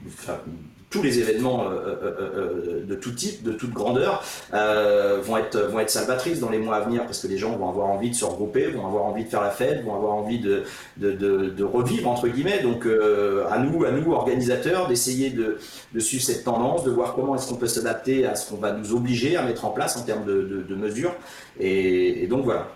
tous 0.89 1.03
les 1.03 1.19
événements 1.19 1.65
euh, 1.65 1.95
euh, 2.03 2.11
euh, 2.35 2.85
de 2.85 2.95
tout 2.95 3.11
type, 3.11 3.43
de 3.43 3.51
toute 3.51 3.71
grandeur, 3.71 4.23
vont 4.51 5.37
être 5.37 5.59
vont 5.71 5.79
salvatrices 5.87 6.39
dans 6.39 6.49
les 6.49 6.59
mois 6.59 6.77
à 6.77 6.81
venir 6.81 7.05
parce 7.05 7.21
que 7.21 7.27
les 7.27 7.37
gens 7.37 7.55
vont 7.55 7.69
avoir 7.69 7.87
envie 7.87 8.09
de 8.09 8.15
se 8.15 8.25
regrouper, 8.25 8.67
vont 8.67 8.85
avoir 8.85 9.05
envie 9.05 9.23
de 9.23 9.29
faire 9.29 9.41
la 9.41 9.51
fête, 9.51 9.83
vont 9.83 9.95
avoir 9.95 10.13
envie 10.13 10.39
de 10.39 11.63
revivre 11.63 12.09
entre 12.09 12.27
guillemets. 12.27 12.61
Donc 12.61 12.85
à 12.85 13.59
nous 13.59 13.85
à 13.85 13.91
nous 13.91 14.11
organisateurs 14.11 14.87
d'essayer 14.87 15.29
de, 15.29 15.57
suivre 15.99 16.23
cette 16.23 16.43
tendance, 16.43 16.83
de 16.83 16.91
voir 16.91 17.13
comment 17.13 17.35
est-ce 17.35 17.47
qu'on 17.49 17.55
peut 17.55 17.67
s'adapter 17.67 18.25
à 18.25 18.35
ce 18.35 18.49
qu'on 18.49 18.57
va 18.57 18.71
nous 18.71 18.93
obliger 18.93 19.37
à 19.37 19.43
mettre 19.43 19.65
en 19.65 19.71
place 19.71 19.97
en 19.97 20.03
termes 20.03 20.25
de, 20.25 20.75
mesures. 20.75 21.13
Et 21.59 22.27
donc 22.27 22.45
voilà. 22.45 22.67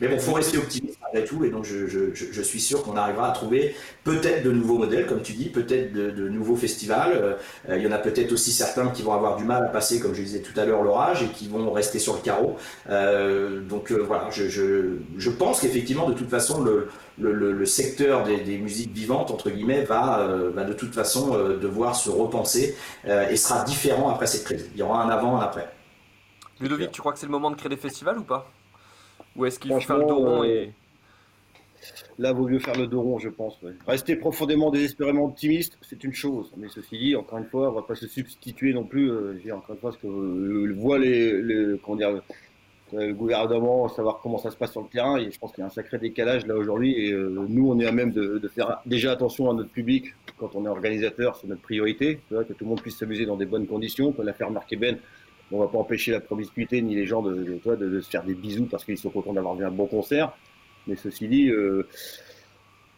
Mais 0.00 0.08
bon, 0.08 0.18
faut 0.18 0.32
rester 0.32 0.58
optimiste 0.58 0.98
après 1.06 1.24
tout, 1.24 1.44
et 1.44 1.50
donc 1.50 1.64
je, 1.64 2.42
suis 2.42 2.60
sûr 2.60 2.82
qu'on 2.82 2.96
arrivera 2.96 3.30
à 3.30 3.32
trouver 3.32 3.74
peut-être 4.04 4.42
de 4.44 4.52
nouveaux 4.52 4.78
modèles, 4.78 5.06
comme 5.06 5.22
tu 5.22 5.32
dis, 5.32 5.48
peut-être 5.48 5.92
de, 5.92 6.28
nouveaux 6.28 6.56
festivals. 6.56 7.12
Euh, 7.68 7.76
il 7.76 7.82
y 7.82 7.86
en 7.86 7.92
a 7.92 7.98
peut-être 7.98 8.32
aussi 8.32 8.52
certains 8.52 8.88
qui 8.88 9.02
vont 9.02 9.12
avoir 9.12 9.36
du 9.36 9.44
mal 9.44 9.64
à 9.64 9.68
passer, 9.68 10.00
comme 10.00 10.14
je 10.14 10.22
disais 10.22 10.40
tout 10.40 10.58
à 10.58 10.64
l'heure, 10.64 10.82
l'orage, 10.82 11.22
et 11.22 11.28
qui 11.28 11.48
vont 11.48 11.70
rester 11.72 11.98
sur 11.98 12.14
le 12.14 12.20
carreau. 12.20 12.56
Euh, 12.88 13.60
donc 13.60 13.90
euh, 13.90 13.96
voilà, 13.96 14.28
je, 14.30 15.30
pense 15.30 15.60
qu'effectivement, 15.60 16.08
de 16.08 16.14
toute 16.14 16.30
façon, 16.30 16.64
le, 17.18 17.64
secteur 17.64 18.24
des, 18.24 18.58
musiques 18.58 18.92
vivantes, 18.92 19.30
entre 19.30 19.50
guillemets, 19.50 19.84
va, 19.84 20.20
euh, 20.20 20.50
va 20.50 20.64
de 20.64 20.72
toute 20.72 20.94
façon 20.94 21.36
devoir 21.60 21.96
se 21.96 22.10
repenser 22.10 22.76
et 23.06 23.36
sera 23.36 23.64
différent 23.64 24.10
après 24.10 24.26
cette 24.26 24.44
crise. 24.44 24.68
Il 24.74 24.80
y 24.80 24.82
aura 24.82 25.02
un 25.02 25.08
avant, 25.08 25.36
un 25.36 25.40
après. 25.40 25.68
Ludovic, 26.60 26.90
tu 26.90 27.00
crois 27.00 27.12
que 27.12 27.18
c'est 27.18 27.26
le 27.26 27.32
moment 27.32 27.50
de 27.50 27.56
créer 27.56 27.68
des 27.68 27.76
festivals 27.76 28.18
ou 28.18 28.24
pas? 28.24 28.50
Ou 29.36 29.46
est-ce 29.46 29.58
qu'il 29.58 29.72
faut 29.72 29.80
faire 29.80 29.98
le 29.98 30.06
dos 30.06 30.16
rond 30.16 30.44
et... 30.44 30.48
Euh, 30.48 30.66
là, 32.18 32.32
vaut 32.32 32.48
mieux 32.48 32.58
faire 32.58 32.76
le 32.76 32.86
dos 32.86 33.00
rond, 33.00 33.18
je 33.18 33.28
pense. 33.28 33.58
Rester 33.86 34.16
profondément 34.16 34.70
désespérément 34.70 35.26
optimiste, 35.26 35.78
c'est 35.82 36.02
une 36.02 36.14
chose. 36.14 36.50
Mais 36.56 36.68
ceci 36.68 36.98
dit, 36.98 37.16
encore 37.16 37.38
une 37.38 37.44
fois, 37.46 37.68
on 37.68 37.70
ne 37.70 37.76
va 37.76 37.82
pas 37.82 37.94
se 37.94 38.06
substituer 38.06 38.72
non 38.72 38.84
plus. 38.84 39.10
Euh, 39.10 39.38
encore 39.52 39.74
une 39.74 39.80
fois, 39.80 39.92
ce 39.92 39.98
que 39.98 40.06
euh, 40.06 40.74
voit 40.76 40.98
les, 40.98 41.42
les 41.42 41.78
comment 41.84 41.96
dire, 41.96 42.22
le 42.92 43.12
gouvernement, 43.12 43.88
savoir 43.88 44.20
comment 44.22 44.38
ça 44.38 44.50
se 44.50 44.56
passe 44.56 44.72
sur 44.72 44.80
le 44.80 44.88
terrain. 44.88 45.18
Et 45.18 45.30
je 45.30 45.38
pense 45.38 45.52
qu'il 45.52 45.60
y 45.60 45.64
a 45.64 45.66
un 45.66 45.70
sacré 45.70 45.98
décalage 45.98 46.46
là 46.46 46.56
aujourd'hui. 46.56 46.94
Et 46.94 47.12
nous, 47.12 47.70
on 47.70 47.78
est 47.78 47.86
à 47.86 47.92
même 47.92 48.12
de, 48.12 48.38
de, 48.38 48.48
faire 48.48 48.80
déjà 48.86 49.12
attention 49.12 49.50
à 49.50 49.54
notre 49.54 49.70
public 49.70 50.14
quand 50.38 50.54
on 50.54 50.64
est 50.64 50.68
organisateur, 50.68 51.36
c'est 51.36 51.46
notre 51.46 51.62
priorité. 51.62 52.20
Que 52.30 52.52
tout 52.52 52.64
le 52.64 52.66
monde 52.66 52.80
puisse 52.80 52.98
s'amuser 52.98 53.26
dans 53.26 53.36
des 53.36 53.46
bonnes 53.46 53.66
conditions. 53.66 54.12
Comme 54.12 54.26
l'a 54.26 54.32
fait 54.32 54.44
remarquer 54.44 54.76
Ben, 54.76 54.98
on 55.52 55.58
va 55.58 55.68
pas 55.68 55.78
empêcher 55.78 56.12
la 56.12 56.20
promiscuité 56.20 56.82
ni 56.82 56.94
les 56.94 57.06
gens 57.06 57.22
de, 57.22 57.60
de, 57.64 58.00
se 58.00 58.10
faire 58.10 58.24
des 58.24 58.34
bisous 58.34 58.66
parce 58.66 58.84
qu'ils 58.84 58.98
sont 58.98 59.10
contents 59.10 59.32
d'avoir 59.32 59.54
vu 59.54 59.64
un 59.64 59.70
bon 59.70 59.86
concert. 59.86 60.36
Mais 60.86 60.96
ceci 60.96 61.28
dit, 61.28 61.50
euh, 61.50 61.86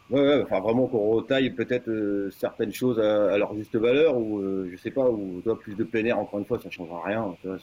ouais, 0.09 0.41
enfin 0.43 0.59
vraiment 0.59 0.87
qu'on 0.87 1.11
retaille 1.11 1.51
peut-être 1.51 1.89
euh, 1.89 2.29
certaines 2.31 2.73
choses 2.73 2.99
à, 2.99 3.37
leur 3.37 3.55
juste 3.55 3.75
valeur 3.75 4.17
ou 4.17 4.39
euh, 4.39 4.69
je 4.71 4.77
sais 4.77 4.91
pas, 4.91 5.09
ou 5.09 5.41
toi 5.43 5.59
plus 5.59 5.75
de 5.75 5.83
plein 5.83 6.05
air 6.05 6.19
encore 6.19 6.39
une 6.39 6.45
fois, 6.45 6.59
ça 6.59 6.69
changera 6.69 7.01
rien. 7.03 7.35
Que 7.43 7.57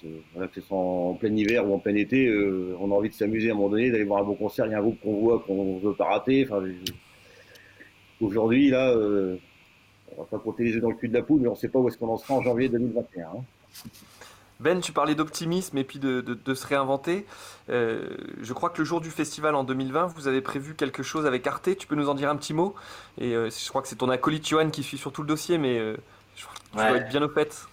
ce 0.55 0.61
soit 0.61 0.79
en 0.79 1.15
plein 1.15 1.35
hiver 1.35 1.69
ou 1.69 1.75
en 1.75 1.79
plein 1.79 1.95
été, 1.95 2.27
euh, 2.27 2.77
on 2.81 2.91
a 2.93 2.95
envie 2.95 3.09
de 3.09 3.15
s'amuser 3.15 3.51
à 3.51 3.53
un 3.53 3.57
moment 3.57 3.71
donné, 3.71 3.91
d'aller 3.91 4.05
voir 4.05 4.23
un 4.23 4.27
bon 4.27 4.35
concert. 4.35 4.67
Il 4.67 4.73
y 4.73 4.75
a 4.75 4.79
un 4.79 4.83
groupe 4.83 5.01
qu'on 5.01 5.21
voit 5.21 5.41
qu'on 5.41 5.79
veut 5.79 5.95
pas 5.95 6.07
rater. 6.07 6.49
Aujourd'hui 8.21 8.71
là, 8.71 8.95
on 8.97 10.23
va 10.23 10.27
pas 10.31 10.39
compter 10.39 10.65
les 10.65 10.73
yeux 10.73 10.81
dans 10.81 10.91
le 10.91 10.97
cul 10.97 11.09
de 11.09 11.15
la 11.15 11.23
poule, 11.23 11.43
mais 11.43 11.49
on 11.49 11.55
sait 11.55 11.69
pas 11.69 11.79
où 11.79 11.89
est-ce 11.89 11.99
qu'on 11.99 12.09
en 12.09 12.17
sera 12.17 12.35
en 12.35 12.43
janvier 12.43 12.69
2021. 12.69 13.27
Hein. 13.27 13.45
Ben, 14.59 14.81
tu 14.81 14.93
parlais 14.93 15.15
d'optimisme 15.15 15.77
et 15.77 15.85
puis 15.85 15.99
de, 15.99 16.55
se 16.55 16.67
réinventer. 16.67 17.27
Euh, 17.69 18.09
je 18.41 18.53
crois 18.53 18.71
que 18.71 18.79
le 18.79 18.85
jour 18.85 19.01
du 19.01 19.11
festival 19.11 19.55
en 19.55 19.65
2020, 19.65 20.07
vous 20.07 20.29
avez 20.29 20.41
prévu 20.41 20.75
quelque 20.75 21.03
chose 21.03 21.27
avec 21.27 21.47
Arte. 21.47 21.77
Tu 21.77 21.87
peux 21.87 21.95
nous 21.95 22.09
en 22.09 22.15
dire 22.15 22.31
un 22.31 22.37
petit 22.37 22.55
mot? 22.55 22.75
Et 23.19 23.35
euh, 23.35 23.51
je 23.51 23.69
crois 23.69 23.83
que 23.83 23.89
c'est 23.89 23.97
ton 23.97 24.09
acolyte 24.09 24.49
Johan 24.49 24.71
qui 24.71 24.83
suit 24.83 24.99
sur 24.99 25.13
tout 25.13 25.23
le 25.23 25.29
dossier, 25.29 25.59
mais 25.59 25.79
euh, 25.79 25.97
je 26.37 26.45
tu 26.45 26.77
dois 26.77 26.97
être 26.97 27.09
bien 27.09 27.23
au 27.23 27.29
fait. 27.29 27.67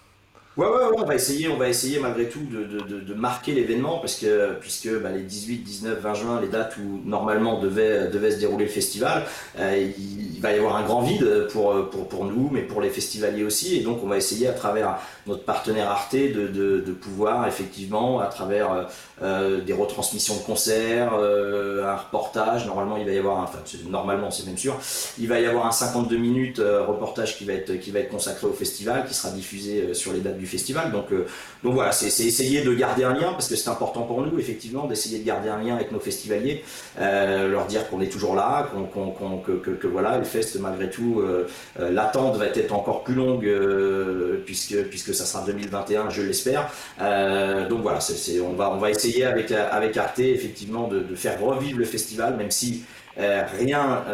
Ouais, 0.56 0.68
ouais, 0.68 0.72
ouais, 0.72 0.98
on 0.98 1.04
va 1.04 1.16
essayer, 1.16 1.48
on 1.48 1.56
va 1.56 1.68
essayer 1.68 1.98
malgré 1.98 2.28
tout 2.28 2.38
de, 2.38 3.14
marquer 3.14 3.52
l'événement 3.54 3.98
parce 3.98 4.14
que 4.14 4.52
puisque 4.60 4.88
bah, 5.00 5.10
les 5.10 5.22
18, 5.22 5.58
19, 5.58 6.00
20 6.00 6.14
juin, 6.14 6.40
les 6.40 6.46
dates 6.46 6.76
où 6.76 7.00
normalement 7.04 7.58
devait, 7.58 8.06
devait 8.08 8.30
se 8.30 8.38
dérouler 8.38 8.66
le 8.66 8.70
festival, 8.70 9.24
euh, 9.58 9.90
il, 9.98 10.40
va 10.40 10.52
y 10.52 10.58
avoir 10.58 10.76
un 10.76 10.84
grand 10.84 11.00
vide 11.00 11.48
pour, 11.50 11.88
pour, 11.88 12.24
nous, 12.26 12.50
mais 12.52 12.60
pour 12.60 12.82
les 12.82 12.90
festivaliers 12.90 13.44
aussi, 13.44 13.76
et 13.76 13.80
donc 13.80 14.04
on 14.04 14.06
va 14.06 14.18
essayer 14.18 14.46
à 14.46 14.52
travers 14.52 14.98
notre 15.26 15.42
partenaire 15.42 15.90
Arte 15.90 16.14
de, 16.14 16.92
pouvoir 17.00 17.48
effectivement 17.48 18.20
à 18.20 18.26
travers 18.26 18.88
euh, 19.22 19.62
des 19.62 19.72
retransmissions 19.72 20.36
de 20.36 20.42
concerts, 20.42 21.14
euh, 21.14 21.84
un 21.84 21.96
reportage, 21.96 22.66
normalement 22.66 22.98
il 22.98 23.06
va 23.06 23.12
y 23.12 23.18
avoir, 23.18 23.38
enfin 23.38 23.58
normalement 23.88 24.30
c'est 24.30 24.44
même 24.44 24.58
sûr, 24.58 24.76
il 25.18 25.28
va 25.28 25.40
y 25.40 25.46
avoir 25.46 25.66
un 25.66 25.72
52 25.72 26.16
minutes 26.16 26.58
reportage 26.60 27.38
qui 27.38 27.44
va 27.44 27.54
être 27.54 27.80
qui 27.80 27.90
va 27.90 28.00
être 28.00 28.10
consacré 28.10 28.46
au 28.46 28.52
festival, 28.52 29.06
qui 29.06 29.14
sera 29.14 29.32
diffusé 29.32 29.94
sur 29.94 30.12
les 30.12 30.20
dates 30.20 30.36
du 30.36 30.43
festival. 30.46 30.92
Donc, 30.92 31.12
euh, 31.12 31.26
donc 31.62 31.74
voilà, 31.74 31.92
c'est 31.92 32.06
essayer 32.06 32.62
de 32.62 32.72
garder 32.74 33.04
un 33.04 33.14
lien, 33.14 33.32
parce 33.32 33.48
que 33.48 33.56
c'est 33.56 33.68
important 33.68 34.02
pour 34.02 34.22
nous, 34.22 34.38
effectivement, 34.38 34.86
d'essayer 34.86 35.18
de 35.18 35.24
garder 35.24 35.48
un 35.48 35.62
lien 35.62 35.74
avec 35.74 35.92
nos 35.92 36.00
festivaliers, 36.00 36.64
euh, 36.98 37.48
leur 37.48 37.66
dire 37.66 37.88
qu'on 37.88 38.00
est 38.00 38.08
toujours 38.08 38.34
là, 38.34 38.68
qu'on 38.72 39.38
que, 39.38 39.52
que, 39.52 39.86
voilà, 39.86 40.18
le 40.18 40.24
fest, 40.24 40.58
malgré 40.60 40.90
tout, 40.90 41.20
euh, 41.20 41.46
l'attente 41.78 42.36
va 42.36 42.46
être 42.46 42.72
encore 42.72 43.04
plus 43.04 43.14
longue, 43.14 43.48
puisque, 44.44 44.82
puisque 44.84 45.14
ça 45.14 45.24
sera 45.24 45.44
2021, 45.44 46.10
je 46.10 46.22
l'espère. 46.22 46.70
donc 47.68 47.82
voilà, 47.82 48.00
c'est 48.00 48.40
on, 48.40 48.54
va, 48.54 48.70
on 48.70 48.78
va 48.78 48.90
essayer 48.90 49.24
avec, 49.24 49.50
avec 49.52 49.96
Arte, 49.96 50.20
effectivement, 50.20 50.88
de 50.88 51.14
faire 51.14 51.40
revivre 51.40 51.78
le 51.78 51.84
festival, 51.84 52.36
même 52.36 52.50
si 52.50 52.84
rien 53.16 54.04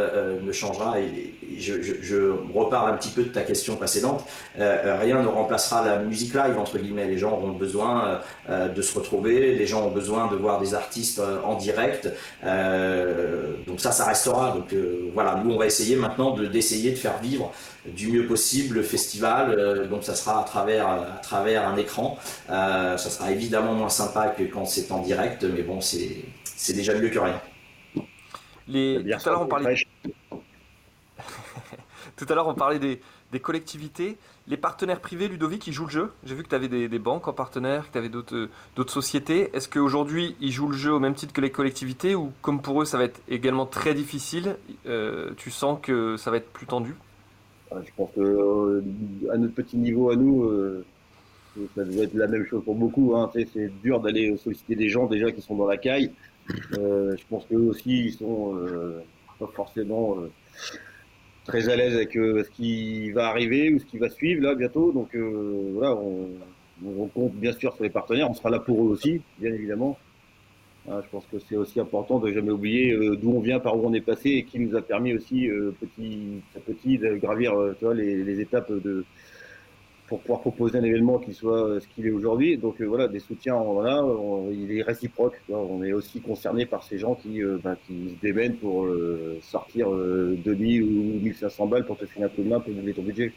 ne 0.42 0.52
changera. 0.52 1.00
Et, 1.00 1.34
je, 1.58 2.32
reparle 2.54 2.92
un 2.92 2.96
petit 2.96 3.10
peu 3.10 3.22
de 3.22 3.28
ta 3.28 3.42
question 3.42 3.76
précédente. 3.76 4.24
rien 4.56 5.22
ne 5.22 5.26
remplacera 5.26 5.84
la 5.84 5.98
musique 5.98 6.34
live 6.34 6.58
entre 6.58 6.78
guillemets. 6.78 7.06
Les 7.06 7.18
gens 7.18 7.38
ont 7.42 7.52
besoin 7.52 8.20
de 8.48 8.82
se 8.82 8.98
retrouver, 8.98 9.54
les 9.54 9.66
gens 9.66 9.86
ont 9.86 9.90
besoin 9.90 10.28
de 10.28 10.36
voir 10.36 10.60
des 10.60 10.74
artistes 10.74 11.20
en 11.44 11.56
direct. 11.56 12.08
donc 13.66 13.80
ça, 13.80 13.92
ça 13.92 14.04
restera. 14.04 14.52
Donc 14.52 14.74
voilà, 15.14 15.40
nous 15.44 15.52
on 15.52 15.58
va 15.58 15.66
essayer 15.66 15.96
maintenant 15.96 16.36
d'essayer 16.36 16.90
de 16.90 16.96
faire 16.96 17.18
vivre 17.18 17.52
du 17.86 18.08
mieux 18.08 18.26
possible 18.26 18.76
le 18.76 18.82
festival. 18.82 19.54
Euh, 19.58 19.86
donc 19.86 20.04
ça 20.04 20.14
sera 20.14 20.40
à 20.40 20.44
travers, 20.44 20.88
à 20.88 21.20
travers 21.22 21.66
un 21.66 21.76
écran. 21.76 22.18
Euh, 22.50 22.96
ça 22.96 23.10
sera 23.10 23.30
évidemment 23.30 23.74
moins 23.74 23.88
sympa 23.88 24.28
que 24.28 24.42
quand 24.44 24.64
c'est 24.64 24.90
en 24.92 25.00
direct, 25.00 25.44
mais 25.44 25.62
bon, 25.62 25.80
c'est 25.80 26.72
déjà 26.72 26.94
mieux 26.94 27.08
que 27.08 27.18
rien. 27.18 27.40
Les... 28.70 29.02
Tout 29.02 29.28
à 29.28 29.32
l'heure, 29.32 29.42
on 29.42 29.46
parlait... 29.46 29.74
Tout 32.16 32.26
à 32.28 32.34
l'heure, 32.34 32.48
on 32.48 32.54
parlait 32.54 32.78
des, 32.78 33.00
des, 33.32 33.40
collectivités. 33.40 34.18
Les 34.46 34.56
partenaires 34.56 35.00
privés, 35.00 35.28
Ludovic, 35.28 35.66
ils 35.66 35.72
jouent 35.72 35.86
le 35.86 35.90
jeu. 35.90 36.10
J'ai 36.24 36.34
vu 36.34 36.42
que 36.42 36.48
tu 36.48 36.54
avais 36.54 36.68
des, 36.68 36.88
des, 36.88 36.98
banques 36.98 37.28
en 37.28 37.32
partenaire, 37.32 37.86
que 37.86 37.92
tu 37.92 37.98
avais 37.98 38.08
d'autres 38.08 38.92
sociétés. 38.92 39.50
Est-ce 39.54 39.68
qu'aujourd'hui, 39.68 40.36
ils 40.40 40.52
jouent 40.52 40.68
le 40.68 40.76
jeu 40.76 40.92
au 40.92 41.00
même 41.00 41.14
titre 41.14 41.32
que 41.32 41.40
les 41.40 41.50
collectivités 41.50 42.14
ou 42.14 42.32
comme 42.42 42.60
pour 42.60 42.82
eux, 42.82 42.84
ça 42.84 42.98
va 42.98 43.04
être 43.04 43.20
également 43.28 43.64
très 43.66 43.94
difficile, 43.94 44.56
euh, 44.86 45.30
tu 45.36 45.50
sens 45.50 45.78
que 45.80 46.16
ça 46.16 46.30
va 46.30 46.36
être 46.38 46.50
plus 46.50 46.66
tendu? 46.66 46.94
Je 47.72 47.90
pense 47.96 48.10
que 48.14 48.20
euh, 48.20 48.82
à 49.32 49.36
notre 49.36 49.54
petit 49.54 49.76
niveau, 49.76 50.10
à 50.10 50.16
nous, 50.16 50.44
euh, 50.44 50.84
ça 51.74 51.84
doit 51.84 52.04
être 52.04 52.14
la 52.14 52.26
même 52.26 52.44
chose 52.46 52.64
pour 52.64 52.74
beaucoup. 52.74 53.14
Hein. 53.16 53.30
C'est 53.32 53.70
dur 53.82 54.00
d'aller 54.00 54.36
solliciter 54.36 54.74
des 54.74 54.88
gens 54.88 55.06
déjà 55.06 55.30
qui 55.30 55.40
sont 55.40 55.54
dans 55.54 55.66
la 55.66 55.76
caille. 55.76 56.10
Euh, 56.78 57.16
je 57.16 57.22
pense 57.28 57.46
qu'eux 57.46 57.56
aussi, 57.56 58.06
ils 58.06 58.12
sont 58.12 58.56
pas 59.38 59.50
forcément 59.54 60.16
très 61.44 61.68
à 61.68 61.76
l'aise 61.76 61.94
avec 61.94 62.12
ce 62.12 62.50
qui 62.50 63.10
va 63.10 63.28
arriver 63.28 63.72
ou 63.72 63.78
ce 63.78 63.84
qui 63.84 63.98
va 63.98 64.08
suivre 64.08 64.42
là 64.42 64.54
bientôt. 64.54 64.92
Donc 64.92 65.14
voilà, 65.14 65.94
on, 65.94 66.30
on, 66.84 67.06
compte 67.06 67.34
bien 67.34 67.52
sûr 67.52 67.74
sur 67.74 67.82
les 67.82 67.90
partenaires. 67.90 68.30
On 68.30 68.34
sera 68.34 68.50
là 68.50 68.60
pour 68.60 68.84
eux 68.84 68.88
aussi, 68.88 69.20
bien 69.38 69.52
évidemment. 69.52 69.98
Ah, 70.88 71.00
je 71.04 71.08
pense 71.10 71.24
que 71.30 71.38
c'est 71.38 71.56
aussi 71.56 71.78
important 71.78 72.18
de 72.18 72.32
jamais 72.32 72.50
oublier 72.50 72.92
euh, 72.92 73.14
d'où 73.14 73.32
on 73.32 73.40
vient, 73.40 73.60
par 73.60 73.76
où 73.76 73.86
on 73.86 73.92
est 73.92 74.00
passé 74.00 74.30
et 74.30 74.44
qui 74.44 74.58
nous 74.58 74.74
a 74.74 74.80
permis 74.80 75.12
aussi 75.12 75.48
euh, 75.48 75.72
petit 75.78 76.42
à 76.56 76.60
petit 76.60 76.96
de 76.96 77.16
gravir 77.16 77.52
euh, 77.52 77.76
tu 77.78 77.84
vois, 77.84 77.94
les, 77.94 78.24
les, 78.24 78.40
étapes 78.40 78.72
de, 78.72 79.04
pour 80.10 80.20
pouvoir 80.20 80.40
proposer 80.40 80.76
un 80.76 80.82
événement 80.82 81.18
qui 81.18 81.32
soit 81.32 81.80
ce 81.80 81.86
qu'il 81.86 82.04
est 82.04 82.10
aujourd'hui. 82.10 82.58
Donc 82.58 82.82
voilà, 82.82 83.06
des 83.06 83.20
soutiens, 83.20 83.54
voilà, 83.54 84.04
il 84.50 84.76
est 84.76 84.82
réciproque. 84.82 85.40
On 85.48 85.84
est 85.84 85.92
aussi 85.92 86.20
concerné 86.20 86.66
par 86.66 86.82
ces 86.82 86.98
gens 86.98 87.14
qui, 87.14 87.40
bah, 87.62 87.76
qui 87.86 88.10
se 88.10 88.20
démènent 88.20 88.56
pour 88.56 88.88
sortir 89.40 89.88
2000 89.88 90.82
ou 90.82 91.20
1500 91.22 91.66
balles 91.68 91.86
pour 91.86 91.96
te 91.96 92.06
filer 92.06 92.24
un 92.24 92.28
coup 92.28 92.42
de 92.42 92.48
main 92.48 92.58
pour 92.58 92.74
doubler 92.74 92.92
ton 92.92 93.02
budget. 93.02 93.32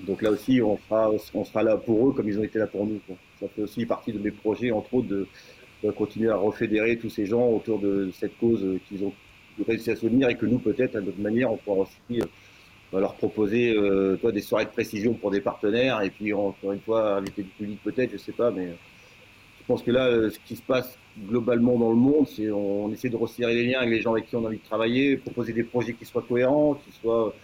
Donc 0.00 0.20
là 0.20 0.30
aussi, 0.30 0.60
on 0.60 0.76
sera, 0.76 1.10
on 1.32 1.44
sera 1.44 1.62
là 1.62 1.78
pour 1.78 2.06
eux 2.06 2.12
comme 2.12 2.28
ils 2.28 2.38
ont 2.38 2.44
été 2.44 2.58
là 2.58 2.66
pour 2.66 2.84
nous. 2.84 3.00
Ça 3.40 3.48
fait 3.48 3.62
aussi 3.62 3.86
partie 3.86 4.12
de 4.12 4.18
mes 4.18 4.32
projets, 4.32 4.70
entre 4.72 4.92
autres, 4.92 5.08
de 5.08 5.26
continuer 5.92 6.28
à 6.28 6.36
refédérer 6.36 6.98
tous 6.98 7.08
ces 7.08 7.24
gens 7.24 7.48
autour 7.48 7.78
de 7.78 8.10
cette 8.12 8.36
cause 8.36 8.62
qu'ils 8.86 9.04
ont 9.04 9.14
réussi 9.66 9.90
à 9.90 9.96
soutenir 9.96 10.28
et 10.28 10.36
que 10.36 10.44
nous, 10.44 10.58
peut-être, 10.58 10.96
à 10.96 11.00
notre 11.00 11.18
manière, 11.18 11.50
on 11.50 11.56
pourra 11.56 11.78
aussi 11.78 12.20
euh, 12.96 13.00
leur 13.00 13.14
proposer 13.14 13.74
euh, 13.76 14.16
toi, 14.16 14.32
des 14.32 14.40
soirées 14.40 14.64
de 14.64 14.70
précision 14.70 15.14
pour 15.14 15.30
des 15.30 15.40
partenaires 15.40 16.02
et 16.02 16.10
puis, 16.10 16.32
encore 16.32 16.72
une 16.72 16.80
fois, 16.80 17.16
inviter 17.16 17.42
du 17.42 17.50
public 17.50 17.78
peut-être, 17.82 18.12
je 18.12 18.16
sais 18.16 18.32
pas, 18.32 18.50
mais 18.50 18.68
je 19.60 19.66
pense 19.66 19.82
que 19.82 19.90
là, 19.90 20.06
euh, 20.06 20.30
ce 20.30 20.38
qui 20.46 20.56
se 20.56 20.62
passe 20.62 20.98
globalement 21.28 21.78
dans 21.78 21.90
le 21.90 21.96
monde, 21.96 22.26
c'est 22.28 22.50
on, 22.50 22.92
essaie 22.92 23.08
de 23.08 23.16
resserrer 23.16 23.54
les 23.54 23.64
liens 23.64 23.80
avec 23.80 23.90
les 23.90 24.00
gens 24.00 24.12
avec 24.12 24.28
qui 24.28 24.36
on 24.36 24.44
a 24.44 24.48
envie 24.48 24.58
de 24.58 24.64
travailler, 24.64 25.16
proposer 25.16 25.52
des 25.52 25.64
projets 25.64 25.94
qui 25.94 26.04
soient 26.04 26.24
cohérents, 26.26 26.74
qui 26.74 26.92
soient 27.00 27.34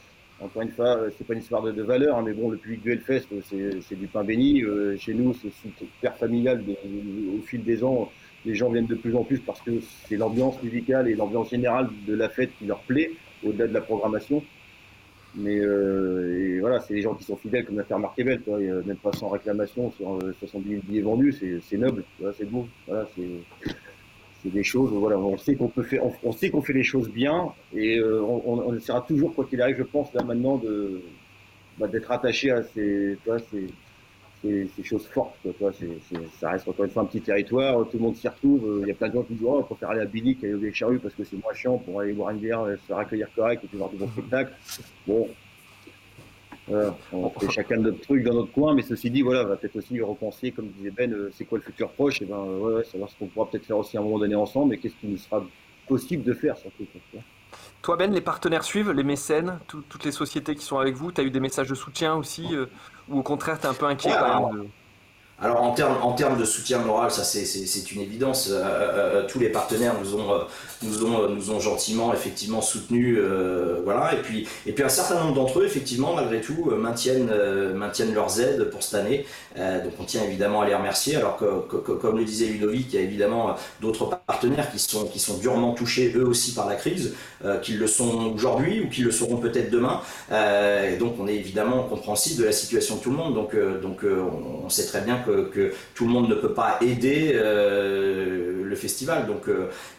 encore 0.40 0.62
une 0.62 0.70
fois, 0.70 0.98
c'est 1.16 1.24
pas 1.24 1.34
une 1.34 1.40
histoire 1.40 1.62
de, 1.62 1.70
de 1.70 1.82
valeur, 1.82 2.18
hein, 2.18 2.22
mais 2.26 2.32
bon, 2.32 2.50
le 2.50 2.56
public 2.56 2.82
du 2.82 2.92
Hellfest, 2.92 3.26
c'est 3.48 3.94
du 3.94 4.08
pain 4.08 4.24
béni. 4.24 4.64
chez 4.98 5.14
nous, 5.14 5.34
c'est 5.34 5.52
super 5.78 6.16
familial 6.16 6.64
au 7.38 7.42
fil 7.42 7.62
des 7.62 7.84
ans 7.84 8.10
les 8.44 8.54
gens 8.54 8.70
viennent 8.70 8.86
de 8.86 8.94
plus 8.94 9.14
en 9.14 9.24
plus 9.24 9.38
parce 9.38 9.60
que 9.60 9.70
c'est 10.06 10.16
l'ambiance 10.16 10.60
musicale 10.62 11.08
et 11.08 11.14
l'ambiance 11.14 11.50
générale 11.50 11.88
de 12.06 12.14
la 12.14 12.28
fête 12.28 12.50
qui 12.58 12.66
leur 12.66 12.80
plaît, 12.80 13.12
au-delà 13.44 13.66
de 13.66 13.74
la 13.74 13.80
programmation. 13.80 14.42
Mais 15.34 15.58
euh, 15.58 16.58
voilà, 16.60 16.80
c'est 16.80 16.94
les 16.94 17.02
gens 17.02 17.14
qui 17.14 17.24
sont 17.24 17.36
fidèles 17.36 17.64
comme 17.64 17.78
l'affaire 17.78 17.98
Marquebel, 17.98 18.42
même 18.84 18.96
pas 18.96 19.12
sans 19.12 19.28
réclamation 19.28 19.90
sur 19.92 20.18
70 20.40 20.66
euh, 20.66 20.70
000 20.70 20.82
billets 20.86 21.00
vendus, 21.00 21.62
c'est 21.68 21.78
noble, 21.78 22.04
c'est 22.36 22.50
beau. 22.50 22.68
Voilà, 22.86 23.06
c'est 24.42 24.50
des 24.50 24.64
choses, 24.64 24.90
voilà, 24.90 25.18
on 25.18 25.38
sait 25.38 25.54
qu'on 25.54 25.68
peut 25.68 25.84
faire, 25.84 26.02
on, 26.22 26.32
sait 26.32 26.50
qu'on 26.50 26.62
fait 26.62 26.72
les 26.72 26.82
choses 26.82 27.08
bien 27.08 27.52
et 27.74 27.98
euh, 27.98 28.20
on, 28.20 28.68
on, 28.68 28.74
essaiera 28.74 29.00
toujours, 29.00 29.34
quoi 29.34 29.44
qu'il 29.44 29.62
arrive, 29.62 29.76
je 29.78 29.84
pense, 29.84 30.12
là 30.14 30.22
maintenant, 30.22 30.56
de 30.58 31.00
bah, 31.78 31.86
d'être 31.86 32.10
attaché 32.10 32.50
à 32.50 32.62
ces, 32.62 33.16
ces, 33.50 33.66
ces, 34.42 34.82
choses 34.82 35.06
fortes. 35.06 35.36
Quoi, 35.58 35.72
ça 36.38 36.50
reste 36.50 36.68
encore 36.68 36.84
une 36.84 36.90
fois 36.90 37.02
un 37.02 37.06
petit 37.06 37.20
territoire, 37.20 37.86
tout 37.88 37.96
le 37.96 38.02
monde 38.02 38.16
s'y 38.16 38.28
retrouve. 38.28 38.80
Il 38.82 38.88
y 38.88 38.90
a 38.90 38.94
plein 38.94 39.08
de 39.08 39.14
gens 39.14 39.22
qui 39.22 39.34
disent 39.34 39.46
Oh, 39.46 39.58
on 39.60 39.62
préfère 39.62 39.90
aller 39.90 40.02
à 40.02 40.06
Billy 40.06 40.36
au 40.42 40.58
Vieilles 40.58 40.74
Charrues 40.74 40.98
parce 40.98 41.14
que 41.14 41.24
c'est 41.24 41.36
moins 41.36 41.54
chiant 41.54 41.78
pour 41.78 42.00
aller 42.00 42.12
boire 42.12 42.30
une 42.30 42.38
bière, 42.38 42.64
se 42.66 42.86
faire 42.86 42.98
accueillir 42.98 43.28
correct 43.34 43.62
et 43.64 43.66
puis 43.66 43.78
voir 43.78 43.90
du 43.90 43.96
bon 43.96 44.08
spectacle. 44.08 44.52
Bon, 45.06 45.28
on 47.12 47.30
fait 47.30 47.50
chacun 47.50 47.76
notre 47.76 48.00
truc 48.00 48.22
dans 48.22 48.34
notre 48.34 48.52
coin, 48.52 48.74
mais 48.74 48.82
ceci 48.82 49.10
dit, 49.10 49.22
voilà, 49.22 49.44
on 49.44 49.48
va 49.48 49.56
peut-être 49.56 49.76
aussi 49.76 50.00
repenser, 50.00 50.52
comme 50.52 50.68
disait 50.68 50.90
Ben, 50.90 51.12
euh, 51.12 51.30
c'est 51.32 51.44
quoi 51.44 51.58
le 51.58 51.64
futur 51.64 51.90
proche? 51.90 52.22
Et 52.22 52.24
ben, 52.24 52.38
ouais, 52.38 52.84
savoir 52.84 53.10
ce 53.10 53.16
qu'on 53.18 53.26
pourra 53.26 53.50
peut-être 53.50 53.66
faire 53.66 53.78
aussi 53.78 53.96
à 53.96 54.00
un 54.00 54.02
moment 54.04 54.18
donné 54.18 54.34
ensemble 54.34 54.74
et 54.74 54.78
qu'est-ce 54.78 54.94
qui 54.96 55.08
nous 55.08 55.18
sera 55.18 55.44
possible 55.88 56.22
de 56.22 56.32
faire 56.32 56.56
surtout. 56.56 56.86
Toi 57.82 57.96
Ben, 57.96 58.12
les 58.12 58.20
partenaires 58.20 58.62
suivent, 58.62 58.92
les 58.92 59.02
mécènes, 59.02 59.58
toutes 59.66 60.04
les 60.04 60.12
sociétés 60.12 60.54
qui 60.54 60.64
sont 60.64 60.78
avec 60.78 60.94
vous, 60.94 61.10
tu 61.10 61.20
as 61.20 61.24
eu 61.24 61.30
des 61.30 61.40
messages 61.40 61.68
de 61.68 61.74
soutien 61.74 62.14
aussi 62.14 62.46
euh, 62.52 62.66
ou 63.08 63.18
au 63.18 63.22
contraire, 63.22 63.58
tu 63.58 63.66
es 63.66 63.68
un 63.68 63.74
peu 63.74 63.86
inquiet 63.86 64.12
quand 64.18 64.52
même 64.52 64.68
alors 65.40 65.60
en 65.60 65.72
termes 65.72 65.96
en 66.00 66.36
de 66.36 66.44
soutien 66.44 66.78
moral, 66.78 67.10
ça 67.10 67.24
c'est 67.24 67.92
une 67.92 68.00
évidence. 68.00 68.48
Euh, 68.48 68.62
euh, 68.62 69.26
tous 69.26 69.40
les 69.40 69.48
partenaires 69.48 69.94
nous 70.00 70.14
ont 70.14 70.44
nous 70.82 71.04
ont 71.04 71.28
nous 71.28 71.50
ont 71.50 71.58
gentiment 71.58 72.14
effectivement 72.14 72.62
soutenus, 72.62 73.18
voilà. 73.82 74.14
Et 74.14 74.18
puis 74.18 74.46
et 74.66 74.72
puis 74.72 74.84
un 74.84 74.88
certain 74.88 75.20
nombre 75.20 75.34
d'entre 75.34 75.58
eux 75.58 75.66
effectivement 75.66 76.14
malgré 76.14 76.40
tout 76.40 76.70
maintiennent 76.78 77.32
maintiennent 77.74 78.14
leurs 78.14 78.40
aides 78.40 78.70
pour 78.70 78.84
cette 78.84 79.00
année. 79.00 79.26
donc 79.56 79.94
on 79.98 80.04
tient 80.04 80.22
évidemment 80.22 80.60
à 80.60 80.66
les 80.66 80.76
remercier. 80.76 81.16
Alors 81.16 81.36
que, 81.36 81.76
comme 81.76 82.18
le 82.18 82.24
disait 82.24 82.46
Ludovic, 82.46 82.92
il 82.92 82.94
y 82.94 82.98
a 82.98 83.02
évidemment 83.02 83.56
d'autres 83.80 84.10
partenaires 84.28 84.70
qui 84.70 84.78
sont 84.78 85.06
qui 85.06 85.18
sont 85.18 85.38
durement 85.38 85.74
touchés 85.74 86.12
eux 86.14 86.24
aussi 86.24 86.54
par 86.54 86.68
la 86.68 86.76
crise. 86.76 87.14
Euh, 87.44 87.58
qu'ils 87.58 87.78
le 87.78 87.88
sont 87.88 88.32
aujourd'hui 88.34 88.80
ou 88.80 88.88
qu'ils 88.88 89.04
le 89.04 89.10
seront 89.10 89.36
peut-être 89.36 89.68
demain. 89.68 90.00
Euh, 90.30 90.92
et 90.92 90.96
donc 90.96 91.14
on 91.18 91.26
est 91.26 91.34
évidemment 91.34 91.82
compréhensible 91.82 92.40
de 92.40 92.46
la 92.46 92.52
situation 92.52 92.96
de 92.96 93.00
tout 93.00 93.10
le 93.10 93.16
monde. 93.16 93.34
Donc, 93.34 93.54
euh, 93.54 94.22
on 94.64 94.68
sait 94.68 94.86
très 94.86 95.00
bien 95.00 95.18
que, 95.18 95.72
tout 95.94 96.04
le 96.04 96.10
monde 96.10 96.28
ne 96.28 96.34
peut 96.34 96.54
pas 96.54 96.78
aider 96.80 97.32
le 97.34 98.74
festival. 98.76 99.26
Donc, 99.26 99.42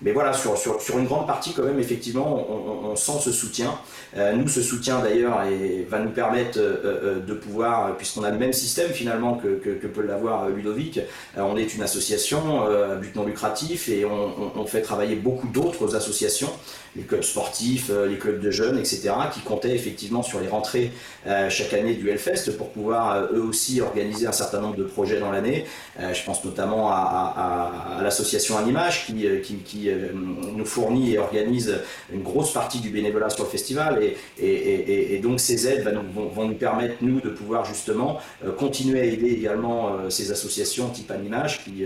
mais 0.01 0.11
voilà, 0.11 0.33
sur, 0.33 0.57
sur, 0.57 0.97
une 0.97 1.05
grande 1.05 1.27
partie 1.27 1.53
quand 1.53 1.63
même, 1.63 1.79
effectivement, 1.79 2.47
on, 2.49 2.95
sent 2.95 3.19
ce 3.21 3.31
soutien. 3.31 3.77
nous, 4.35 4.47
ce 4.47 4.61
soutien 4.61 4.99
d'ailleurs 4.99 5.43
va 5.89 5.99
nous 5.99 6.09
permettre 6.09 6.59
de 6.59 7.33
pouvoir, 7.33 7.95
puisqu'on 7.97 8.23
a 8.23 8.31
le 8.31 8.37
même 8.37 8.53
système 8.53 8.89
finalement 8.91 9.35
que, 9.35 9.87
peut 9.87 10.01
l'avoir 10.01 10.49
Ludovic, 10.49 10.99
on 11.37 11.57
est 11.57 11.75
une 11.75 11.83
association 11.83 12.63
à 12.63 12.95
but 12.95 13.15
non 13.15 13.25
lucratif 13.25 13.89
et 13.89 14.05
on, 14.05 14.65
fait 14.65 14.81
travailler 14.81 15.15
beaucoup 15.15 15.47
d'autres 15.47 15.95
associations 15.95 16.51
sportifs, 17.33 17.89
euh, 17.89 18.07
les 18.07 18.17
clubs 18.17 18.39
de 18.39 18.51
jeunes, 18.51 18.77
etc., 18.77 19.09
qui 19.33 19.39
comptaient 19.39 19.73
effectivement 19.73 20.21
sur 20.21 20.39
les 20.39 20.47
rentrées 20.47 20.91
euh, 21.25 21.49
chaque 21.49 21.73
année 21.73 21.95
du 21.95 22.11
Hellfest 22.11 22.55
pour 22.59 22.69
pouvoir 22.69 23.15
euh, 23.15 23.37
eux 23.37 23.41
aussi 23.41 23.81
organiser 23.81 24.27
un 24.27 24.31
certain 24.31 24.61
nombre 24.61 24.75
de 24.75 24.83
projets 24.83 25.19
dans 25.19 25.31
l'année. 25.31 25.65
je 25.99 26.23
pense 26.25 26.45
notamment 26.45 26.89
à, 26.91 27.99
l'association 28.03 28.57
Animage 28.57 29.05
qui, 29.05 29.89
nous 30.59 30.65
fournit 30.65 31.13
et 31.13 31.17
organise 31.17 31.75
une 32.11 32.21
grosse 32.21 32.53
partie 32.53 32.79
du 32.79 32.89
bénévolat 32.89 33.29
sur 33.29 33.43
le 33.45 33.49
festival 33.49 33.91
et, 34.39 35.19
donc 35.23 35.39
ces 35.39 35.67
aides 35.67 35.87
nous, 35.93 36.29
vont, 36.35 36.47
nous 36.47 36.55
permettre 36.55 36.95
nous 37.01 37.19
de 37.21 37.29
pouvoir 37.29 37.65
justement 37.65 38.19
continuer 38.57 38.99
à 39.01 39.05
aider 39.05 39.31
également 39.31 40.09
ces 40.09 40.31
associations 40.31 40.89
type 40.89 41.11
Animage 41.11 41.63
qui 41.63 41.85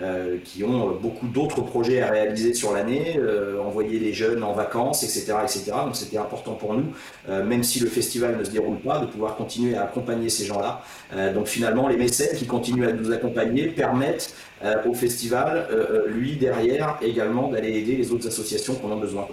euh, 0.00 0.38
qui 0.42 0.64
ont 0.64 0.96
beaucoup 0.96 1.26
d'autres 1.26 1.60
projets 1.60 2.00
à 2.00 2.10
réaliser 2.10 2.54
sur 2.54 2.72
l'année, 2.72 3.18
euh, 3.18 3.60
envoyer 3.60 3.98
les 3.98 4.14
jeunes 4.14 4.42
en 4.42 4.54
vacances, 4.54 5.02
etc. 5.02 5.34
etc. 5.42 5.64
Donc 5.84 5.96
c'était 5.96 6.16
important 6.16 6.54
pour 6.54 6.72
nous, 6.72 6.94
euh, 7.28 7.44
même 7.44 7.62
si 7.62 7.78
le 7.78 7.90
festival 7.90 8.38
ne 8.38 8.42
se 8.42 8.50
déroule 8.50 8.78
pas, 8.78 9.00
de 9.00 9.06
pouvoir 9.06 9.36
continuer 9.36 9.76
à 9.76 9.82
accompagner 9.84 10.30
ces 10.30 10.46
gens-là. 10.46 10.82
donc 11.34 11.46
finalement, 11.46 11.88
les 11.88 11.98
mécènes 11.98 12.34
qui 12.36 12.46
continuent 12.46 12.88
à 12.88 12.92
nous 12.92 13.12
accompagner 13.12 13.66
permettent 13.66 14.34
au 14.86 14.94
festival, 14.94 15.68
lui 16.08 16.36
derrière 16.36 16.96
également, 17.02 17.48
d'aller 17.48 17.76
aider 17.78 17.96
les 17.96 18.12
autres 18.12 18.26
associations 18.28 18.74
qu'on 18.74 18.92
a 18.92 18.96
besoin. 18.96 19.26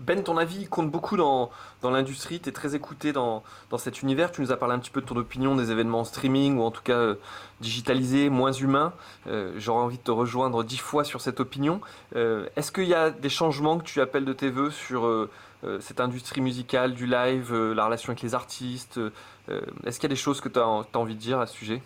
Ben, 0.00 0.24
ton 0.24 0.36
avis 0.36 0.66
compte 0.66 0.90
beaucoup 0.90 1.16
dans, 1.16 1.50
l'industrie, 1.82 2.40
tu 2.40 2.48
es 2.48 2.52
très 2.52 2.74
écouté 2.74 3.12
dans, 3.12 3.44
cet 3.78 4.02
univers. 4.02 4.32
Tu 4.32 4.40
nous 4.40 4.50
as 4.50 4.56
parlé 4.56 4.74
un 4.74 4.80
petit 4.80 4.90
peu 4.90 5.00
de 5.00 5.06
ton 5.06 5.16
opinion 5.16 5.54
des 5.54 5.70
événements 5.70 6.00
en 6.00 6.04
streaming 6.04 6.58
ou 6.58 6.62
en 6.62 6.72
tout 6.72 6.82
cas 6.82 6.94
euh, 6.94 7.14
digitalisés, 7.60 8.28
moins 8.28 8.50
humains. 8.50 8.92
Euh, 9.28 9.54
j'aurais 9.56 9.84
envie 9.84 9.98
de 9.98 10.02
te 10.02 10.10
rejoindre 10.10 10.64
dix 10.64 10.78
fois 10.78 11.04
sur 11.04 11.20
cette 11.20 11.38
opinion. 11.38 11.80
Euh, 12.16 12.48
est-ce 12.56 12.72
qu'il 12.72 12.88
y 12.88 12.94
a 12.94 13.10
des 13.10 13.28
changements 13.28 13.78
que 13.78 13.84
tu 13.84 14.00
appelles 14.00 14.24
de 14.24 14.32
tes 14.32 14.50
voeux 14.50 14.70
sur 14.70 15.08
cette 15.80 16.00
industrie 16.00 16.42
musicale, 16.42 16.92
du 16.92 17.06
live, 17.06 17.54
la 17.54 17.86
relation 17.86 18.10
avec 18.10 18.20
les 18.20 18.34
artistes 18.34 19.00
Est-ce 19.48 19.98
qu'il 19.98 20.04
y 20.04 20.12
a 20.12 20.14
des 20.14 20.16
choses 20.16 20.42
que 20.42 20.50
tu 20.50 20.58
as 20.58 20.66
envie 20.66 21.14
de 21.14 21.20
dire 21.20 21.40
à 21.40 21.46
ce 21.46 21.54
sujet? 21.54 21.80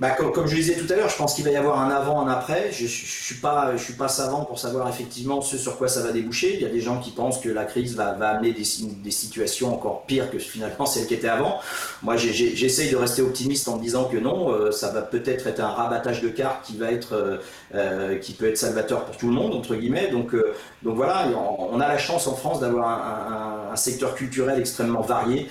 Bah, 0.00 0.10
comme, 0.10 0.46
je 0.48 0.56
le 0.56 0.60
disais 0.60 0.74
tout 0.74 0.92
à 0.92 0.96
l'heure, 0.96 1.08
je 1.08 1.16
pense 1.16 1.34
qu'il 1.34 1.44
va 1.44 1.52
y 1.52 1.56
avoir 1.56 1.80
un 1.80 1.88
avant, 1.88 2.26
un 2.26 2.28
après. 2.28 2.72
Je, 2.72 2.82
ne 2.82 2.88
suis 2.88 3.36
pas, 3.36 4.08
savant 4.08 4.44
pour 4.44 4.58
savoir 4.58 4.88
effectivement 4.88 5.40
ce 5.40 5.56
sur 5.56 5.78
quoi 5.78 5.86
ça 5.86 6.02
va 6.02 6.10
déboucher. 6.10 6.54
Il 6.54 6.62
y 6.62 6.66
a 6.66 6.68
des 6.68 6.80
gens 6.80 6.98
qui 6.98 7.12
pensent 7.12 7.38
que 7.38 7.48
la 7.48 7.64
crise 7.64 7.94
va, 7.94 8.08
amener 8.08 8.52
des, 8.52 8.64
situations 8.64 9.72
encore 9.72 10.04
pires 10.06 10.32
que 10.32 10.40
finalement 10.40 10.84
celles 10.84 11.06
qui 11.06 11.14
étaient 11.14 11.28
avant. 11.28 11.60
Moi, 12.02 12.16
j'essaye 12.16 12.90
de 12.90 12.96
rester 12.96 13.22
optimiste 13.22 13.68
en 13.68 13.76
me 13.76 13.82
disant 13.82 14.06
que 14.06 14.16
non, 14.16 14.50
euh, 14.50 14.72
ça 14.72 14.90
va 14.90 15.00
peut-être 15.00 15.46
être 15.46 15.60
un 15.60 15.68
rabattage 15.68 16.20
de 16.22 16.28
cartes 16.28 16.72
euh, 17.12 17.38
euh, 17.74 18.18
qui 18.18 18.32
peut 18.32 18.48
être 18.48 18.58
salvateur 18.58 19.04
pour 19.04 19.16
tout 19.16 19.28
le 19.28 19.34
monde 19.34 19.54
entre 19.54 19.76
guillemets. 19.76 20.08
Donc, 20.10 20.34
voilà, 20.82 21.28
on 21.58 21.80
a 21.80 21.86
la 21.86 21.98
chance 21.98 22.26
en 22.26 22.34
France 22.34 22.58
d'avoir 22.58 22.88
un, 22.88 23.72
un, 23.72 23.76
secteur 23.76 24.14
culturel 24.14 24.58
extrêmement 24.58 25.00
varié, 25.00 25.48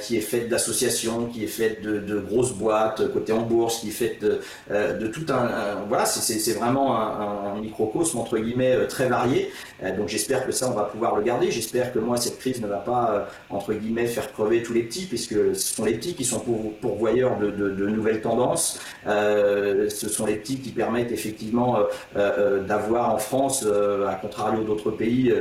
qui 0.00 0.16
est 0.16 0.20
fait 0.20 0.42
d'associations, 0.42 1.26
qui 1.26 1.44
est 1.44 1.48
fait 1.48 1.80
de, 1.82 1.98
de 1.98 2.18
grosses 2.18 2.52
boîtes 2.52 3.12
côté 3.12 3.32
en 3.32 3.42
bourse 3.42 3.83
qui 3.84 4.04
est 4.04 4.24
euh, 4.70 4.98
de 4.98 5.06
tout 5.06 5.26
un, 5.28 5.84
voilà, 5.88 6.06
c'est 6.06 6.52
vraiment 6.52 6.96
un, 6.96 7.60
microcosme 7.60 8.18
entre 8.18 8.38
guillemets 8.38 8.74
euh, 8.74 8.86
très 8.86 9.08
varié. 9.08 9.50
Euh, 9.82 9.96
donc 9.96 10.08
j'espère 10.08 10.44
que 10.46 10.52
ça, 10.52 10.68
on 10.68 10.74
va 10.74 10.84
pouvoir 10.84 11.16
le 11.16 11.22
garder. 11.22 11.50
J'espère 11.50 11.92
que 11.92 11.98
moi, 11.98 12.16
cette 12.16 12.38
crise 12.38 12.60
ne 12.60 12.66
va 12.66 12.78
pas 12.78 13.28
entre 13.50 13.72
guillemets 13.72 14.06
faire 14.06 14.32
crever 14.32 14.62
tous 14.62 14.72
les 14.72 14.82
petits, 14.82 15.06
puisque 15.06 15.54
ce 15.54 15.74
sont 15.74 15.84
les 15.84 15.94
petits 15.94 16.14
qui 16.14 16.24
sont 16.24 16.42
pourvoyeurs 16.80 17.38
de, 17.38 17.50
de, 17.50 17.86
nouvelles 17.86 18.20
tendances. 18.20 18.80
ce 19.06 20.08
sont 20.08 20.26
les 20.26 20.36
petits 20.36 20.58
qui 20.58 20.70
permettent 20.70 21.12
effectivement 21.12 21.78
d'avoir 22.14 23.14
en 23.14 23.18
France, 23.18 23.64
à 23.64 24.14
contrario 24.14 24.62
d'autres 24.64 24.90
pays, 24.90 25.32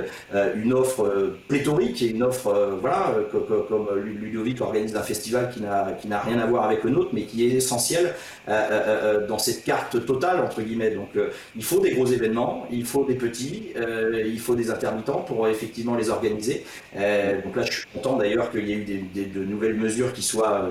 une 0.55 0.73
offre 0.73 1.33
pléthorique 1.47 2.01
et 2.01 2.07
une 2.07 2.23
offre, 2.23 2.77
voilà, 2.79 3.13
comme, 3.31 3.87
Ludovic 3.95 4.61
organise 4.61 4.95
un 4.95 5.03
festival 5.03 5.51
qui 5.51 5.61
n'a 6.07 6.19
rien 6.19 6.39
à 6.39 6.45
voir 6.45 6.65
avec 6.65 6.83
le 6.83 6.91
nôtre, 6.91 7.09
mais 7.13 7.23
qui 7.23 7.45
est 7.45 7.55
essentiel 7.55 8.13
dans 8.47 9.37
cette 9.37 9.63
carte 9.63 10.05
totale 10.05 10.39
entre 10.41 10.61
guillemets. 10.61 10.91
Donc 10.91 11.09
il 11.55 11.63
faut 11.63 11.79
des 11.79 11.91
gros 11.91 12.05
événements, 12.05 12.65
il 12.71 12.85
faut 12.85 13.05
des 13.05 13.15
petits, 13.15 13.69
il 13.75 14.39
faut 14.39 14.55
des 14.55 14.69
intermittents 14.69 15.21
pour 15.21 15.47
effectivement 15.47 15.95
les 15.95 16.09
organiser. 16.09 16.65
donc 16.93 17.55
là, 17.55 17.63
je 17.63 17.71
suis 17.71 17.87
content 17.93 18.17
d'ailleurs 18.17 18.51
qu'il 18.51 18.67
y 18.67 18.73
ait 18.73 18.75
eu 18.75 19.25
de 19.25 19.43
nouvelles 19.43 19.75
mesures 19.75 20.13
qui 20.13 20.21
soient, 20.21 20.69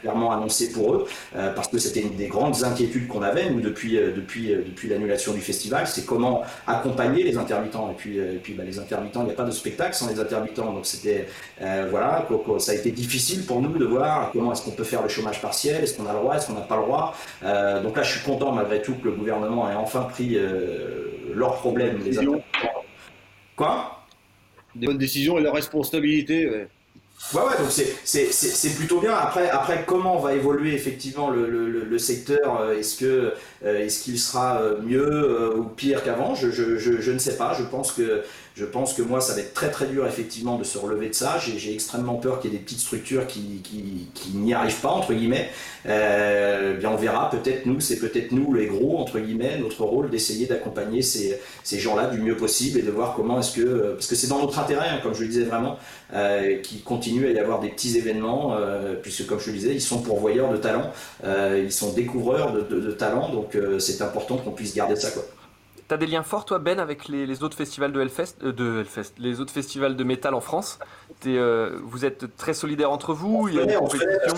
clairement 0.00 0.32
annoncées 0.32 0.72
pour 0.72 0.94
eux, 0.94 1.06
parce 1.54 1.68
que 1.68 1.78
c'était 1.78 2.00
une 2.00 2.16
des 2.16 2.28
grandes 2.28 2.64
inquiétudes 2.64 3.08
qu'on 3.08 3.22
avait 3.22 3.50
nous 3.50 3.60
depuis, 3.60 3.98
l'annulation 4.88 5.32
du 5.32 5.40
festival, 5.40 5.86
c'est 5.86 6.04
comment 6.04 6.42
accompagner 6.66 7.22
les 7.22 7.36
intermittents. 7.36 7.90
Et 7.90 7.94
puis, 7.94 8.18
et 8.18 8.40
puis 8.42 8.54
bah, 8.54 8.64
les 8.64 8.78
intermittents, 8.78 9.22
il 9.22 9.26
n'y 9.26 9.32
a 9.32 9.36
pas 9.36 9.44
de 9.44 9.50
spectacle 9.50 9.94
sans 9.94 10.08
les 10.08 10.18
intermittents, 10.18 10.72
donc 10.72 10.86
c'était 10.86 11.26
voilà, 11.90 12.26
ça 12.58 12.72
a 12.72 12.74
été 12.74 12.90
difficile 12.90 13.44
pour 13.46 13.60
nous 13.62 13.76
de 13.78 13.84
voir 13.84 14.30
comment 14.32 14.52
est-ce 14.52 14.62
qu'on 14.62 14.72
peut 14.72 14.84
faire 14.84 15.02
le 15.02 15.08
chômage 15.08 15.40
partiel, 15.40 15.82
est-ce 15.82 15.96
qu'on 15.96 16.06
a 16.06 16.12
le 16.12 16.18
droit, 16.18 16.34
est-ce 16.36 16.46
qu'on 16.46 16.54
n'a 16.54 16.60
pas 16.60 16.76
le 16.76 16.82
droit. 16.82 16.87
Euh, 17.42 17.82
donc 17.82 17.96
là, 17.96 18.02
je 18.02 18.12
suis 18.12 18.24
content 18.24 18.52
malgré 18.52 18.82
tout 18.82 18.94
que 18.94 19.04
le 19.08 19.14
gouvernement 19.14 19.70
ait 19.70 19.74
enfin 19.74 20.02
pris 20.02 20.36
euh, 20.36 21.32
leurs 21.34 21.56
problèmes. 21.56 21.98
Des 21.98 22.18
Quoi? 23.56 24.04
Des 24.74 24.86
bonnes 24.86 24.98
décisions 24.98 25.38
et 25.38 25.42
leurs 25.42 25.54
responsabilités. 25.54 26.48
Ouais. 26.48 26.68
Ouais, 27.34 27.40
ouais, 27.42 27.58
donc 27.58 27.70
c'est 28.04 28.76
plutôt 28.76 29.00
bien. 29.00 29.12
Après, 29.12 29.50
après, 29.50 29.84
comment 29.86 30.18
va 30.18 30.34
évoluer 30.34 30.74
effectivement 30.74 31.30
le, 31.30 31.48
le, 31.48 31.98
secteur 31.98 32.60
euh, 32.60 32.78
Est-ce 32.78 32.96
que 32.96 33.34
est-ce 33.64 34.04
qu'il 34.04 34.18
sera 34.18 34.62
mieux 34.82 35.56
ou 35.56 35.64
pire 35.64 36.04
qu'avant? 36.04 36.34
Je, 36.36 36.50
je, 36.50 36.78
je, 36.78 37.12
ne 37.12 37.18
sais 37.18 37.36
pas. 37.36 37.54
Je 37.58 37.64
pense 37.64 37.92
que 37.92 38.22
je 38.58 38.64
pense 38.64 38.92
que 38.92 39.02
moi, 39.02 39.20
ça 39.20 39.34
va 39.34 39.40
être 39.40 39.54
très 39.54 39.70
très 39.70 39.86
dur 39.86 40.04
effectivement 40.06 40.58
de 40.58 40.64
se 40.64 40.78
relever 40.78 41.08
de 41.08 41.14
ça. 41.14 41.38
J'ai 41.38 41.72
extrêmement 41.72 42.16
peur 42.16 42.40
qu'il 42.40 42.52
y 42.52 42.54
ait 42.54 42.58
des 42.58 42.64
petites 42.64 42.80
structures 42.80 43.26
qui, 43.28 43.62
qui, 43.62 44.30
n'y 44.34 44.52
arrivent 44.52 44.80
pas, 44.80 44.88
entre 44.88 45.12
guillemets. 45.12 45.48
Euh, 45.86 46.76
bien, 46.76 46.90
on 46.90 46.96
verra. 46.96 47.30
Peut-être 47.30 47.66
nous, 47.66 47.80
c'est 47.80 48.00
peut-être 48.00 48.32
nous, 48.32 48.52
les 48.52 48.66
gros, 48.66 48.98
entre 48.98 49.20
guillemets, 49.20 49.58
notre 49.58 49.84
rôle 49.84 50.10
d'essayer 50.10 50.46
d'accompagner 50.46 51.02
ces, 51.02 51.38
ces 51.62 51.78
gens-là 51.78 52.06
du 52.06 52.18
mieux 52.18 52.36
possible 52.36 52.80
et 52.80 52.82
de 52.82 52.90
voir 52.90 53.14
comment 53.14 53.38
est-ce 53.38 53.54
que. 53.54 53.92
Parce 53.94 54.08
que 54.08 54.16
c'est 54.16 54.26
dans 54.28 54.40
notre 54.40 54.58
intérêt, 54.58 54.88
hein, 54.88 54.98
comme 55.04 55.14
je 55.14 55.22
le 55.22 55.28
disais 55.28 55.44
vraiment, 55.44 55.78
euh, 56.14 56.60
qu'il 56.60 56.82
continue 56.82 57.26
à 57.26 57.30
y 57.32 57.38
avoir 57.38 57.60
des 57.60 57.68
petits 57.70 57.96
événements, 57.98 58.54
euh, 58.56 58.94
puisque 59.00 59.26
comme 59.26 59.40
je 59.40 59.50
le 59.50 59.58
disais, 59.58 59.74
ils 59.74 59.80
sont 59.80 60.02
pourvoyeurs 60.02 60.50
de 60.50 60.56
talents, 60.56 60.90
euh, 61.24 61.60
ils 61.62 61.72
sont 61.72 61.92
découvreurs 61.92 62.52
de, 62.52 62.62
de, 62.62 62.80
de 62.80 62.92
talents, 62.92 63.28
donc 63.30 63.54
euh, 63.54 63.78
c'est 63.78 64.02
important 64.02 64.36
qu'on 64.38 64.52
puisse 64.52 64.74
garder 64.74 64.96
ça. 64.96 65.10
Quoi. 65.10 65.24
T'as 65.88 65.96
des 65.96 66.06
liens 66.06 66.22
forts, 66.22 66.44
toi, 66.44 66.58
Ben, 66.58 66.78
avec 66.80 67.08
les, 67.08 67.42
autres 67.42 67.56
festivals 67.56 67.92
de 67.92 68.02
Hellfest, 68.02 68.34
euh, 68.42 68.52
de 68.52 68.80
Hellfest, 68.80 69.12
les 69.18 69.40
autres 69.40 69.54
festivals 69.54 69.96
de 69.96 70.04
métal 70.04 70.34
en 70.34 70.42
France? 70.42 70.78
Euh, 71.26 71.78
vous 71.82 72.04
êtes 72.04 72.36
très 72.36 72.52
solidaires 72.52 72.90
entre 72.92 73.14
vous. 73.14 73.48
il 73.48 73.54
y 73.54 73.58
a 73.58 73.64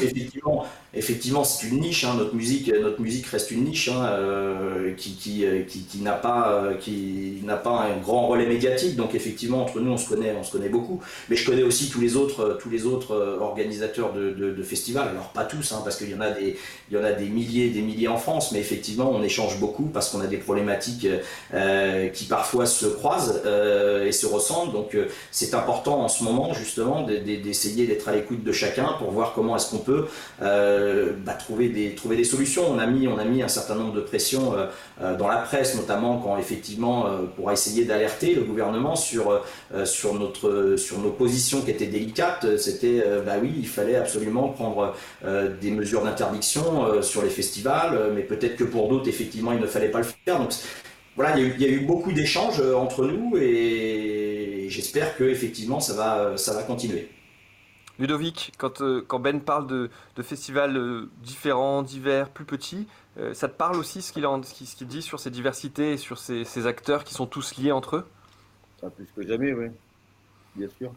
effectivement, 0.00 0.64
effectivement, 0.94 1.42
c'est 1.42 1.66
une 1.66 1.80
niche. 1.80 2.04
Hein, 2.04 2.14
notre 2.16 2.36
musique, 2.36 2.72
notre 2.72 3.00
musique 3.00 3.26
reste 3.26 3.50
une 3.50 3.64
niche 3.64 3.88
hein, 3.88 4.06
euh, 4.12 4.94
qui, 4.94 5.16
qui, 5.16 5.44
qui, 5.66 5.82
qui 5.82 5.98
n'a 5.98 6.12
pas, 6.12 6.70
qui 6.78 7.40
n'a 7.42 7.56
pas 7.56 7.80
un 7.80 7.96
grand 7.98 8.28
relais 8.28 8.46
médiatique. 8.46 8.94
Donc 8.94 9.16
effectivement, 9.16 9.60
entre 9.60 9.80
nous, 9.80 9.90
on 9.90 9.96
se 9.96 10.08
connaît, 10.08 10.32
on 10.38 10.44
se 10.44 10.52
connaît 10.52 10.68
beaucoup. 10.68 11.00
Mais 11.28 11.34
je 11.34 11.44
connais 11.44 11.64
aussi 11.64 11.90
tous 11.90 12.00
les 12.00 12.14
autres, 12.14 12.58
tous 12.62 12.70
les 12.70 12.86
autres 12.86 13.38
organisateurs 13.40 14.12
de, 14.12 14.30
de, 14.30 14.62
festivals. 14.62 15.08
Alors 15.08 15.30
pas 15.30 15.44
tous, 15.44 15.72
hein, 15.72 15.80
parce 15.82 15.96
qu'il 15.96 16.10
y 16.10 16.14
en 16.14 16.20
a 16.20 16.30
des, 16.30 16.56
il 16.90 16.96
y 16.96 17.00
en 17.00 17.04
a 17.04 17.10
des 17.10 17.28
milliers, 17.28 17.70
des 17.70 17.82
milliers 17.82 18.08
en 18.08 18.18
France. 18.18 18.52
Mais 18.52 18.60
effectivement, 18.60 19.10
on 19.10 19.22
échange 19.24 19.58
beaucoup 19.58 19.86
parce 19.86 20.10
qu'on 20.10 20.20
a 20.20 20.28
des 20.28 20.38
problématiques. 20.38 21.08
Euh, 21.52 22.10
qui 22.10 22.26
parfois 22.26 22.64
se 22.64 22.86
croisent 22.86 23.42
euh, 23.44 24.06
et 24.06 24.12
se 24.12 24.24
ressemblent. 24.24 24.72
Donc 24.72 24.94
euh, 24.94 25.06
c'est 25.32 25.52
important 25.52 26.00
en 26.00 26.08
ce 26.08 26.22
moment 26.22 26.54
justement 26.54 27.02
d'essayer 27.02 27.88
d'être 27.88 28.08
à 28.08 28.12
l'écoute 28.12 28.44
de 28.44 28.52
chacun 28.52 28.94
pour 29.00 29.10
voir 29.10 29.32
comment 29.34 29.56
est-ce 29.56 29.68
qu'on 29.68 29.78
peut 29.78 30.06
bah, 30.38 31.32
trouver, 31.32 31.68
des, 31.68 31.96
trouver 31.96 32.16
des 32.16 32.22
solutions. 32.22 32.62
On 32.70 32.78
a 32.78 32.86
mis, 32.86 33.08
on 33.08 33.18
a 33.18 33.24
mis 33.24 33.42
un 33.42 33.48
certain 33.48 33.74
nombre 33.74 33.94
de 33.94 34.00
pressions 34.00 34.54
dans 35.00 35.28
la 35.28 35.38
presse, 35.38 35.74
notamment 35.74 36.18
quand 36.18 36.38
effectivement 36.38 37.06
pour 37.36 37.50
essayer 37.50 37.84
d'alerter 37.84 38.34
le 38.34 38.42
gouvernement 38.42 38.94
sur, 38.94 39.42
sur, 39.84 40.14
notre, 40.14 40.76
sur 40.76 40.98
nos 40.98 41.10
positions 41.10 41.62
qui 41.62 41.72
étaient 41.72 41.86
délicates. 41.86 42.56
C'était 42.58 43.04
bah 43.26 43.34
oui, 43.40 43.52
il 43.58 43.68
fallait 43.68 43.96
absolument 43.96 44.50
prendre 44.50 44.94
des 45.60 45.70
mesures 45.70 46.02
d'interdiction 46.02 47.02
sur 47.02 47.22
les 47.22 47.30
festivals, 47.30 48.12
mais 48.14 48.22
peut-être 48.22 48.56
que 48.56 48.64
pour 48.64 48.88
d'autres 48.88 49.08
effectivement 49.08 49.52
il 49.52 49.60
ne 49.60 49.66
fallait 49.66 49.90
pas 49.90 49.98
le 49.98 50.04
faire. 50.04 50.38
Donc 50.38 50.52
voilà, 51.20 51.38
il 51.38 51.60
y, 51.60 51.66
a 51.66 51.68
eu, 51.68 51.80
beaucoup 51.80 52.12
d'échanges 52.12 52.60
euh, 52.60 52.74
entre 52.74 53.04
nous 53.04 53.36
et 53.36 54.68
j'espère 54.70 55.18
que 55.18 55.24
effectivement 55.24 55.78
ça 55.78 55.92
va, 55.92 56.38
ça 56.38 56.54
va 56.54 56.62
continuer. 56.62 57.10
Ludovic, 57.98 58.52
quand, 58.56 58.80
euh, 58.80 59.04
quand 59.06 59.18
Ben 59.18 59.42
parle 59.42 59.66
de, 59.66 59.90
festivals 60.22 60.78
euh, 60.78 61.10
différents, 61.22 61.82
divers, 61.82 62.30
plus 62.30 62.46
petits, 62.46 62.86
ça 63.34 63.48
te 63.48 63.54
parle 63.54 63.76
aussi 63.76 64.00
ce 64.00 64.14
qu'il 64.14 64.86
dit 64.86 65.02
sur 65.02 65.20
ces 65.20 65.30
diversités 65.30 65.92
et 65.92 65.96
sur 65.98 66.16
ces, 66.16 66.66
acteurs 66.66 67.04
qui 67.04 67.12
sont 67.12 67.26
tous 67.26 67.58
liés 67.58 67.72
entre 67.72 67.96
eux? 67.96 68.06
Ça, 68.80 68.88
Plus 68.88 69.06
que 69.14 69.28
jamais, 69.28 69.52
oui. 69.52 69.66
Bien 70.56 70.68
sûr. 70.78 70.90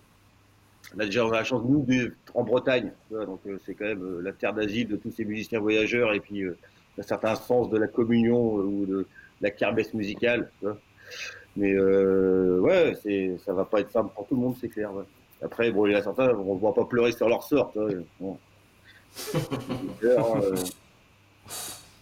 Là, 0.95 1.03
déjà, 1.03 1.25
on 1.25 1.31
a 1.31 1.35
la 1.35 1.43
chance, 1.43 1.63
nous, 1.67 1.83
d'être 1.83 2.13
en 2.33 2.43
Bretagne. 2.43 2.93
Donc, 3.11 3.41
c'est 3.65 3.75
quand 3.75 3.83
même 3.83 4.21
la 4.21 4.31
terre 4.31 4.53
d'asile 4.53 4.87
de 4.87 4.95
tous 4.95 5.11
ces 5.11 5.25
musiciens 5.25 5.59
voyageurs 5.59 6.13
et 6.13 6.21
puis 6.21 6.45
un 6.45 7.03
certain 7.03 7.35
sens 7.35 7.69
de 7.69 7.77
la 7.77 7.87
communion 7.87 8.53
ou 8.53 8.85
de, 8.85 9.05
la 9.41 9.51
kermesse 9.51 9.93
musicale. 9.93 10.49
Mais 11.55 11.73
euh, 11.73 12.59
ouais, 12.59 12.95
c'est, 13.01 13.37
ça 13.45 13.53
va 13.53 13.65
pas 13.65 13.81
être 13.81 13.91
simple 13.91 14.11
pour 14.15 14.25
tout 14.27 14.35
le 14.35 14.41
monde, 14.41 14.55
c'est 14.59 14.69
clair. 14.69 14.91
Après, 15.41 15.71
bon, 15.71 15.85
il 15.85 15.93
y 15.93 15.95
a 15.95 16.01
certains, 16.01 16.29
on 16.29 16.55
ne 16.55 16.59
voit 16.59 16.73
pas 16.73 16.85
pleurer 16.85 17.11
sur 17.11 17.29
leur 17.29 17.43
sort. 17.43 17.73
Bon. 18.19 18.37
Euh, 20.03 20.55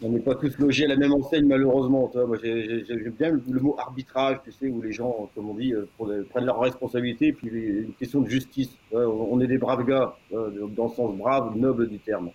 on 0.02 0.10
n'est 0.10 0.22
pas 0.22 0.34
tous 0.34 0.58
logés 0.58 0.86
à 0.86 0.88
la 0.88 0.96
même 0.96 1.14
enseigne, 1.14 1.46
malheureusement. 1.46 2.10
Moi, 2.16 2.38
j'aime 2.42 3.14
bien 3.20 3.32
le, 3.32 3.60
mot 3.60 3.76
arbitrage, 3.78 4.38
tu 4.46 4.52
sais, 4.54 4.68
où 4.68 4.82
les 4.82 4.94
gens, 4.94 5.30
comme 5.36 5.50
on 5.50 5.54
dit, 5.54 5.74
euh, 5.74 5.88
prennent 6.30 6.46
leurs 6.46 6.60
responsabilités, 6.60 7.34
puis 7.34 7.50
une 7.50 7.94
question 7.94 8.22
de 8.22 8.30
justice. 8.30 8.72
On 8.94 9.40
est 9.42 9.48
des 9.48 9.58
braves 9.58 9.86
gars, 9.86 10.16
dans 10.32 10.88
le 10.88 10.96
sens 10.96 11.16
brave, 11.16 11.56
noble 11.58 11.90
du 11.90 12.00
terme. 12.00 12.32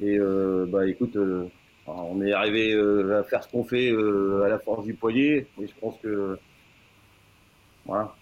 Et 0.00 0.16
bah, 0.68 0.86
écoute, 0.86 1.18
on 1.86 2.22
est 2.22 2.32
arrivé 2.32 2.72
euh, 2.72 3.20
à 3.20 3.24
faire 3.24 3.42
ce 3.44 3.48
qu'on 3.48 3.64
fait 3.64 3.90
euh, 3.90 4.42
à 4.44 4.48
la 4.48 4.58
force 4.58 4.84
du 4.84 4.94
poignet, 4.94 5.46
mais 5.58 5.66
je 5.66 5.74
pense 5.80 5.96
que 6.02 6.38
voilà. 7.84 8.14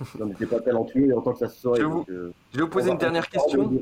On 0.20 0.26
n'était 0.26 0.46
pas 0.46 0.60
talentueux 0.60 1.16
en 1.16 1.20
tant 1.20 1.32
que 1.32 1.40
ça 1.40 1.48
se 1.48 1.60
saurait. 1.60 1.80
Je 1.80 1.84
vais 1.84 1.90
vous, 1.90 2.06
euh, 2.08 2.32
je 2.52 2.58
vais 2.58 2.62
vous 2.62 2.70
poser 2.70 2.90
une 2.90 2.98
dernière 2.98 3.28
question. 3.28 3.72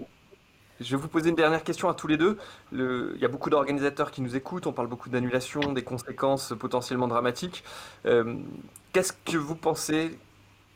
Je 0.80 0.96
vais 0.96 1.02
vous 1.02 1.08
poser 1.08 1.28
une 1.28 1.36
dernière 1.36 1.62
question 1.62 1.90
à 1.90 1.94
tous 1.94 2.06
les 2.06 2.16
deux. 2.16 2.38
il 2.72 3.18
y 3.20 3.24
a 3.26 3.28
beaucoup 3.28 3.50
d'organisateurs 3.50 4.10
qui 4.10 4.22
nous 4.22 4.34
écoutent, 4.34 4.66
on 4.66 4.72
parle 4.72 4.88
beaucoup 4.88 5.10
d'annulation, 5.10 5.74
des 5.74 5.82
conséquences 5.82 6.54
potentiellement 6.58 7.06
dramatiques. 7.06 7.64
Qu'est-ce 8.02 9.12
que 9.12 9.36
vous 9.36 9.56
pensez 9.56 10.18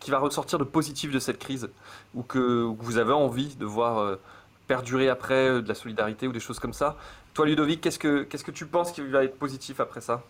qui 0.01 0.11
va 0.11 0.19
ressortir 0.19 0.59
de 0.59 0.65
positif 0.65 1.11
de 1.11 1.19
cette 1.19 1.39
crise 1.39 1.71
ou 2.15 2.23
que, 2.23 2.65
vous 2.65 2.99
avez 2.99 3.15
envie 3.15 3.57
de 3.57 3.65
voir 3.65 4.19
perdurer 4.67 5.09
après 5.09 5.63
de 5.63 5.69
la 5.69 5.75
solidarité 5.75 6.27
ou 6.27 6.33
des 6.33 6.41
choses 6.41 6.59
comme 6.59 6.73
ça 6.73 6.97
Toi 7.35 7.47
Ludovic, 7.47 7.81
qu'est-ce 7.81 7.99
que, 7.99 8.23
qu'est-ce 8.23 8.45
que 8.45 8.51
tu 8.51 8.67
penses 8.67 8.93
qui 8.93 9.03
va 9.03 9.25
être 9.25 9.37
positif 9.37 9.81
après 9.81 10.01
ça? 10.01 10.23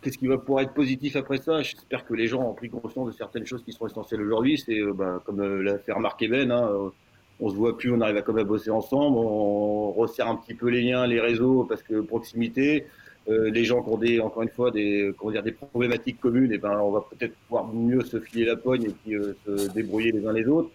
Qu'est-ce 0.00 0.18
qui 0.18 0.28
va 0.28 0.38
pouvoir 0.38 0.62
être 0.62 0.74
positif 0.74 1.16
après 1.16 1.38
ça? 1.38 1.60
J'espère 1.62 2.06
que 2.06 2.14
les 2.14 2.28
gens 2.28 2.42
ont 2.42 2.54
pris 2.54 2.70
conscience 2.70 3.08
de 3.08 3.12
certaines 3.12 3.46
choses 3.46 3.64
qui 3.64 3.72
sont 3.72 3.86
essentielles 3.86 4.22
aujourd'hui. 4.22 4.56
C'est 4.56 4.80
bah, 4.94 5.20
comme 5.24 5.42
l'a 5.60 5.78
fait 5.78 5.92
remarquer 5.92 6.28
Ben, 6.28 6.52
hein, 6.52 6.90
on 7.40 7.50
se 7.50 7.54
voit 7.54 7.76
plus, 7.76 7.92
on 7.92 8.00
arrive 8.00 8.16
à 8.16 8.22
comme 8.22 8.38
à 8.38 8.44
bosser 8.44 8.70
ensemble, 8.70 9.16
on 9.18 9.92
resserre 9.92 10.28
un 10.28 10.36
petit 10.36 10.54
peu 10.54 10.68
les 10.68 10.82
liens, 10.82 11.06
les 11.06 11.20
réseaux, 11.20 11.64
parce 11.64 11.82
que 11.82 12.00
proximité, 12.00 12.86
euh, 13.28 13.50
les 13.50 13.64
gens 13.64 13.82
qui 13.82 13.90
ont 13.90 13.98
des, 13.98 14.20
encore 14.20 14.42
une 14.42 14.48
fois, 14.48 14.70
des, 14.70 15.12
comment 15.16 15.32
dire, 15.32 15.42
des 15.42 15.52
problématiques 15.52 16.20
communes, 16.20 16.50
et 16.50 16.56
eh 16.56 16.58
ben, 16.58 16.78
on 16.80 16.90
va 16.90 17.04
peut-être 17.10 17.34
pouvoir 17.46 17.72
mieux 17.72 18.02
se 18.02 18.18
filer 18.20 18.44
la 18.44 18.56
pogne 18.56 18.84
et 18.84 18.94
puis 19.04 19.14
euh, 19.14 19.34
se 19.46 19.70
débrouiller 19.72 20.12
les 20.12 20.26
uns 20.26 20.32
les 20.32 20.46
autres. 20.46 20.70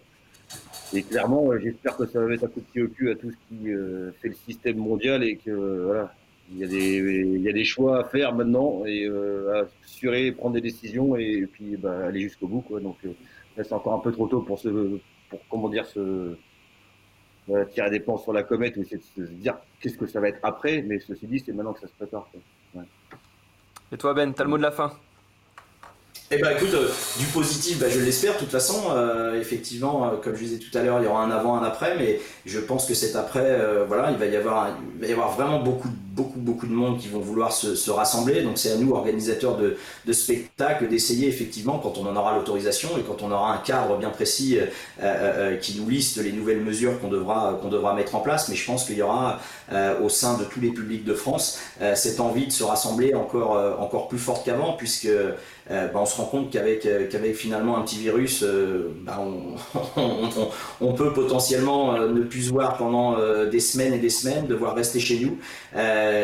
Et 0.93 1.03
clairement, 1.03 1.57
j'espère 1.57 1.97
que 1.97 2.05
ça 2.05 2.19
va 2.19 2.27
mettre 2.27 2.45
un 2.45 2.47
coup 2.47 2.59
de 2.59 2.65
pied 2.65 2.83
au 2.83 2.87
cul 2.87 3.09
à 3.09 3.15
tout 3.15 3.31
ce 3.31 3.35
qui 3.49 3.71
euh, 3.71 4.11
fait 4.21 4.29
le 4.29 4.35
système 4.35 4.77
mondial 4.77 5.23
et 5.23 5.37
que 5.37 5.51
voilà, 5.85 6.13
il 6.51 6.57
y 6.59 7.49
a 7.49 7.53
des, 7.53 7.65
choix 7.65 7.99
à 7.99 8.03
faire 8.03 8.35
maintenant 8.35 8.83
et 8.85 9.07
à 9.07 9.65
assurer, 9.83 10.31
prendre 10.31 10.53
des 10.53 10.61
décisions 10.61 11.15
et, 11.15 11.47
puis 11.51 11.77
bah, 11.77 12.05
aller 12.07 12.21
jusqu'au 12.21 12.47
bout, 12.47 12.61
quoi. 12.61 12.79
Donc 12.79 12.97
là, 13.03 13.63
c'est 13.63 13.73
encore 13.73 13.93
un 13.93 13.99
peu 13.99 14.11
trop 14.11 14.27
tôt 14.27 14.41
pour 14.41 14.59
se, 14.59 14.99
pour 15.29 15.39
comment 15.49 15.69
dire, 15.69 15.85
se 15.85 16.35
tirer 17.71 17.89
des 17.89 17.99
plans 17.99 18.17
sur 18.17 18.33
la 18.33 18.43
comète 18.43 18.77
ou 18.77 18.81
essayer 18.81 18.97
de 18.97 19.25
se 19.25 19.31
dire 19.31 19.57
qu'est-ce 19.79 19.97
que 19.97 20.05
ça 20.05 20.19
va 20.19 20.29
être 20.29 20.39
après. 20.43 20.83
Mais 20.83 20.99
ceci 20.99 21.25
dit, 21.27 21.39
c'est 21.39 21.53
maintenant 21.53 21.73
que 21.73 21.79
ça 21.79 21.87
se 21.87 21.93
prépare. 21.93 22.29
Et 23.91 23.97
toi, 23.97 24.13
Ben, 24.13 24.33
t'as 24.33 24.43
le 24.43 24.49
mot 24.49 24.57
de 24.57 24.63
la 24.63 24.71
fin? 24.71 24.91
Eh 26.37 26.41
ben 26.41 26.51
écoute, 26.51 26.73
euh, 26.73 26.89
du 27.19 27.25
positif, 27.27 27.79
bah, 27.79 27.87
je 27.89 27.99
l'espère. 27.99 28.33
De 28.33 28.39
toute 28.39 28.51
façon, 28.51 28.91
euh, 28.91 29.39
effectivement, 29.39 30.05
euh, 30.05 30.17
comme 30.21 30.35
je 30.35 30.43
disais 30.43 30.57
tout 30.57 30.75
à 30.77 30.81
l'heure, 30.81 30.99
il 30.99 31.05
y 31.05 31.07
aura 31.07 31.23
un 31.23 31.31
avant, 31.31 31.55
un 31.55 31.63
après, 31.63 31.95
mais 31.97 32.19
je 32.45 32.59
pense 32.59 32.85
que 32.85 32.93
cet 32.93 33.15
après, 33.15 33.59
voilà, 33.87 34.11
il 34.11 34.17
va 34.17 34.25
y 34.25 34.35
avoir, 34.35 34.69
il 34.95 35.01
va 35.01 35.07
y 35.07 35.11
avoir 35.11 35.31
vraiment 35.35 35.59
beaucoup, 35.59 35.89
beaucoup, 36.13 36.39
beaucoup 36.39 36.67
de 36.67 36.73
monde 36.73 36.99
qui 36.99 37.09
vont 37.09 37.19
vouloir 37.19 37.51
se, 37.51 37.91
rassembler. 37.91 38.41
Donc 38.41 38.57
c'est 38.57 38.71
à 38.71 38.77
nous, 38.77 38.91
organisateurs 38.91 39.57
de, 39.57 39.77
de 40.05 40.13
spectacles, 40.13 40.87
d'essayer 40.87 41.27
effectivement, 41.27 41.79
quand 41.79 41.97
on 41.97 42.07
en 42.07 42.15
aura 42.15 42.35
l'autorisation 42.35 42.89
et 42.97 43.01
quand 43.01 43.21
on 43.21 43.31
aura 43.31 43.53
un 43.53 43.57
cadre 43.57 43.97
bien 43.97 44.09
précis 44.09 44.57
qui 45.61 45.79
nous 45.79 45.89
liste 45.89 46.17
les 46.17 46.31
nouvelles 46.31 46.61
mesures 46.61 46.99
qu'on 46.99 47.09
devra, 47.09 47.59
qu'on 47.61 47.69
devra 47.69 47.93
mettre 47.93 48.15
en 48.15 48.19
place. 48.19 48.49
Mais 48.49 48.55
je 48.55 48.65
pense 48.65 48.85
qu'il 48.85 48.97
y 48.97 49.01
aura 49.01 49.39
au 50.01 50.09
sein 50.09 50.37
de 50.37 50.43
tous 50.43 50.59
les 50.61 50.69
publics 50.69 51.03
de 51.03 51.13
France 51.13 51.59
cette 51.95 52.19
envie 52.19 52.47
de 52.47 52.51
se 52.51 52.63
rassembler 52.63 53.13
encore, 53.13 53.79
encore 53.79 54.07
plus 54.07 54.19
forte 54.19 54.45
qu'avant, 54.45 54.73
puisque 54.73 55.09
euh, 55.71 55.87
bah, 55.87 55.99
on 56.01 56.05
se 56.05 56.17
rend 56.17 56.25
compte 56.25 56.51
qu'avec 56.51 56.85
euh, 56.85 57.07
qu'avec 57.09 57.35
finalement 57.35 57.77
un 57.77 57.83
petit 57.83 57.97
virus, 57.97 58.43
euh, 58.43 58.93
bah, 59.01 59.23
on, 60.81 60.93
peut 60.93 61.13
potentiellement 61.13 61.97
ne 61.97 62.21
plus 62.21 62.47
se 62.47 62.49
voir 62.51 62.75
pendant 62.77 63.17
des 63.45 63.59
semaines 63.59 63.93
et 63.93 63.97
des 63.97 64.09
semaines, 64.09 64.45
devoir 64.47 64.75
rester 64.75 64.99
chez 64.99 65.19
nous. 65.19 65.37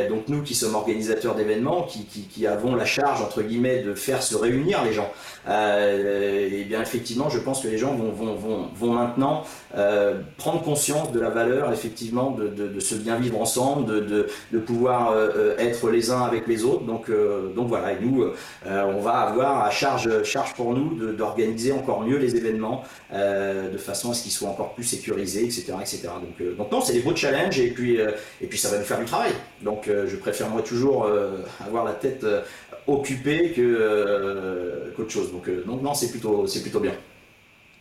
Donc 0.08 0.28
nous 0.28 0.42
qui 0.42 0.56
sommes 0.56 0.76
organisateurs 0.76 1.36
d'événements, 1.36 1.84
qui, 1.84 2.06
qui, 2.06 2.48
avons 2.48 2.76
la 2.76 2.86
charge 2.86 3.22
entre 3.22 3.42
guillemets 3.42 3.82
de 3.84 3.94
faire 3.94 4.24
se 4.24 4.36
réunir 4.36 4.84
les 4.84 4.94
gens, 4.94 5.12
et 5.50 6.64
bien 6.66 6.82
effectivement, 6.82 7.30
je 7.30 7.40
pense 7.40 7.62
que 7.62 7.68
les 7.68 7.78
gens 7.78 7.96
vont, 7.96 8.12
vont, 8.12 8.36
vont, 8.36 8.70
vont 8.76 8.94
maintenant 8.94 9.44
prendre 10.38 10.62
conscience 10.62 11.12
de 11.12 11.20
la 11.20 11.30
valeur 11.30 11.74
effectivement 11.74 12.32
de, 12.32 12.48
de, 12.48 12.68
de 12.68 12.98
bien 12.98 13.18
vivre 13.18 13.42
ensemble, 13.42 13.86
de, 13.86 14.28
de 14.52 14.60
pouvoir 14.60 15.14
être 15.58 15.90
les 15.90 16.12
uns 16.12 16.22
avec 16.22 16.48
les 16.48 16.64
autres. 16.64 16.84
Donc, 16.84 17.10
donc 17.56 17.68
voilà, 17.68 17.94
et 17.94 17.98
nous, 18.00 18.26
on 18.66 19.00
va 19.00 19.14
avoir 19.20 19.64
à 19.64 19.72
charge, 19.72 20.24
charge 20.24 20.54
pour 20.54 20.74
nous 20.74 21.14
d'organiser 21.14 21.72
encore 21.72 22.02
mieux 22.02 22.18
les 22.18 22.36
événements 22.36 22.84
euh, 23.14 23.72
de 23.72 23.78
façon 23.78 24.12
à 24.12 24.14
ce 24.14 24.24
qu'ils 24.24 24.32
soient 24.32 24.50
encore 24.50 24.74
plus 24.74 24.84
sécurisés, 24.84 25.46
etc. 25.46 25.74
etc. 25.82 26.02
Donc, 26.22 26.42
euh, 26.42 26.56
donc 26.56 26.72
non, 26.72 26.82
c'est 26.82 26.94
des 26.94 27.00
beaux 27.00 27.16
challenges 27.16 27.60
et 27.60 27.72
puis, 27.72 28.00
euh, 28.00 28.12
et 28.42 28.48
puis 28.48 28.58
ça 28.58 28.70
va 28.70 28.78
nous 28.78 28.84
faire 28.84 29.00
du 29.00 29.06
travail. 29.06 29.32
Donc 29.62 29.90
je 29.90 30.16
préfère 30.16 30.50
moi 30.50 30.62
toujours 30.62 31.08
avoir 31.66 31.84
la 31.84 31.92
tête 31.92 32.26
occupée 32.88 33.54
qu'autre 34.96 35.12
chose. 35.12 35.32
Donc, 35.32 35.50
donc 35.66 35.82
non, 35.82 35.94
c'est 35.94 36.12
plutôt, 36.12 36.46
plutôt 36.62 36.80
bien. 36.80 36.94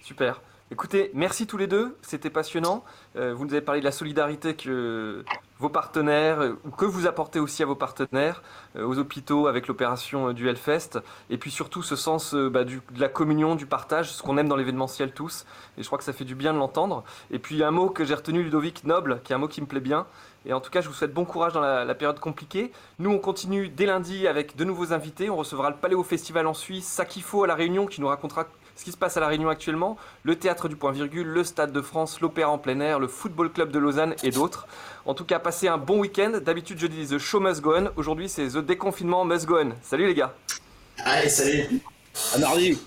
Super. 0.02 0.42
Écoutez, 0.70 1.10
merci 1.14 1.46
tous 1.46 1.56
les 1.56 1.66
deux, 1.66 1.96
c'était 2.02 2.28
passionnant. 2.28 2.84
vous 3.14 3.44
nous 3.44 3.52
avez 3.52 3.62
parlé 3.62 3.80
de 3.80 3.86
la 3.86 3.92
solidarité 3.92 4.54
que 4.54 5.24
vos 5.58 5.68
partenaires, 5.68 6.40
euh, 6.40 6.58
ou 6.64 6.70
que 6.70 6.84
vous 6.84 7.06
apportez 7.06 7.40
aussi 7.40 7.62
à 7.62 7.66
vos 7.66 7.74
partenaires, 7.74 8.42
euh, 8.76 8.86
aux 8.86 8.98
hôpitaux 8.98 9.46
avec 9.46 9.66
l'opération 9.66 10.28
euh, 10.28 10.32
du 10.32 10.48
Hellfest, 10.48 11.00
et 11.30 11.38
puis 11.38 11.50
surtout 11.50 11.82
ce 11.82 11.96
sens 11.96 12.34
bah, 12.34 12.64
de 12.64 12.80
la 12.96 13.08
communion, 13.08 13.54
du 13.54 13.66
partage, 13.66 14.12
ce 14.12 14.22
qu'on 14.22 14.38
aime 14.38 14.48
dans 14.48 14.56
l'événementiel 14.56 15.12
tous, 15.12 15.46
et 15.76 15.82
je 15.82 15.86
crois 15.86 15.98
que 15.98 16.04
ça 16.04 16.12
fait 16.12 16.24
du 16.24 16.34
bien 16.34 16.52
de 16.52 16.58
l'entendre. 16.58 17.04
Et 17.30 17.38
puis 17.38 17.62
un 17.62 17.70
mot 17.70 17.90
que 17.90 18.04
j'ai 18.04 18.14
retenu, 18.14 18.42
Ludovic, 18.42 18.84
noble, 18.84 19.20
qui 19.24 19.32
est 19.32 19.36
un 19.36 19.38
mot 19.38 19.48
qui 19.48 19.60
me 19.60 19.66
plaît 19.66 19.80
bien, 19.80 20.06
et 20.48 20.52
en 20.52 20.60
tout 20.60 20.70
cas 20.70 20.80
je 20.80 20.88
vous 20.88 20.94
souhaite 20.94 21.12
bon 21.12 21.24
courage 21.24 21.52
dans 21.52 21.60
la, 21.60 21.94
période 21.94 22.18
compliquée. 22.18 22.72
Nous 22.98 23.10
on 23.10 23.18
continue 23.18 23.68
dès 23.68 23.86
lundi 23.86 24.26
avec 24.26 24.56
de 24.56 24.64
nouveaux 24.64 24.92
invités, 24.92 25.30
on 25.30 25.36
recevra 25.36 25.70
le 25.70 25.76
Paléo 25.76 26.02
Festival 26.02 26.46
en 26.46 26.54
Suisse, 26.54 26.86
Sakifo 26.86 27.44
à 27.44 27.46
La 27.46 27.54
Réunion 27.54 27.86
qui 27.86 28.00
nous 28.00 28.08
racontera 28.08 28.46
ce 28.78 28.84
qui 28.84 28.92
se 28.92 28.96
passe 28.96 29.16
à 29.16 29.20
La 29.20 29.26
Réunion 29.26 29.48
actuellement, 29.48 29.96
le 30.22 30.36
théâtre 30.36 30.68
du 30.68 30.76
point 30.76 30.92
virgule, 30.92 31.26
le 31.26 31.42
Stade 31.42 31.72
de 31.72 31.80
France, 31.80 32.20
l'Opéra 32.20 32.50
en 32.50 32.58
plein 32.58 32.78
air, 32.78 33.00
le 33.00 33.08
Football 33.08 33.50
Club 33.52 33.72
de 33.72 33.78
Lausanne 33.78 34.14
et 34.22 34.30
d'autres. 34.30 34.68
En 35.04 35.14
tout 35.14 35.24
cas, 35.24 35.40
passez 35.40 35.66
un 35.66 35.78
bon 35.78 35.98
week-end. 35.98 36.38
D'habitude, 36.40 36.78
je 36.78 36.86
dis 36.86 37.08
The 37.08 37.18
Show 37.18 37.40
Must 37.40 37.60
Go 37.60 37.74
On. 37.76 37.90
Aujourd'hui, 37.96 38.28
c'est 38.28 38.46
The 38.46 38.58
Déconfinement 38.58 39.24
Must 39.24 39.46
Go 39.46 39.58
On. 39.58 39.72
Salut 39.82 40.06
les 40.06 40.14
gars. 40.14 40.32
Allez, 41.04 41.28
salut. 41.28 41.80
À 42.36 42.38
mardi. 42.38 42.78